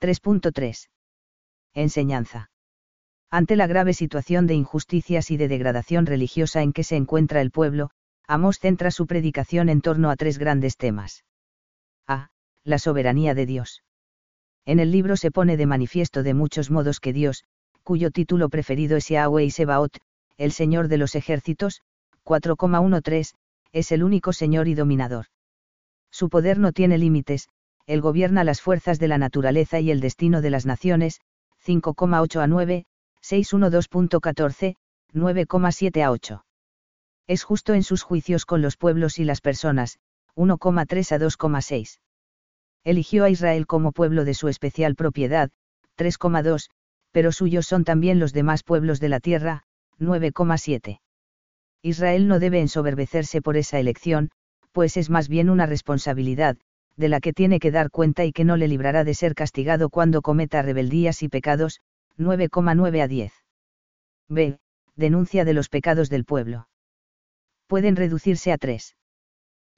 3.3. 0.00 0.88
Enseñanza. 1.74 2.50
Ante 3.30 3.54
la 3.54 3.66
grave 3.66 3.94
situación 3.94 4.46
de 4.46 4.54
injusticias 4.54 5.30
y 5.30 5.36
de 5.36 5.48
degradación 5.48 6.06
religiosa 6.06 6.62
en 6.62 6.72
que 6.72 6.84
se 6.84 6.96
encuentra 6.96 7.40
el 7.40 7.50
pueblo, 7.50 7.90
Amós 8.26 8.58
centra 8.58 8.90
su 8.90 9.06
predicación 9.06 9.68
en 9.68 9.80
torno 9.80 10.10
a 10.10 10.16
tres 10.16 10.38
grandes 10.38 10.76
temas. 10.76 11.24
A. 12.06 12.30
La 12.64 12.78
soberanía 12.78 13.34
de 13.34 13.46
Dios. 13.46 13.82
En 14.64 14.78
el 14.78 14.90
libro 14.90 15.16
se 15.16 15.30
pone 15.30 15.56
de 15.56 15.66
manifiesto 15.66 16.22
de 16.22 16.34
muchos 16.34 16.70
modos 16.70 17.00
que 17.00 17.12
Dios, 17.12 17.44
cuyo 17.82 18.10
título 18.10 18.48
preferido 18.48 18.96
es 18.96 19.08
Yahweh 19.08 19.44
y 19.44 19.50
Sebaot, 19.50 19.98
el 20.36 20.52
Señor 20.52 20.88
de 20.88 20.98
los 20.98 21.14
ejércitos, 21.14 21.82
4,13, 22.24 23.32
es 23.72 23.92
el 23.92 24.02
único 24.02 24.32
Señor 24.32 24.68
y 24.68 24.74
dominador. 24.74 25.26
Su 26.10 26.28
poder 26.28 26.58
no 26.58 26.72
tiene 26.72 26.98
límites, 26.98 27.48
Él 27.86 28.00
gobierna 28.00 28.44
las 28.44 28.60
fuerzas 28.60 28.98
de 28.98 29.08
la 29.08 29.18
naturaleza 29.18 29.80
y 29.80 29.90
el 29.90 30.00
destino 30.00 30.40
de 30.40 30.50
las 30.50 30.66
naciones, 30.66 31.20
5,8 31.64 32.40
a 32.40 32.46
9, 32.46 32.86
612.14, 33.22 34.76
9,7 35.12 36.02
a 36.02 36.10
8. 36.10 36.44
Es 37.26 37.44
justo 37.44 37.74
en 37.74 37.82
sus 37.82 38.02
juicios 38.02 38.44
con 38.44 38.62
los 38.62 38.76
pueblos 38.76 39.18
y 39.18 39.24
las 39.24 39.40
personas, 39.40 39.98
1,3 40.36 41.12
a 41.12 41.18
2,6. 41.18 42.00
Eligió 42.82 43.24
a 43.24 43.30
Israel 43.30 43.66
como 43.66 43.92
pueblo 43.92 44.24
de 44.24 44.34
su 44.34 44.48
especial 44.48 44.94
propiedad, 44.94 45.50
3,2, 45.96 46.70
pero 47.12 47.30
suyos 47.32 47.66
son 47.66 47.84
también 47.84 48.18
los 48.18 48.32
demás 48.32 48.62
pueblos 48.62 49.00
de 49.00 49.08
la 49.10 49.20
tierra, 49.20 49.64
9,7. 49.98 51.00
Israel 51.82 52.28
no 52.28 52.38
debe 52.38 52.60
ensoberbecerse 52.60 53.40
por 53.40 53.56
esa 53.56 53.78
elección, 53.78 54.30
pues 54.72 54.96
es 54.96 55.10
más 55.10 55.28
bien 55.28 55.50
una 55.50 55.66
responsabilidad, 55.66 56.56
de 56.96 57.08
la 57.08 57.20
que 57.20 57.32
tiene 57.32 57.58
que 57.58 57.70
dar 57.70 57.90
cuenta 57.90 58.24
y 58.24 58.32
que 58.32 58.44
no 58.44 58.56
le 58.56 58.68
librará 58.68 59.04
de 59.04 59.14
ser 59.14 59.34
castigado 59.34 59.88
cuando 59.88 60.22
cometa 60.22 60.62
rebeldías 60.62 61.22
y 61.22 61.28
pecados, 61.28 61.80
9,9 62.18 63.02
a 63.02 63.08
10. 63.08 63.32
B. 64.28 64.58
Denuncia 64.96 65.44
de 65.44 65.54
los 65.54 65.68
pecados 65.68 66.10
del 66.10 66.24
pueblo. 66.24 66.68
Pueden 67.66 67.96
reducirse 67.96 68.52
a 68.52 68.58
tres. 68.58 68.96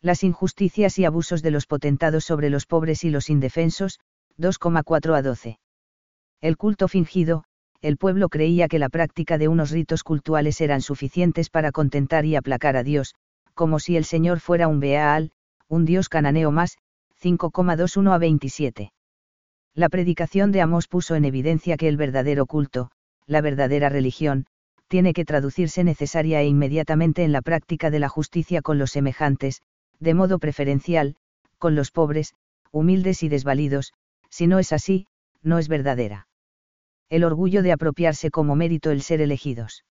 Las 0.00 0.24
injusticias 0.24 0.98
y 0.98 1.04
abusos 1.04 1.42
de 1.42 1.52
los 1.52 1.66
potentados 1.66 2.24
sobre 2.24 2.50
los 2.50 2.66
pobres 2.66 3.04
y 3.04 3.10
los 3.10 3.30
indefensos, 3.30 4.00
2,4 4.38 5.16
a 5.16 5.22
12. 5.22 5.58
El 6.40 6.56
culto 6.56 6.88
fingido, 6.88 7.44
el 7.82 7.96
pueblo 7.96 8.28
creía 8.28 8.68
que 8.68 8.78
la 8.78 8.88
práctica 8.88 9.38
de 9.38 9.48
unos 9.48 9.72
ritos 9.72 10.04
cultuales 10.04 10.60
eran 10.60 10.80
suficientes 10.80 11.50
para 11.50 11.72
contentar 11.72 12.24
y 12.24 12.36
aplacar 12.36 12.76
a 12.76 12.84
Dios, 12.84 13.16
como 13.54 13.80
si 13.80 13.96
el 13.96 14.04
Señor 14.04 14.38
fuera 14.38 14.68
un 14.68 14.78
Beaal, 14.78 15.32
un 15.68 15.84
dios 15.84 16.08
cananeo 16.08 16.52
más, 16.52 16.78
5,21 17.20 18.14
a 18.14 18.18
27. 18.18 18.92
La 19.74 19.88
predicación 19.88 20.52
de 20.52 20.60
Amós 20.60 20.86
puso 20.86 21.16
en 21.16 21.24
evidencia 21.24 21.76
que 21.76 21.88
el 21.88 21.96
verdadero 21.96 22.46
culto, 22.46 22.92
la 23.26 23.40
verdadera 23.40 23.88
religión, 23.88 24.46
tiene 24.86 25.12
que 25.12 25.24
traducirse 25.24 25.82
necesaria 25.82 26.40
e 26.40 26.46
inmediatamente 26.46 27.24
en 27.24 27.32
la 27.32 27.42
práctica 27.42 27.90
de 27.90 27.98
la 27.98 28.08
justicia 28.08 28.62
con 28.62 28.78
los 28.78 28.92
semejantes, 28.92 29.60
de 29.98 30.14
modo 30.14 30.38
preferencial, 30.38 31.16
con 31.58 31.74
los 31.74 31.90
pobres, 31.90 32.34
humildes 32.70 33.24
y 33.24 33.28
desvalidos, 33.28 33.92
si 34.28 34.46
no 34.46 34.60
es 34.60 34.72
así, 34.72 35.06
no 35.42 35.58
es 35.58 35.66
verdadera 35.68 36.28
el 37.12 37.24
orgullo 37.24 37.62
de 37.62 37.72
apropiarse 37.72 38.30
como 38.30 38.56
mérito 38.56 38.90
el 38.90 39.02
ser 39.02 39.20
elegidos. 39.20 39.84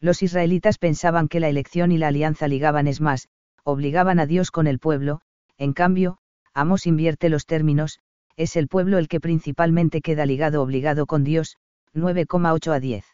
Los 0.00 0.22
israelitas 0.22 0.78
pensaban 0.78 1.26
que 1.26 1.40
la 1.40 1.48
elección 1.48 1.90
y 1.90 1.98
la 1.98 2.06
alianza 2.06 2.46
ligaban 2.46 2.86
es 2.86 3.00
más, 3.00 3.26
obligaban 3.64 4.20
a 4.20 4.26
Dios 4.26 4.52
con 4.52 4.68
el 4.68 4.78
pueblo, 4.78 5.22
en 5.58 5.72
cambio, 5.72 6.18
Amos 6.54 6.86
invierte 6.86 7.30
los 7.30 7.46
términos, 7.46 7.98
es 8.36 8.54
el 8.54 8.68
pueblo 8.68 8.98
el 8.98 9.08
que 9.08 9.18
principalmente 9.18 10.00
queda 10.00 10.24
ligado 10.24 10.62
obligado 10.62 11.06
con 11.06 11.24
Dios, 11.24 11.56
9,8 11.94 12.72
a 12.72 12.78
10. 12.78 13.04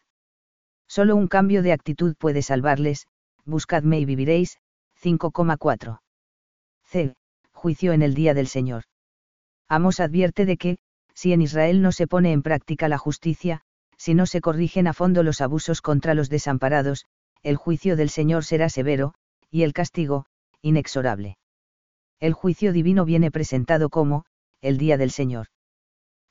Solo 0.87 1.15
un 1.15 1.27
cambio 1.27 1.63
de 1.63 1.73
actitud 1.73 2.13
puede 2.15 2.43
salvarles, 2.43 3.07
buscadme 3.45 3.99
y 3.99 4.05
viviréis, 4.05 4.59
5,4. 5.01 6.01
C. 6.83 7.15
Juicio 7.51 7.93
en 7.93 8.03
el 8.03 8.13
día 8.13 8.35
del 8.35 8.47
Señor. 8.47 8.83
Amos 9.67 9.99
advierte 9.99 10.45
de 10.45 10.57
que, 10.57 10.77
si 11.13 11.33
en 11.33 11.41
Israel 11.41 11.81
no 11.81 11.91
se 11.91 12.07
pone 12.07 12.31
en 12.31 12.41
práctica 12.41 12.87
la 12.87 12.97
justicia, 12.97 13.61
si 13.97 14.13
no 14.13 14.25
se 14.25 14.41
corrigen 14.41 14.87
a 14.87 14.93
fondo 14.93 15.23
los 15.23 15.41
abusos 15.41 15.81
contra 15.81 16.13
los 16.13 16.29
desamparados, 16.29 17.05
el 17.41 17.55
juicio 17.55 17.95
del 17.95 18.09
Señor 18.09 18.43
será 18.45 18.69
severo, 18.69 19.13
y 19.49 19.63
el 19.63 19.73
castigo, 19.73 20.25
inexorable. 20.61 21.37
El 22.19 22.33
juicio 22.33 22.73
divino 22.73 23.05
viene 23.05 23.31
presentado 23.31 23.89
como, 23.89 24.25
el 24.61 24.77
día 24.77 24.97
del 24.97 25.11
Señor. 25.11 25.47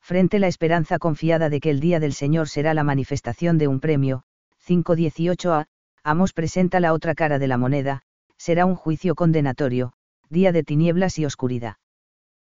Frente 0.00 0.38
la 0.38 0.48
esperanza 0.48 0.98
confiada 0.98 1.48
de 1.48 1.60
que 1.60 1.70
el 1.70 1.80
día 1.80 2.00
del 2.00 2.12
Señor 2.12 2.48
será 2.48 2.74
la 2.74 2.82
manifestación 2.82 3.58
de 3.58 3.68
un 3.68 3.78
premio, 3.78 4.24
5.18a, 4.66 5.66
Amos 6.02 6.32
presenta 6.32 6.80
la 6.80 6.92
otra 6.92 7.14
cara 7.14 7.38
de 7.38 7.46
la 7.46 7.58
moneda, 7.58 8.02
será 8.36 8.66
un 8.66 8.74
juicio 8.74 9.14
condenatorio, 9.14 9.92
día 10.28 10.50
de 10.50 10.64
tinieblas 10.64 11.18
y 11.18 11.26
oscuridad. 11.26 11.76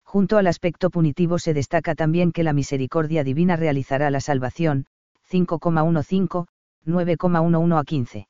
Junto 0.08 0.38
al 0.38 0.48
aspecto 0.48 0.90
punitivo 0.90 1.38
se 1.38 1.54
destaca 1.54 1.94
también 1.94 2.32
que 2.32 2.44
la 2.44 2.54
misericordia 2.54 3.26
divina 3.26 3.58
realizará 3.58 4.10
la 4.10 4.22
salvación, 4.22 4.86
5,15, 5.30 6.46
9,11 6.86 7.78
a 7.78 7.84
15. 7.84 8.28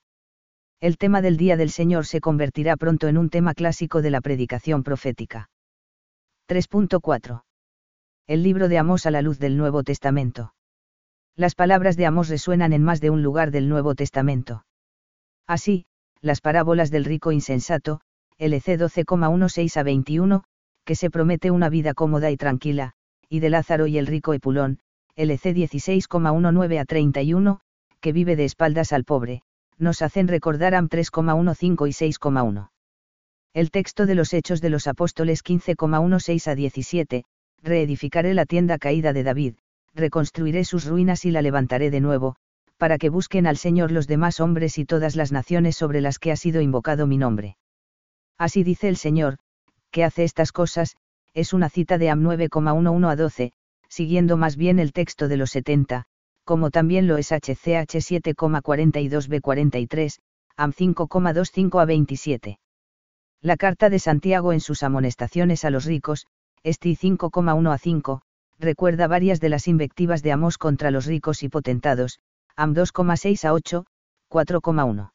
El 0.80 0.98
tema 0.98 1.22
del 1.22 1.38
Día 1.38 1.56
del 1.56 1.70
Señor 1.70 2.08
se 2.08 2.20
convertirá 2.20 2.78
pronto 2.78 3.08
en 3.08 3.20
un 3.20 3.30
tema 3.30 3.54
clásico 3.54 4.02
de 4.02 4.10
la 4.10 4.22
predicación 4.22 4.82
profética. 4.82 5.52
3.4. 6.50 7.44
El 8.26 8.42
libro 8.42 8.70
de 8.70 8.80
Amós 8.80 9.06
a 9.06 9.12
la 9.12 9.22
luz 9.22 9.38
del 9.38 9.56
Nuevo 9.56 9.84
Testamento. 9.84 10.56
Las 11.36 11.54
palabras 11.54 11.96
de 11.96 12.08
Amós 12.08 12.28
resuenan 12.30 12.74
en 12.74 12.82
más 12.82 13.02
de 13.02 13.12
un 13.12 13.22
lugar 13.22 13.52
del 13.52 13.70
Nuevo 13.70 13.94
Testamento. 13.94 14.66
Así, 15.46 15.86
las 16.22 16.42
parábolas 16.42 16.90
del 16.90 17.06
rico 17.06 17.32
insensato, 17.32 18.02
LC 18.40 18.80
12,16 18.80 19.78
a 19.78 19.84
21, 19.84 20.44
que 20.88 20.96
se 20.96 21.10
promete 21.10 21.52
una 21.52 21.68
vida 21.68 21.94
cómoda 21.94 22.32
y 22.32 22.38
tranquila, 22.38 22.94
y 23.28 23.42
de 23.42 23.50
Lázaro 23.50 23.88
y 23.88 23.98
el 23.98 24.08
rico 24.08 24.34
Epulón, 24.34 24.80
LC 25.18 25.54
16,19 25.54 26.80
a 26.80 26.86
31, 26.86 27.60
que 28.00 28.14
vive 28.14 28.38
de 28.38 28.46
espaldas 28.46 28.94
al 28.94 29.04
pobre, 29.04 29.42
nos 29.78 30.02
hacen 30.02 30.30
recordar 30.30 30.76
AM 30.76 30.88
3,15 30.88 31.90
y 31.90 32.12
6,1. 32.14 32.70
El 33.54 33.70
texto 33.70 34.06
de 34.06 34.16
los 34.16 34.34
Hechos 34.34 34.62
de 34.62 34.70
los 34.70 34.88
Apóstoles 34.88 35.44
15,16 35.44 36.48
a 36.48 36.56
17, 36.56 37.26
reedificaré 37.62 38.34
la 38.34 38.46
tienda 38.46 38.78
caída 38.78 39.12
de 39.12 39.24
David, 39.24 39.56
reconstruiré 39.94 40.64
sus 40.64 40.86
ruinas 40.86 41.26
y 41.26 41.32
la 41.32 41.42
levantaré 41.42 41.92
de 41.92 42.00
nuevo, 42.00 42.38
para 42.78 42.98
que 42.98 43.10
busquen 43.10 43.46
al 43.46 43.58
Señor 43.58 43.92
los 43.92 44.08
demás 44.08 44.40
hombres 44.40 44.78
y 44.78 44.86
todas 44.86 45.18
las 45.18 45.34
naciones 45.34 45.76
sobre 45.76 46.00
las 46.00 46.18
que 46.18 46.32
ha 46.32 46.38
sido 46.38 46.62
invocado 46.62 47.08
mi 47.08 47.18
nombre. 47.18 47.58
Así 48.38 48.64
dice 48.64 48.88
el 48.88 48.96
Señor, 48.96 49.40
que 49.92 50.04
hace 50.04 50.24
estas 50.24 50.52
cosas, 50.52 50.96
es 51.34 51.54
una 51.54 51.70
cita 51.70 51.98
de 51.98 52.10
AM 52.10 52.24
9,11 52.24 53.12
a 53.12 53.16
12, 53.16 53.54
siguiendo 53.90 54.38
más 54.38 54.58
bien 54.58 54.80
el 54.80 54.94
texto 54.94 55.28
de 55.28 55.38
los 55.38 55.52
70, 55.52 56.06
como 56.44 56.72
también 56.72 57.08
lo 57.08 57.18
es 57.18 57.32
HCH 57.32 57.98
7,42b43, 57.98 60.20
AM 60.56 60.72
5,25 60.72 61.82
a 61.82 61.86
27. 61.86 62.60
La 63.42 63.58
carta 63.58 63.90
de 63.90 64.00
Santiago 64.00 64.54
en 64.54 64.60
sus 64.60 64.82
amonestaciones 64.82 65.66
a 65.66 65.70
los 65.70 65.86
ricos, 65.86 66.26
Esti 66.64 66.96
5,1 66.96 67.72
a 67.72 67.78
5, 67.78 68.22
recuerda 68.60 69.08
varias 69.08 69.40
de 69.40 69.50
las 69.50 69.68
invectivas 69.68 70.24
de 70.24 70.32
Amos 70.32 70.58
contra 70.58 70.90
los 70.90 71.06
ricos 71.06 71.44
y 71.44 71.50
potentados, 71.50 72.20
AM 72.56 72.74
2,6 72.74 73.46
a 73.46 73.54
8, 73.54 73.86
4,1. 74.30 75.12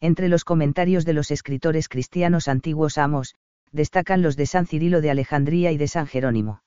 Entre 0.00 0.28
los 0.28 0.44
comentarios 0.44 1.04
de 1.04 1.12
los 1.12 1.30
escritores 1.30 1.88
cristianos 1.88 2.48
antiguos 2.48 2.98
Amos, 2.98 3.34
destacan 3.72 4.22
los 4.22 4.36
de 4.36 4.46
San 4.46 4.66
Cirilo 4.66 5.00
de 5.00 5.10
Alejandría 5.10 5.72
y 5.72 5.78
de 5.78 5.88
San 5.88 6.06
Jerónimo. 6.06 6.62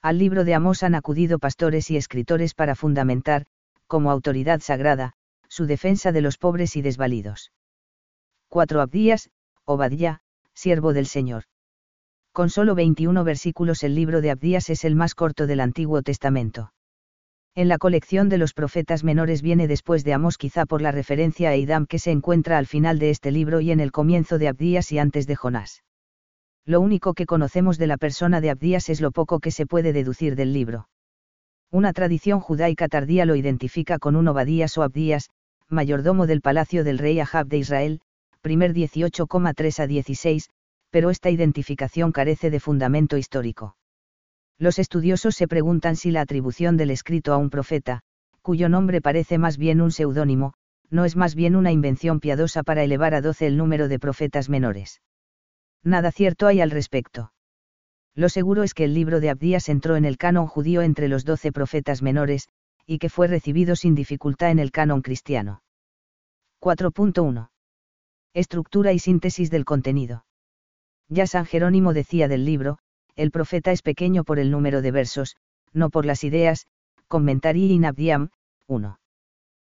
Al 0.00 0.18
libro 0.18 0.44
de 0.44 0.54
Amós 0.54 0.82
han 0.82 0.94
acudido 0.94 1.38
pastores 1.38 1.90
y 1.90 1.96
escritores 1.96 2.54
para 2.54 2.74
fundamentar, 2.74 3.46
como 3.86 4.10
autoridad 4.10 4.60
sagrada, 4.60 5.12
su 5.48 5.66
defensa 5.66 6.12
de 6.12 6.22
los 6.22 6.38
pobres 6.38 6.76
y 6.76 6.82
desvalidos. 6.82 7.52
4 8.48 8.80
Abdías, 8.80 9.30
Obadía, 9.64 10.20
siervo 10.54 10.92
del 10.92 11.06
Señor. 11.06 11.44
Con 12.32 12.48
solo 12.48 12.74
21 12.74 13.24
versículos 13.24 13.82
el 13.82 13.94
libro 13.94 14.20
de 14.20 14.30
Abdías 14.30 14.70
es 14.70 14.84
el 14.84 14.94
más 14.94 15.14
corto 15.14 15.46
del 15.46 15.60
Antiguo 15.60 16.00
Testamento. 16.02 16.72
En 17.56 17.68
la 17.68 17.78
colección 17.78 18.28
de 18.28 18.38
los 18.38 18.54
profetas 18.54 19.02
menores 19.02 19.42
viene 19.42 19.66
después 19.66 20.04
de 20.04 20.14
Amós 20.14 20.38
quizá 20.38 20.64
por 20.64 20.80
la 20.80 20.92
referencia 20.92 21.50
a 21.50 21.54
Eidam 21.54 21.86
que 21.86 21.98
se 21.98 22.12
encuentra 22.12 22.56
al 22.56 22.66
final 22.66 23.00
de 23.00 23.10
este 23.10 23.32
libro 23.32 23.60
y 23.60 23.72
en 23.72 23.80
el 23.80 23.90
comienzo 23.90 24.38
de 24.38 24.48
Abdías 24.48 24.92
y 24.92 24.98
antes 24.98 25.26
de 25.26 25.34
Jonás 25.34 25.82
lo 26.66 26.80
único 26.80 27.14
que 27.14 27.26
conocemos 27.26 27.78
de 27.78 27.86
la 27.86 27.96
persona 27.96 28.40
de 28.40 28.50
Abdías 28.50 28.88
es 28.88 29.00
lo 29.00 29.10
poco 29.10 29.40
que 29.40 29.50
se 29.50 29.66
puede 29.66 29.92
deducir 29.92 30.36
del 30.36 30.52
libro. 30.52 30.88
Una 31.70 31.92
tradición 31.92 32.40
judaica 32.40 32.88
tardía 32.88 33.24
lo 33.24 33.36
identifica 33.36 33.98
con 33.98 34.16
un 34.16 34.28
Obadías 34.28 34.76
o 34.76 34.82
Abdías, 34.82 35.30
mayordomo 35.68 36.26
del 36.26 36.40
palacio 36.40 36.84
del 36.84 36.98
rey 36.98 37.20
Ahab 37.20 37.46
de 37.46 37.58
Israel, 37.58 38.00
primer 38.40 38.74
18,3 38.74 39.80
a 39.80 39.86
16, 39.86 40.50
pero 40.90 41.10
esta 41.10 41.30
identificación 41.30 42.12
carece 42.12 42.50
de 42.50 42.60
fundamento 42.60 43.16
histórico. 43.16 43.76
Los 44.58 44.78
estudiosos 44.78 45.36
se 45.36 45.48
preguntan 45.48 45.96
si 45.96 46.10
la 46.10 46.20
atribución 46.20 46.76
del 46.76 46.90
escrito 46.90 47.32
a 47.32 47.36
un 47.36 47.50
profeta, 47.50 48.00
cuyo 48.42 48.68
nombre 48.68 49.00
parece 49.00 49.38
más 49.38 49.56
bien 49.56 49.80
un 49.80 49.92
seudónimo, 49.92 50.54
no 50.90 51.04
es 51.04 51.14
más 51.16 51.34
bien 51.34 51.54
una 51.54 51.70
invención 51.70 52.20
piadosa 52.20 52.62
para 52.64 52.82
elevar 52.82 53.14
a 53.14 53.20
12 53.20 53.46
el 53.46 53.56
número 53.56 53.88
de 53.88 53.98
profetas 53.98 54.48
menores 54.48 55.00
nada 55.82 56.12
cierto 56.12 56.46
hay 56.46 56.60
al 56.60 56.70
respecto. 56.70 57.32
Lo 58.14 58.28
seguro 58.28 58.62
es 58.62 58.74
que 58.74 58.84
el 58.84 58.94
libro 58.94 59.20
de 59.20 59.30
Abdías 59.30 59.68
entró 59.68 59.96
en 59.96 60.04
el 60.04 60.18
canon 60.18 60.46
judío 60.46 60.82
entre 60.82 61.08
los 61.08 61.24
doce 61.24 61.52
profetas 61.52 62.02
menores, 62.02 62.48
y 62.86 62.98
que 62.98 63.08
fue 63.08 63.28
recibido 63.28 63.76
sin 63.76 63.94
dificultad 63.94 64.50
en 64.50 64.58
el 64.58 64.72
canon 64.72 65.00
cristiano. 65.00 65.62
4.1. 66.60 67.50
Estructura 68.34 68.92
y 68.92 68.98
síntesis 68.98 69.50
del 69.50 69.64
contenido. 69.64 70.24
Ya 71.08 71.26
San 71.26 71.46
Jerónimo 71.46 71.92
decía 71.92 72.28
del 72.28 72.44
libro, 72.44 72.78
el 73.16 73.30
profeta 73.30 73.72
es 73.72 73.82
pequeño 73.82 74.24
por 74.24 74.38
el 74.38 74.50
número 74.50 74.82
de 74.82 74.90
versos, 74.90 75.36
no 75.72 75.90
por 75.90 76.06
las 76.06 76.24
ideas, 76.24 76.66
comentarii 77.08 77.72
in 77.72 77.84
Abdiam, 77.84 78.30
1. 78.66 79.00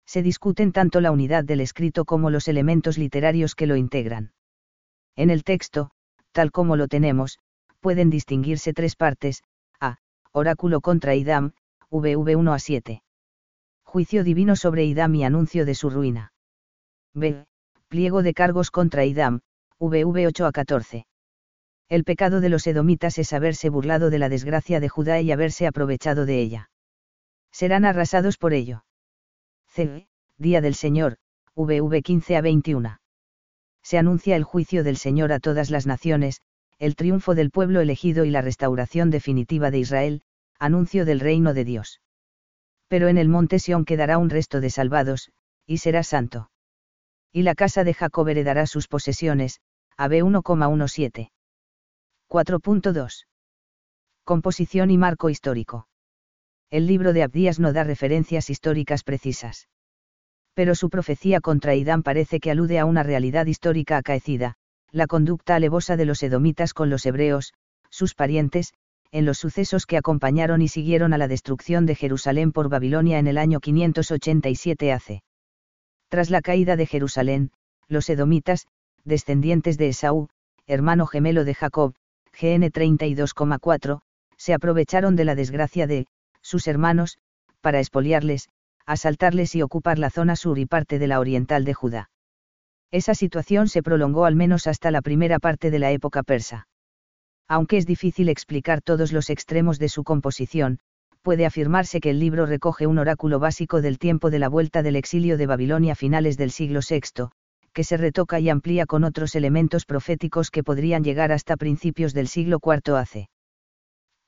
Se 0.07 0.23
discuten 0.23 0.73
tanto 0.73 1.01
la 1.01 1.11
unidad 1.11 1.45
del 1.45 1.61
escrito 1.61 2.05
como 2.05 2.31
los 2.31 2.47
elementos 2.49 2.99
literarios 2.99 3.55
que 3.55 3.67
lo 3.67 3.77
integran. 3.77 4.33
En 5.17 5.31
el 5.31 5.45
texto, 5.45 5.91
tal 6.35 6.51
como 6.51 6.77
lo 6.77 6.89
tenemos, 6.89 7.39
pueden 7.81 8.11
distinguirse 8.11 8.73
tres 8.73 8.97
partes, 8.97 9.43
a. 9.81 9.99
Oráculo 10.33 10.81
contra 10.81 11.15
Idam, 11.15 11.53
VV1 11.91 12.55
a 12.55 12.59
7. 12.59 13.03
Juicio 13.85 14.25
divino 14.25 14.57
sobre 14.57 14.85
Idam 14.85 15.15
y 15.15 15.25
anuncio 15.25 15.65
de 15.65 15.77
su 15.77 15.91
ruina. 15.91 16.33
B. 17.15 17.47
Pliego 17.89 18.25
de 18.25 18.35
cargos 18.35 18.73
contra 18.73 19.05
Idam, 19.05 19.41
VV 19.79 20.27
8 20.27 20.47
a 20.47 20.53
14. 20.53 21.07
El 21.89 22.03
pecado 22.03 22.41
de 22.41 22.49
los 22.49 22.67
edomitas 22.67 23.19
es 23.19 23.33
haberse 23.33 23.69
burlado 23.69 24.11
de 24.11 24.19
la 24.19 24.29
desgracia 24.29 24.81
de 24.81 24.89
Judá 24.89 25.21
y 25.21 25.31
haberse 25.31 25.69
aprovechado 25.69 26.27
de 26.27 26.41
ella. 26.41 26.71
Serán 27.53 27.85
arrasados 27.85 28.39
por 28.39 28.55
ello. 28.55 28.85
C. 29.69 30.09
Día 30.37 30.61
del 30.61 30.75
Señor, 30.75 31.19
VV 31.55 32.03
15 32.03 32.37
a 32.37 32.41
21. 32.41 33.04
Se 33.85 33.99
anuncia 33.99 34.35
el 34.35 34.45
juicio 34.45 34.83
del 34.83 34.97
Señor 34.97 35.31
a 35.31 35.39
todas 35.39 35.71
las 35.71 35.87
naciones, 35.87 36.41
el 36.79 36.97
triunfo 36.97 37.35
del 37.35 37.51
pueblo 37.51 37.81
elegido 37.81 38.25
y 38.25 38.31
la 38.31 38.41
restauración 38.41 39.11
definitiva 39.11 39.71
de 39.71 39.79
Israel, 39.79 40.23
anuncio 40.59 41.05
del 41.05 41.21
reino 41.21 41.53
de 41.53 41.65
Dios. 41.65 42.01
Pero 42.89 43.09
en 43.09 43.19
el 43.19 43.29
monte 43.29 43.59
Sión 43.59 43.85
quedará 43.85 44.19
un 44.19 44.31
resto 44.31 44.61
de 44.61 44.71
salvados, 44.71 45.31
y 45.67 45.79
será 45.79 46.03
santo. 46.03 46.51
Y 47.31 47.43
la 47.43 47.55
casa 47.55 47.85
de 47.85 47.95
Jacob 47.95 48.29
heredará 48.29 48.67
sus 48.67 48.89
posesiones, 48.89 49.61
AB 49.97 50.13
1,17. 50.23 51.31
4.2. 52.29 53.27
Composición 54.25 54.91
y 54.91 54.99
marco 54.99 55.29
histórico. 55.29 55.89
El 56.71 56.87
libro 56.87 57.13
de 57.13 57.23
Abdías 57.23 57.61
no 57.61 57.73
da 57.73 57.85
referencias 57.85 58.49
históricas 58.49 59.05
precisas. 59.05 59.69
Pero 60.55 60.75
su 60.75 60.89
profecía 60.89 61.41
contra 61.41 61.75
Idán 61.75 62.03
parece 62.03 62.41
que 62.41 62.51
alude 62.51 62.79
a 62.79 62.85
una 62.85 63.03
realidad 63.03 63.47
histórica 63.47 63.97
acaecida, 63.97 64.55
la 64.93 65.07
conducta 65.07 65.57
alevosa 65.57 65.97
de 65.97 66.05
los 66.05 66.23
edomitas 66.23 66.73
con 66.73 66.89
los 66.91 67.05
hebreos, 67.05 67.53
sus 67.91 68.15
parientes, 68.15 68.73
en 69.11 69.25
los 69.25 69.39
sucesos 69.39 69.87
que 69.87 69.97
acompañaron 69.97 70.63
y 70.63 70.69
siguieron 70.69 71.13
a 71.13 71.19
la 71.19 71.29
destrucción 71.29 71.87
de 71.87 71.95
Jerusalén 71.95 72.53
por 72.53 72.69
Babilonia 72.69 73.19
en 73.19 73.27
el 73.27 73.39
año 73.39 73.61
587 73.61 74.93
AC. 74.93 75.23
Tras 76.09 76.31
la 76.31 76.41
caída 76.41 76.77
de 76.77 76.87
Jerusalén, 76.87 77.51
los 77.89 78.09
edomitas, 78.09 78.67
descendientes 79.05 79.79
de 79.79 79.89
Esaú, 79.89 80.29
hermano 80.67 81.07
gemelo 81.07 81.45
de 81.45 81.55
Jacob, 81.55 81.95
GN 82.41 82.71
32,4, 82.73 84.01
se 84.37 84.55
aprovecharon 84.55 85.17
de 85.17 85.25
la 85.25 85.35
desgracia 85.35 85.87
de, 85.87 86.07
sus 86.41 86.67
hermanos, 86.67 87.19
para 87.61 87.79
expoliarles, 87.79 88.49
asaltarles 88.87 89.55
y 89.55 89.63
ocupar 89.63 89.99
la 89.99 90.11
zona 90.11 90.37
sur 90.37 90.59
y 90.59 90.67
parte 90.67 90.99
de 90.99 91.07
la 91.07 91.21
oriental 91.21 91.65
de 91.65 91.75
Judá. 91.75 92.11
Esa 92.91 93.15
situación 93.15 93.69
se 93.69 93.83
prolongó 93.83 94.25
al 94.25 94.37
menos 94.37 94.67
hasta 94.67 94.91
la 94.91 95.03
primera 95.03 95.39
parte 95.39 95.71
de 95.71 95.79
la 95.79 95.91
época 95.91 96.23
persa. 96.23 96.69
Aunque 97.49 97.77
es 97.77 97.87
difícil 97.87 98.29
explicar 98.29 98.81
todos 98.83 99.13
los 99.13 99.31
extremos 99.31 99.79
de 99.79 99.89
su 99.89 100.05
composición, 100.05 100.79
puede 101.23 101.47
afirmarse 101.47 102.01
que 102.01 102.11
el 102.11 102.21
libro 102.21 102.47
recoge 102.47 102.87
un 102.87 102.99
oráculo 102.99 103.39
básico 103.39 103.81
del 103.81 103.99
tiempo 103.99 104.31
de 104.31 104.39
la 104.39 104.49
vuelta 104.49 104.83
del 104.83 104.97
exilio 104.97 105.37
de 105.39 105.47
Babilonia 105.47 105.93
a 105.93 105.97
finales 105.97 106.37
del 106.37 106.51
siglo 106.51 106.81
VI, 106.89 107.31
que 107.73 107.85
se 107.85 107.97
retoca 107.97 108.39
y 108.41 108.49
amplía 108.49 108.87
con 108.87 109.05
otros 109.05 109.35
elementos 109.35 109.87
proféticos 109.87 110.51
que 110.51 110.63
podrían 110.63 111.03
llegar 111.03 111.33
hasta 111.33 111.57
principios 111.57 112.15
del 112.15 112.29
siglo 112.29 112.61
IV 112.63 112.97
AC. 112.97 113.29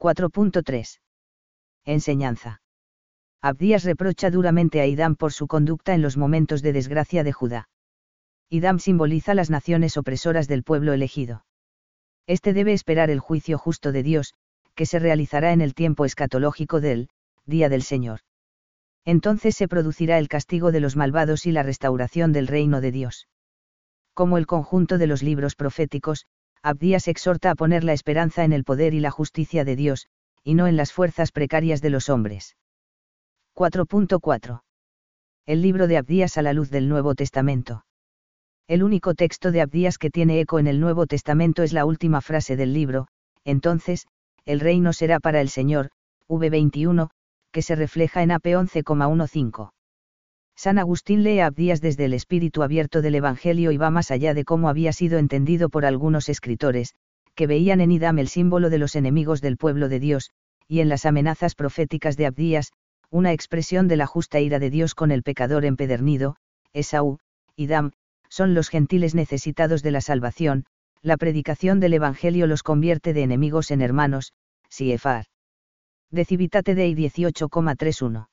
4.3. 0.01 1.01
Enseñanza. 1.85 2.61
Abdías 3.47 3.85
reprocha 3.85 4.31
duramente 4.31 4.81
a 4.81 4.87
Idam 4.87 5.15
por 5.15 5.33
su 5.33 5.47
conducta 5.47 5.95
en 5.95 6.03
los 6.03 6.17
momentos 6.17 6.63
de 6.63 6.73
desgracia 6.73 7.23
de 7.23 7.33
Judá. 7.33 7.69
Idam 8.51 8.81
simboliza 8.81 9.35
las 9.35 9.51
naciones 9.51 9.97
opresoras 9.97 10.49
del 10.49 10.65
pueblo 10.65 10.93
elegido. 10.93 11.45
Este 12.27 12.53
debe 12.53 12.73
esperar 12.73 13.09
el 13.09 13.21
juicio 13.21 13.57
justo 13.57 13.93
de 13.93 14.03
Dios, 14.03 14.35
que 14.75 14.85
se 14.85 14.99
realizará 14.99 15.53
en 15.53 15.61
el 15.61 15.75
tiempo 15.75 16.05
escatológico 16.05 16.81
del 16.81 17.09
Día 17.45 17.69
del 17.69 17.83
Señor. 17.83 18.21
Entonces 19.05 19.55
se 19.55 19.69
producirá 19.69 20.19
el 20.19 20.27
castigo 20.27 20.73
de 20.73 20.81
los 20.81 20.97
malvados 20.97 21.47
y 21.47 21.53
la 21.53 21.63
restauración 21.63 22.33
del 22.33 22.49
reino 22.49 22.81
de 22.81 22.91
Dios 22.91 23.29
como 24.17 24.39
el 24.39 24.47
conjunto 24.47 24.97
de 24.97 25.07
los 25.07 25.23
libros 25.23 25.57
proféticos, 25.57 26.25
Abdías 26.63 27.07
exhorta 27.07 27.51
a 27.51 27.55
poner 27.55 27.85
la 27.85 27.93
esperanza 27.93 28.45
en 28.45 28.55
el 28.55 28.65
poder 28.65 28.95
y 28.95 29.01
la 29.01 29.11
justicia 29.11 29.63
de 29.63 29.77
Dios, 29.77 30.07
y 30.43 30.55
no 30.55 30.67
en 30.67 30.79
las 30.79 30.91
fuerzas 30.91 31.33
precarias 31.33 31.83
de 31.83 31.91
los 31.91 32.09
hombres. 32.09 32.57
4.4. 33.57 34.61
El 35.47 35.63
libro 35.63 35.87
de 35.87 35.97
Abdías 35.97 36.37
a 36.37 36.43
la 36.43 36.53
luz 36.53 36.69
del 36.69 36.91
Nuevo 36.91 37.15
Testamento. 37.15 37.87
El 38.69 38.83
único 38.83 39.15
texto 39.15 39.51
de 39.51 39.63
Abdías 39.63 39.97
que 39.97 40.11
tiene 40.11 40.41
eco 40.41 40.59
en 40.59 40.67
el 40.67 40.79
Nuevo 40.79 41.07
Testamento 41.07 41.63
es 41.63 41.73
la 41.73 41.87
última 41.87 42.21
frase 42.21 42.55
del 42.57 42.75
libro, 42.75 43.09
entonces, 43.45 44.09
el 44.45 44.61
reino 44.61 44.93
será 44.93 45.21
para 45.21 45.41
el 45.41 45.49
Señor, 45.49 45.89
V21, 46.29 47.09
que 47.51 47.63
se 47.63 47.77
refleja 47.77 48.23
en 48.23 48.33
AP 48.33 48.45
11,15. 48.45 49.71
San 50.55 50.79
Agustín 50.79 51.23
lee 51.23 51.41
a 51.41 51.47
Abdías 51.47 51.81
desde 51.81 52.05
el 52.05 52.13
espíritu 52.13 52.63
abierto 52.63 53.01
del 53.01 53.15
Evangelio 53.15 53.73
y 53.73 53.79
va 53.79 53.89
más 53.89 54.11
allá 54.11 54.35
de 54.35 54.45
cómo 54.45 54.69
había 54.69 54.93
sido 54.93 55.19
entendido 55.19 55.71
por 55.71 55.87
algunos 55.87 56.29
escritores, 56.29 56.95
que 57.35 57.47
veían 57.47 57.81
en 57.81 57.93
Idam 57.93 58.19
el 58.19 58.29
símbolo 58.29 58.69
de 58.69 58.77
los 58.77 58.97
enemigos 58.97 59.41
del 59.41 59.57
pueblo 59.57 59.89
de 59.89 59.99
Dios, 59.99 60.31
y 60.69 60.81
en 60.81 60.91
las 60.91 61.07
amenazas 61.07 61.55
proféticas 61.55 62.19
de 62.19 62.27
Abdías, 62.27 62.73
una 63.11 63.33
expresión 63.33 63.89
de 63.89 63.97
la 63.97 64.07
justa 64.07 64.41
ira 64.41 64.59
de 64.59 64.71
Dios 64.71 64.95
con 64.95 65.11
el 65.11 65.23
pecador 65.23 65.65
empedernido, 65.65 66.37
Esaú, 66.73 67.19
Idam, 67.57 67.93
son 68.29 68.55
los 68.55 68.69
gentiles 68.69 69.15
necesitados 69.15 69.83
de 69.83 69.91
la 69.91 70.01
salvación, 70.01 70.67
la 71.03 71.17
predicación 71.17 71.81
del 71.81 71.95
Evangelio 71.95 72.47
los 72.47 72.63
convierte 72.63 73.15
de 73.15 73.23
enemigos 73.23 73.71
en 73.71 73.81
hermanos, 73.81 74.33
Siefar. 74.69 75.27
Decivitate 76.11 76.75
Dei 76.75 76.95
18,31. 76.95 78.29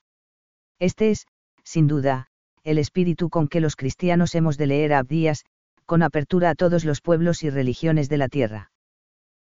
Este 0.80 1.11
es, 1.11 1.28
sin 1.63 1.88
duda, 1.88 2.28
el 2.63 2.78
espíritu 2.78 3.30
con 3.30 3.47
que 3.47 3.61
los 3.61 3.76
cristianos 3.76 4.36
hemos 4.36 4.57
de 4.57 4.67
leer 4.67 4.93
a 4.93 4.99
Abdías, 4.99 5.45
con 5.86 6.03
apertura 6.03 6.49
a 6.49 6.55
todos 6.55 6.84
los 6.84 7.01
pueblos 7.01 7.43
y 7.43 7.49
religiones 7.49 8.09
de 8.09 8.17
la 8.17 8.28
tierra. 8.28 8.72